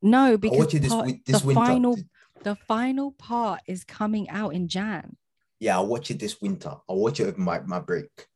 No, 0.00 0.36
because 0.36 0.58
watch 0.58 0.74
it 0.74 0.82
this, 0.82 0.92
part- 0.92 1.10
this 1.26 1.40
the 1.40 1.46
winter. 1.46 1.60
final 1.60 1.96
the 2.44 2.56
final 2.66 3.12
part 3.12 3.60
is 3.66 3.84
coming 3.84 4.28
out 4.30 4.54
in 4.54 4.68
Jan. 4.68 5.16
Yeah, 5.60 5.76
I'll 5.76 5.86
watch 5.86 6.10
it 6.10 6.20
this 6.20 6.40
winter. 6.40 6.74
I'll 6.88 6.96
watch 6.96 7.18
it 7.20 7.24
over 7.24 7.40
my, 7.40 7.60
my 7.60 7.80
break. 7.80 8.26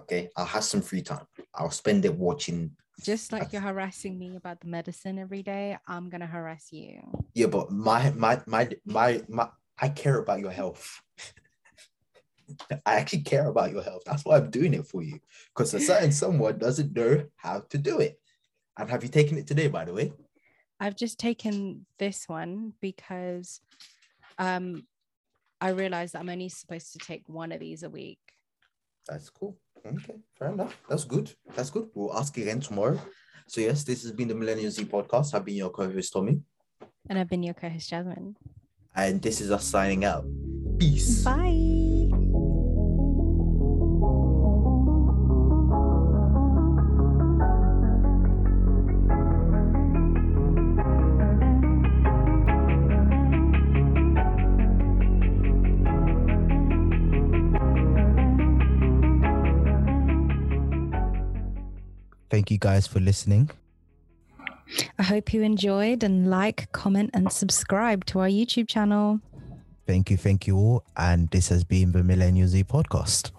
Okay. 0.00 0.30
I'll 0.36 0.44
have 0.44 0.64
some 0.64 0.82
free 0.82 1.02
time. 1.02 1.26
I'll 1.54 1.70
spend 1.70 2.04
it 2.04 2.14
watching. 2.14 2.72
Just 3.02 3.32
like 3.32 3.52
you're 3.52 3.62
harassing 3.62 4.18
me 4.18 4.36
about 4.36 4.60
the 4.60 4.68
medicine 4.68 5.18
every 5.18 5.42
day, 5.42 5.76
I'm 5.86 6.10
gonna 6.10 6.26
harass 6.26 6.72
you. 6.72 7.00
Yeah, 7.34 7.46
but 7.46 7.70
my 7.70 8.10
my 8.10 8.40
my 8.46 8.70
my 8.84 9.22
my 9.28 9.48
I 9.80 9.88
care 9.88 10.18
about 10.18 10.40
your 10.40 10.52
health. 10.52 11.00
I 12.86 12.94
actually 12.96 13.22
care 13.22 13.48
about 13.48 13.72
your 13.72 13.82
health. 13.82 14.02
That's 14.06 14.24
why 14.24 14.36
I'm 14.36 14.50
doing 14.50 14.74
it 14.74 14.86
for 14.86 15.02
you. 15.02 15.18
Because 15.54 15.74
a 15.74 15.80
certain 15.80 16.12
someone 16.22 16.58
doesn't 16.58 16.94
know 16.94 17.24
how 17.36 17.60
to 17.70 17.78
do 17.78 18.00
it. 18.00 18.20
And 18.78 18.90
have 18.90 19.02
you 19.02 19.08
taken 19.08 19.38
it 19.38 19.46
today, 19.46 19.68
by 19.68 19.84
the 19.84 19.92
way? 19.92 20.12
I've 20.78 20.96
just 20.96 21.18
taken 21.18 21.86
this 21.98 22.28
one 22.28 22.74
because 22.80 23.60
um 24.38 24.86
I 25.60 25.70
realized 25.70 26.14
that 26.14 26.20
I'm 26.20 26.28
only 26.28 26.48
supposed 26.48 26.92
to 26.92 26.98
take 26.98 27.28
one 27.28 27.52
of 27.52 27.60
these 27.60 27.82
a 27.82 27.90
week. 27.90 28.18
That's 29.08 29.30
cool. 29.30 29.56
Okay, 29.86 30.14
fair 30.38 30.48
enough. 30.52 30.80
That's 30.88 31.04
good. 31.04 31.30
That's 31.54 31.70
good. 31.70 31.88
We'll 31.94 32.16
ask 32.16 32.36
again 32.38 32.60
tomorrow. 32.60 32.98
So 33.46 33.60
yes, 33.60 33.84
this 33.84 34.02
has 34.02 34.12
been 34.12 34.28
the 34.28 34.34
Millennial 34.34 34.70
Z 34.70 34.84
podcast. 34.86 35.34
I've 35.34 35.44
been 35.44 35.56
your 35.56 35.70
co-host 35.70 36.12
Tomi, 36.12 36.40
And 37.10 37.18
I've 37.18 37.28
been 37.28 37.42
your 37.42 37.54
co-host 37.54 37.90
Jasmin. 37.90 38.36
and 38.96 39.20
this 39.20 39.40
is 39.40 39.50
us 39.50 39.64
signing 39.64 40.04
out. 40.04 40.24
Peace. 40.78 41.22
Bye. 41.24 41.83
Thank 62.44 62.50
you 62.50 62.58
guys 62.58 62.86
for 62.86 63.00
listening. 63.00 63.48
I 64.98 65.02
hope 65.02 65.32
you 65.32 65.40
enjoyed 65.40 66.04
and 66.04 66.28
like, 66.28 66.70
comment, 66.72 67.08
and 67.14 67.32
subscribe 67.32 68.04
to 68.04 68.18
our 68.18 68.28
YouTube 68.28 68.68
channel. 68.68 69.20
Thank 69.86 70.10
you, 70.10 70.18
thank 70.18 70.46
you 70.46 70.58
all. 70.58 70.84
And 70.94 71.30
this 71.30 71.48
has 71.48 71.64
been 71.64 71.92
the 71.92 72.02
Millennial 72.02 72.46
Z 72.46 72.64
podcast. 72.64 73.30